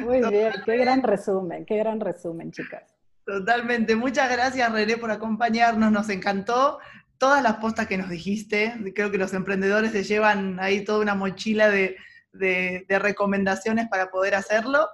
Muy 0.00 0.26
bien, 0.28 0.52
qué 0.64 0.76
gran 0.78 1.02
resumen, 1.02 1.66
qué 1.66 1.76
gran 1.76 2.00
resumen, 2.00 2.50
chicas. 2.50 2.94
Totalmente. 3.26 3.94
Muchas 3.96 4.30
gracias, 4.30 4.72
René, 4.72 4.96
por 4.96 5.10
acompañarnos. 5.10 5.92
Nos 5.92 6.08
encantó 6.08 6.78
todas 7.18 7.42
las 7.42 7.56
postas 7.56 7.86
que 7.86 7.98
nos 7.98 8.08
dijiste. 8.08 8.72
Creo 8.94 9.10
que 9.10 9.18
los 9.18 9.34
emprendedores 9.34 9.92
se 9.92 10.04
llevan 10.04 10.58
ahí 10.60 10.84
toda 10.84 11.00
una 11.00 11.14
mochila 11.14 11.68
de, 11.68 11.96
de 12.38 12.98
recomendaciones 12.98 13.88
para 13.88 14.10
poder 14.10 14.34
hacerlo. 14.34 14.88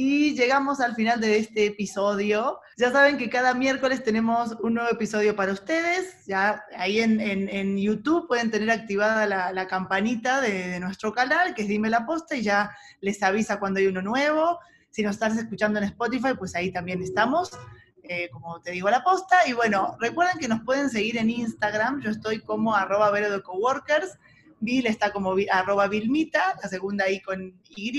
Y 0.00 0.36
llegamos 0.36 0.80
al 0.80 0.94
final 0.94 1.20
de 1.20 1.38
este 1.38 1.66
episodio. 1.66 2.60
Ya 2.76 2.92
saben 2.92 3.18
que 3.18 3.28
cada 3.28 3.52
miércoles 3.54 4.04
tenemos 4.04 4.52
un 4.62 4.74
nuevo 4.74 4.88
episodio 4.90 5.34
para 5.34 5.52
ustedes. 5.52 6.24
Ya 6.24 6.62
ahí 6.76 7.00
en, 7.00 7.76
YouTube 7.76 8.28
pueden 8.28 8.50
tener 8.50 8.70
activada 8.70 9.26
la, 9.26 9.66
campanita 9.66 10.40
de, 10.40 10.78
nuestro 10.78 11.12
canal, 11.12 11.52
que 11.52 11.62
es 11.62 11.68
Dime 11.68 11.90
la 11.90 12.06
Posta, 12.06 12.36
y 12.36 12.42
ya 12.42 12.70
les 13.00 13.20
avisa 13.24 13.58
cuando 13.58 13.80
hay 13.80 13.88
uno 13.88 14.00
nuevo. 14.00 14.60
Si 14.90 15.02
nos 15.02 15.14
estás 15.14 15.36
escuchando 15.36 15.80
en 15.80 15.86
Spotify, 15.86 16.34
pues 16.38 16.54
ahí 16.54 16.70
también 16.70 17.02
estamos. 17.02 17.50
Eh, 18.04 18.28
como 18.30 18.60
te 18.60 18.70
digo, 18.70 18.88
la 18.90 19.02
posta. 19.02 19.48
Y 19.48 19.52
bueno, 19.52 19.96
recuerden 19.98 20.38
que 20.38 20.46
nos 20.46 20.60
pueden 20.60 20.90
seguir 20.90 21.18
en 21.18 21.28
Instagram. 21.28 22.00
Yo 22.02 22.10
estoy 22.10 22.40
como 22.40 22.74
arroba 22.74 23.10
vero 23.10 23.32
de 23.32 23.42
coworkers. 23.42 24.16
Bill 24.60 24.86
está 24.86 25.12
como 25.12 25.34
arroba 25.50 25.88
Vilmita, 25.88 26.56
la 26.62 26.68
segunda 26.68 27.04
ahí 27.04 27.20
con 27.20 27.60
Y. 27.68 27.92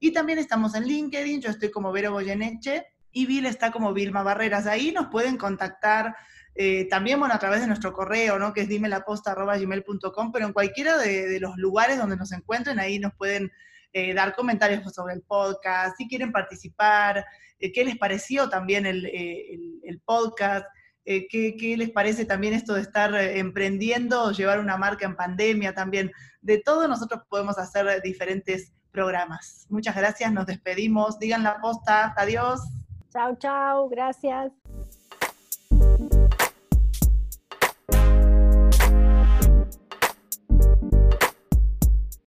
Y 0.00 0.12
también 0.12 0.38
estamos 0.38 0.74
en 0.74 0.84
LinkedIn, 0.84 1.40
yo 1.40 1.50
estoy 1.50 1.70
como 1.70 1.92
Vero 1.92 2.12
Goyeneche 2.12 2.86
y 3.12 3.26
Bill 3.26 3.46
está 3.46 3.70
como 3.70 3.92
Vilma 3.92 4.22
Barreras. 4.22 4.66
Ahí 4.66 4.92
nos 4.92 5.06
pueden 5.08 5.36
contactar 5.36 6.14
eh, 6.54 6.86
también, 6.88 7.18
bueno, 7.18 7.34
a 7.34 7.38
través 7.38 7.60
de 7.60 7.66
nuestro 7.66 7.92
correo, 7.92 8.38
¿no? 8.38 8.52
Que 8.52 8.62
es 8.62 8.68
dimelaposta.gmail.com, 8.68 10.32
pero 10.32 10.46
en 10.46 10.52
cualquiera 10.52 10.98
de, 10.98 11.38
los 11.40 11.56
lugares 11.56 11.98
donde 11.98 12.16
nos 12.16 12.32
encuentren, 12.32 12.78
ahí 12.78 12.98
nos 12.98 13.14
pueden 13.14 13.50
eh, 13.92 14.14
dar 14.14 14.34
comentarios 14.34 14.92
sobre 14.92 15.14
el 15.14 15.22
podcast, 15.22 15.96
si 15.96 16.08
quieren 16.08 16.32
participar, 16.32 17.24
eh, 17.58 17.72
qué 17.72 17.84
les 17.84 17.96
pareció 17.96 18.48
también 18.48 18.86
el 18.86 20.02
podcast. 20.04 20.66
Eh, 21.10 21.26
¿qué, 21.26 21.74
les 21.78 21.88
parece 21.88 22.26
también 22.26 22.52
esto 22.52 22.74
de 22.74 22.82
estar 22.82 23.14
eh, 23.14 23.38
emprendiendo, 23.38 24.30
llevar 24.30 24.60
una 24.60 24.76
marca 24.76 25.06
en 25.06 25.16
pandemia 25.16 25.72
también? 25.72 26.12
De 26.42 26.58
todo 26.58 26.86
nosotros 26.86 27.22
podemos 27.30 27.56
hacer 27.56 27.86
eh, 27.86 28.02
diferentes 28.04 28.74
programas. 28.92 29.64
Muchas 29.70 29.96
gracias, 29.96 30.30
nos 30.30 30.44
despedimos. 30.44 31.18
Digan 31.18 31.42
la 31.42 31.62
posta, 31.62 32.12
adiós. 32.14 32.60
Chao, 33.10 33.34
chao, 33.36 33.88
gracias. 33.88 34.52